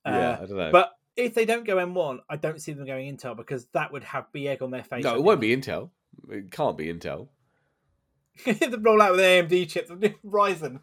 yeah, 0.06 0.30
Uh, 0.30 0.38
I 0.42 0.46
don't 0.46 0.56
know. 0.56 0.72
But 0.72 0.90
if 1.24 1.34
they 1.34 1.44
don't 1.44 1.64
go 1.64 1.76
M1, 1.76 2.20
I 2.28 2.36
don't 2.36 2.60
see 2.60 2.72
them 2.72 2.86
going 2.86 3.16
Intel 3.16 3.36
because 3.36 3.66
that 3.72 3.92
would 3.92 4.04
have 4.04 4.30
be 4.32 4.48
egg 4.48 4.62
on 4.62 4.70
their 4.70 4.84
face. 4.84 5.04
no, 5.04 5.14
it 5.14 5.22
won't 5.22 5.40
be 5.40 5.56
Intel. 5.56 5.90
It 6.28 6.50
can't 6.50 6.76
be 6.76 6.92
Intel. 6.92 7.28
the 8.44 8.78
rollout 8.78 9.12
with 9.12 9.20
AMD 9.20 9.68
chips, 9.68 9.90
Ryzen. 10.24 10.80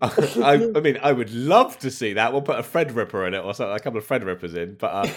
I, 0.00 0.70
I 0.76 0.80
mean, 0.80 0.98
I 1.02 1.12
would 1.12 1.32
love 1.32 1.78
to 1.80 1.90
see 1.90 2.12
that. 2.12 2.32
We'll 2.32 2.42
put 2.42 2.58
a 2.58 2.62
Threadripper 2.62 3.26
in 3.26 3.34
it 3.34 3.38
or 3.38 3.52
something, 3.54 3.74
a 3.74 3.80
couple 3.80 3.98
of 3.98 4.06
Threadrippers 4.06 4.54
in, 4.54 4.74
but 4.74 4.86
uh, 4.86 5.10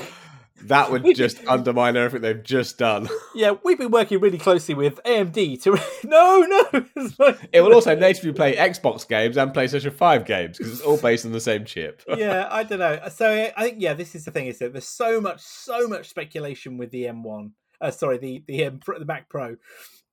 that 0.67 0.91
would 0.91 1.15
just 1.15 1.39
undermine 1.47 1.95
everything 1.97 2.21
they've 2.21 2.43
just 2.43 2.77
done. 2.77 3.07
yeah, 3.35 3.53
we've 3.63 3.77
been 3.77 3.91
working 3.91 4.19
really 4.19 4.37
closely 4.37 4.75
with 4.75 4.99
AMD 5.03 5.61
to. 5.63 5.79
no, 6.07 6.41
no. 6.41 6.85
Like- 7.19 7.49
It 7.51 7.61
will 7.61 7.73
also 7.73 7.95
natively 7.95 8.33
play 8.33 8.55
Xbox 8.55 9.07
games 9.07 9.37
and 9.37 9.51
PlayStation 9.53 9.93
5 9.93 10.25
games 10.25 10.57
because 10.57 10.73
it's 10.73 10.81
all 10.81 10.97
based 10.97 11.25
on 11.25 11.31
the 11.31 11.39
same 11.39 11.65
chip. 11.65 12.01
yeah, 12.17 12.47
I 12.51 12.63
don't 12.63 12.79
know. 12.79 12.99
So 13.13 13.51
I 13.55 13.63
think 13.63 13.81
yeah, 13.81 13.93
this 13.93 14.15
is 14.15 14.25
the 14.25 14.31
thing. 14.31 14.47
Is 14.47 14.59
that 14.59 14.73
there's 14.73 14.87
so 14.87 15.19
much, 15.21 15.41
so 15.41 15.87
much 15.87 16.09
speculation 16.09 16.77
with 16.77 16.91
the 16.91 17.05
M1. 17.05 17.51
Uh, 17.79 17.91
sorry, 17.91 18.17
the 18.17 18.43
the 18.47 18.63
M, 18.65 18.79
Pro- 18.79 18.99
the 18.99 19.05
Mac 19.05 19.27
Pro. 19.29 19.55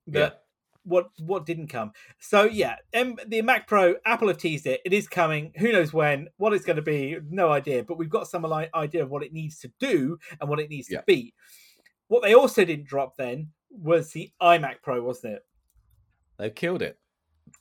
That 0.07 0.19
Yeah. 0.19 0.31
What 0.89 1.11
what 1.20 1.47
didn't 1.47 1.68
come. 1.68 1.93
So 2.18 2.45
yeah, 2.45 2.76
M, 2.93 3.16
the 3.26 3.43
Mac 3.43 3.66
Pro. 3.66 3.95
Apple 4.05 4.28
have 4.28 4.39
teased 4.39 4.66
it. 4.66 4.80
It 4.84 4.93
is 4.93 5.07
coming. 5.09 5.53
Who 5.59 5.72
knows 5.72 5.93
when? 5.93 6.28
What 6.36 6.53
it's 6.53 6.64
going 6.64 6.76
to 6.76 6.82
be? 6.82 7.16
No 7.30 7.51
idea. 7.51 7.84
But 7.84 7.99
we've 7.99 8.09
got 8.11 8.26
some 8.28 8.45
idea 8.47 9.03
of 9.03 9.11
what 9.11 9.22
it 9.22 9.32
needs 9.32 9.59
to 9.61 9.72
do 9.78 10.18
and 10.41 10.49
what 10.49 10.61
it 10.61 10.70
needs 10.70 10.91
Yeah. 10.91 10.99
to 10.99 11.05
be. 11.07 11.34
What 12.09 12.22
they 12.22 12.34
also 12.34 12.64
didn't 12.64 12.86
drop 12.86 13.16
then 13.16 13.51
was 13.70 14.12
the 14.12 14.32
iMac 14.41 14.76
Pro, 14.82 15.03
wasn't 15.03 15.34
it? 15.34 15.45
They've 16.39 16.55
killed 16.55 16.82
it. 16.82 16.99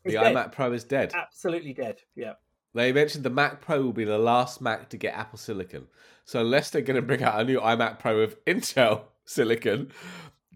The 0.06 0.14
dead. 0.14 0.36
iMac 0.36 0.52
Pro 0.54 0.72
is 0.74 0.84
dead. 0.84 1.14
Absolutely 1.16 1.74
dead. 1.74 2.02
Yeah. 2.16 2.34
They 2.74 2.94
mentioned 2.94 3.24
the 3.26 3.30
Mac 3.30 3.62
Pro 3.62 3.82
will 3.82 3.94
be 3.94 4.04
the 4.06 4.18
last 4.18 4.62
Mac 4.62 4.90
to 4.90 4.98
get 4.98 5.16
Apple 5.16 5.38
Silicon. 5.40 5.88
So 6.26 6.42
unless 6.42 6.70
they're 6.70 6.82
going 6.82 6.96
to 6.96 7.02
bring 7.02 7.24
out 7.24 7.40
a 7.40 7.44
new 7.44 7.60
iMac 7.60 8.00
Pro 8.00 8.18
with 8.20 8.44
Intel 8.46 9.04
Silicon, 9.26 9.92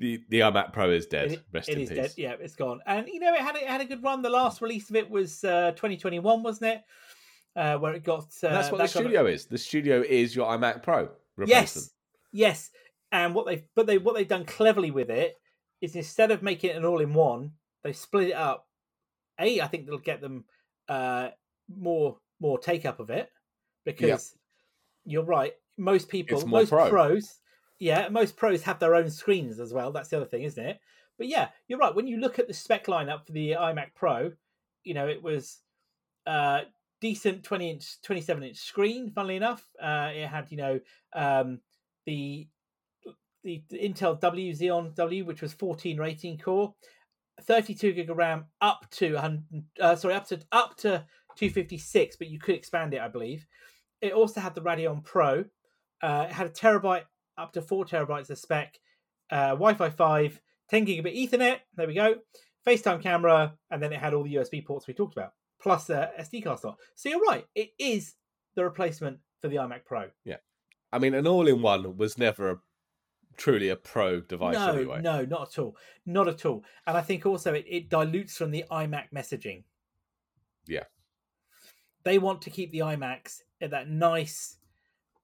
the, 0.01 0.23
the 0.29 0.39
iMac 0.41 0.73
Pro 0.73 0.91
is 0.91 1.05
dead. 1.05 1.31
It- 1.33 1.43
Rest 1.53 1.69
it 1.69 1.75
in 1.75 1.81
is 1.83 1.89
peace. 1.89 1.97
dead. 1.97 2.13
Yeah, 2.17 2.35
it's 2.39 2.55
gone. 2.55 2.81
And 2.85 3.07
you 3.07 3.19
know, 3.19 3.33
it 3.33 3.39
had 3.41 3.55
it 3.55 3.67
had 3.67 3.81
a 3.81 3.85
good 3.85 4.03
run. 4.03 4.21
The 4.21 4.29
last 4.29 4.61
release 4.61 4.89
of 4.89 4.95
it 4.95 5.09
was 5.09 5.43
uh, 5.43 5.71
2021, 5.71 6.43
wasn't 6.43 6.73
it? 6.73 6.81
Uh, 7.55 7.77
where 7.77 7.93
it 7.93 8.03
got. 8.03 8.25
Uh, 8.43 8.49
that's 8.49 8.71
what 8.71 8.77
that 8.79 8.89
the 8.89 8.93
got 8.93 9.03
studio 9.03 9.25
is. 9.25 9.45
The 9.45 9.57
studio 9.57 10.01
is 10.01 10.35
your 10.35 10.47
iMac 10.47 10.83
Pro. 10.83 11.09
Yes, 11.45 11.91
yes. 12.31 12.69
And 13.11 13.35
what 13.35 13.45
they 13.45 13.65
but 13.75 13.87
they 13.87 13.97
what 13.97 14.15
they've 14.15 14.27
done 14.27 14.45
cleverly 14.45 14.91
with 14.91 15.09
it 15.09 15.35
is 15.81 15.95
instead 15.95 16.31
of 16.31 16.43
making 16.43 16.69
it 16.69 16.75
an 16.77 16.85
all-in-one, 16.85 17.51
they 17.83 17.93
split 17.93 18.29
it 18.29 18.35
up. 18.35 18.67
A, 19.39 19.59
I 19.59 19.67
think 19.67 19.85
they'll 19.85 19.97
get 19.97 20.21
them 20.21 20.45
uh, 20.87 21.29
more 21.75 22.17
more 22.39 22.57
take 22.59 22.85
up 22.85 22.99
of 22.99 23.09
it 23.09 23.29
because 23.85 24.35
you're 25.05 25.23
right. 25.23 25.53
Most 25.77 26.09
people, 26.09 26.45
most 26.47 26.69
pro. 26.69 26.89
pros, 26.89 27.39
yeah, 27.81 28.09
most 28.09 28.37
pros 28.37 28.61
have 28.61 28.77
their 28.77 28.93
own 28.93 29.09
screens 29.09 29.59
as 29.59 29.73
well. 29.73 29.91
That's 29.91 30.09
the 30.09 30.17
other 30.17 30.27
thing, 30.27 30.43
isn't 30.43 30.63
it? 30.63 30.79
But 31.17 31.27
yeah, 31.27 31.47
you're 31.67 31.79
right. 31.79 31.95
When 31.95 32.05
you 32.05 32.17
look 32.17 32.37
at 32.37 32.47
the 32.47 32.53
spec 32.53 32.85
lineup 32.85 33.25
for 33.25 33.31
the 33.31 33.53
iMac 33.53 33.95
Pro, 33.95 34.33
you 34.83 34.93
know 34.93 35.07
it 35.07 35.23
was 35.23 35.57
uh, 36.27 36.61
decent 37.01 37.43
20 37.43 37.71
inch, 37.71 38.01
27 38.03 38.43
inch 38.43 38.57
screen. 38.57 39.09
Funnily 39.09 39.35
enough, 39.35 39.67
uh, 39.81 40.11
it 40.13 40.27
had 40.27 40.51
you 40.51 40.57
know 40.57 40.79
um, 41.13 41.59
the 42.05 42.47
the 43.43 43.63
Intel 43.73 44.19
W 44.19 44.53
Xeon 44.53 44.93
W, 44.93 45.25
which 45.25 45.41
was 45.41 45.51
14 45.51 45.97
rating 45.97 46.37
core, 46.37 46.75
32 47.41 47.93
gig 47.93 48.11
of 48.11 48.17
RAM, 48.17 48.45
up 48.61 48.85
to 48.91 49.15
100, 49.15 49.43
uh, 49.79 49.95
sorry, 49.95 50.13
up 50.13 50.27
to 50.27 50.39
up 50.51 50.77
to 50.77 51.03
256, 51.35 52.15
but 52.17 52.27
you 52.27 52.37
could 52.37 52.53
expand 52.53 52.93
it, 52.93 53.01
I 53.01 53.07
believe. 53.07 53.47
It 54.01 54.13
also 54.13 54.39
had 54.39 54.53
the 54.53 54.61
Radeon 54.61 55.03
Pro. 55.03 55.45
Uh, 56.03 56.27
it 56.29 56.33
had 56.33 56.45
a 56.45 56.51
terabyte, 56.51 57.05
up 57.41 57.53
to 57.53 57.61
four 57.61 57.85
terabytes 57.85 58.29
of 58.29 58.37
spec, 58.37 58.79
uh, 59.31 59.49
Wi-Fi 59.49 59.89
5, 59.89 60.41
10 60.69 60.85
gigabit 60.85 61.29
Ethernet. 61.29 61.57
There 61.75 61.87
we 61.87 61.93
go. 61.93 62.15
FaceTime 62.65 63.01
camera, 63.01 63.53
and 63.71 63.81
then 63.81 63.91
it 63.91 63.99
had 63.99 64.13
all 64.13 64.23
the 64.23 64.35
USB 64.35 64.65
ports 64.65 64.87
we 64.87 64.93
talked 64.93 65.17
about, 65.17 65.33
plus 65.61 65.89
uh, 65.89 66.09
SD 66.19 66.43
card 66.43 66.59
slot. 66.59 66.77
So 66.95 67.09
you're 67.09 67.19
right, 67.21 67.45
it 67.55 67.69
is 67.79 68.15
the 68.55 68.63
replacement 68.63 69.19
for 69.41 69.47
the 69.47 69.55
iMac 69.55 69.85
Pro. 69.85 70.09
Yeah, 70.23 70.37
I 70.93 70.99
mean, 70.99 71.13
an 71.13 71.25
all-in-one 71.25 71.97
was 71.97 72.17
never 72.17 72.51
a, 72.51 72.57
truly 73.37 73.69
a 73.69 73.75
pro 73.75 74.21
device 74.21 74.55
no, 74.55 74.73
anyway. 74.73 75.01
no, 75.01 75.25
not 75.25 75.49
at 75.49 75.59
all, 75.59 75.75
not 76.05 76.27
at 76.27 76.45
all. 76.45 76.63
And 76.85 76.95
I 76.95 77.01
think 77.01 77.25
also 77.25 77.53
it, 77.53 77.65
it 77.67 77.89
dilutes 77.89 78.37
from 78.37 78.51
the 78.51 78.65
iMac 78.69 79.05
messaging. 79.15 79.63
Yeah. 80.67 80.83
they 82.03 82.19
want 82.19 82.43
to 82.43 82.51
keep 82.51 82.71
the 82.71 82.79
iMacs 82.79 83.39
at 83.59 83.71
that 83.71 83.89
nice 83.89 84.57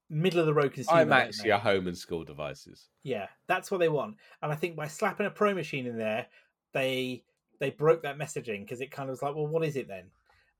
middle 0.09 0.39
of 0.39 0.45
the 0.45 0.53
road 0.53 0.73
consumer. 0.73 1.05
iMacs, 1.05 1.43
your 1.43 1.57
home 1.57 1.87
and 1.87 1.97
school 1.97 2.23
devices. 2.23 2.87
Yeah, 3.03 3.27
that's 3.47 3.69
what 3.71 3.79
they 3.79 3.89
want. 3.89 4.15
And 4.41 4.51
I 4.51 4.55
think 4.55 4.75
by 4.75 4.87
slapping 4.87 5.25
a 5.25 5.31
pro 5.31 5.53
machine 5.53 5.85
in 5.85 5.97
there, 5.97 6.27
they 6.73 7.23
they 7.59 7.71
broke 7.71 8.03
that 8.03 8.17
messaging 8.17 8.61
because 8.61 8.81
it 8.81 8.91
kind 8.91 9.09
of 9.09 9.13
was 9.13 9.21
like, 9.21 9.35
well, 9.35 9.47
what 9.47 9.65
is 9.65 9.75
it 9.75 9.87
then? 9.87 10.05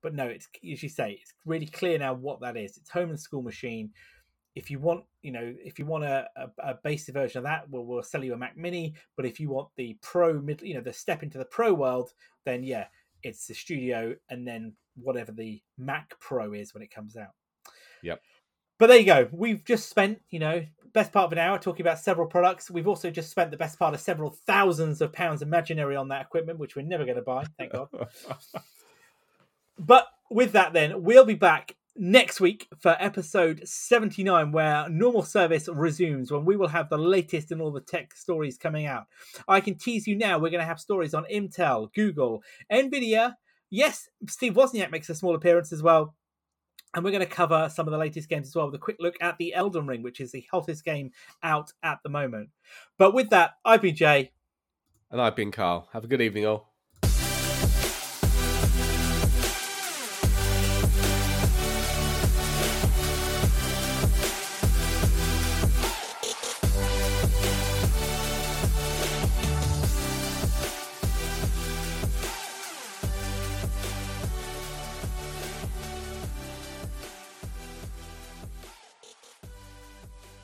But 0.02 0.14
no, 0.14 0.26
it's 0.26 0.48
as 0.70 0.84
you 0.84 0.89
say, 0.89 1.20
it's 1.22 1.34
really 1.45 1.66
clear 1.66 1.98
now 1.98 2.14
what 2.14 2.41
that 2.41 2.58
is. 2.58 2.78
It's 2.78 2.89
home 2.89 3.10
and 3.10 3.20
school 3.20 3.41
machine. 3.41 3.91
If 4.56 4.72
you 4.72 4.80
want, 4.80 5.04
you 5.22 5.32
know, 5.32 5.54
if 5.64 5.78
you 5.78 5.86
want 5.86 6.04
a, 6.04 6.28
a, 6.36 6.72
a 6.72 6.74
basic 6.84 7.14
version 7.14 7.39
of 7.39 7.43
that, 7.43 7.70
well, 7.70 7.86
we'll 7.86 8.02
sell 8.02 8.24
you 8.24 8.34
a 8.34 8.38
Mac 8.38 8.58
Mini. 8.58 8.95
But 9.16 9.26
if 9.26 9.39
you 9.39 9.50
want 9.50 9.70
the 9.76 9.98
pro 10.02 10.41
mid, 10.41 10.62
you 10.62 10.74
know, 10.74 10.82
the 10.82 10.93
step 10.93 11.22
into 11.22 11.38
the 11.38 11.45
pro 11.45 11.74
world, 11.74 12.14
then 12.43 12.64
yeah, 12.64 12.86
it's 13.24 13.45
the 13.48 13.54
Studio, 13.54 14.16
and 14.30 14.48
then 14.48 14.74
whatever 14.95 15.32
the 15.32 15.62
Mac 15.78 16.20
Pro 16.20 16.54
is 16.54 16.74
when 16.74 16.82
it 16.82 16.91
comes 16.91 17.16
out. 17.16 17.34
Yep. 18.04 18.22
But 18.80 18.88
there 18.88 18.97
you 18.97 19.05
go. 19.05 19.28
We've 19.32 19.63
just 19.63 19.89
spent, 19.89 20.21
you 20.30 20.39
know, 20.39 20.65
best 20.93 21.11
part 21.11 21.25
of 21.25 21.32
an 21.32 21.38
hour 21.38 21.59
talking 21.59 21.86
about 21.86 21.99
several 21.99 22.28
products. 22.28 22.71
We've 22.71 22.88
also 22.88 23.09
just 23.09 23.30
spent 23.30 23.51
the 23.51 23.57
best 23.57 23.78
part 23.78 23.93
of 23.93 23.99
several 23.99 24.32
thousands 24.32 25.01
of 25.01 25.13
pounds 25.13 25.41
imaginary 25.41 25.95
on 25.95 26.07
that 26.09 26.23
equipment, 26.23 26.59
which 26.59 26.75
we're 26.75 26.86
never 26.86 27.05
going 27.05 27.17
to 27.17 27.21
buy, 27.21 27.45
thank 27.57 27.71
God. 27.73 27.89
But 29.80 30.07
with 30.32 30.53
that, 30.53 30.73
then, 30.73 31.03
we'll 31.03 31.25
be 31.25 31.36
back 31.36 31.75
next 31.95 32.39
week 32.39 32.67
for 32.80 32.95
episode 32.99 33.61
79, 33.63 34.51
where 34.51 34.89
normal 34.89 35.23
service 35.23 35.69
resumes, 35.71 36.32
when 36.32 36.45
we 36.45 36.55
will 36.55 36.67
have 36.67 36.89
the 36.89 36.97
latest 36.97 37.51
in 37.51 37.61
all 37.61 37.71
the 37.71 37.82
tech 37.82 38.15
stories 38.15 38.57
coming 38.57 38.86
out. 38.86 39.05
I 39.47 39.61
can 39.61 39.75
tease 39.75 40.07
you 40.07 40.17
now, 40.17 40.38
we're 40.38 40.49
going 40.49 40.61
to 40.61 40.65
have 40.65 40.80
stories 40.80 41.13
on 41.13 41.25
Intel, 41.32 41.93
Google, 41.93 42.43
Nvidia. 42.71 43.36
Yes, 43.69 44.09
Steve 44.28 44.53
Wozniak 44.53 44.91
makes 44.91 45.09
a 45.09 45.15
small 45.15 45.36
appearance 45.36 45.71
as 45.71 45.84
well. 45.84 46.15
And 46.93 47.03
we're 47.03 47.11
going 47.11 47.21
to 47.21 47.29
cover 47.29 47.69
some 47.73 47.88
of 47.88 47.91
the 47.91 47.97
latest 47.97 48.29
games 48.29 48.47
as 48.47 48.55
well 48.55 48.65
with 48.65 48.75
a 48.75 48.79
quick 48.79 48.97
look 48.99 49.15
at 49.21 49.38
the 49.38 49.53
Elden 49.53 49.88
Ring, 49.88 50.01
which 50.03 50.19
is 50.19 50.31
the 50.31 50.45
hottest 50.51 50.83
game 50.83 51.11
out 51.43 51.71
at 51.83 51.99
the 52.03 52.09
moment. 52.09 52.49
But 52.97 53.13
with 53.13 53.29
that, 53.29 53.55
I've 53.65 53.81
been 53.81 53.95
Jay. 53.95 54.31
and 55.11 55.21
I've 55.21 55.35
been 55.35 55.51
Carl. 55.51 55.89
Have 55.93 56.03
a 56.03 56.07
good 56.07 56.21
evening, 56.21 56.45
all. 56.45 56.73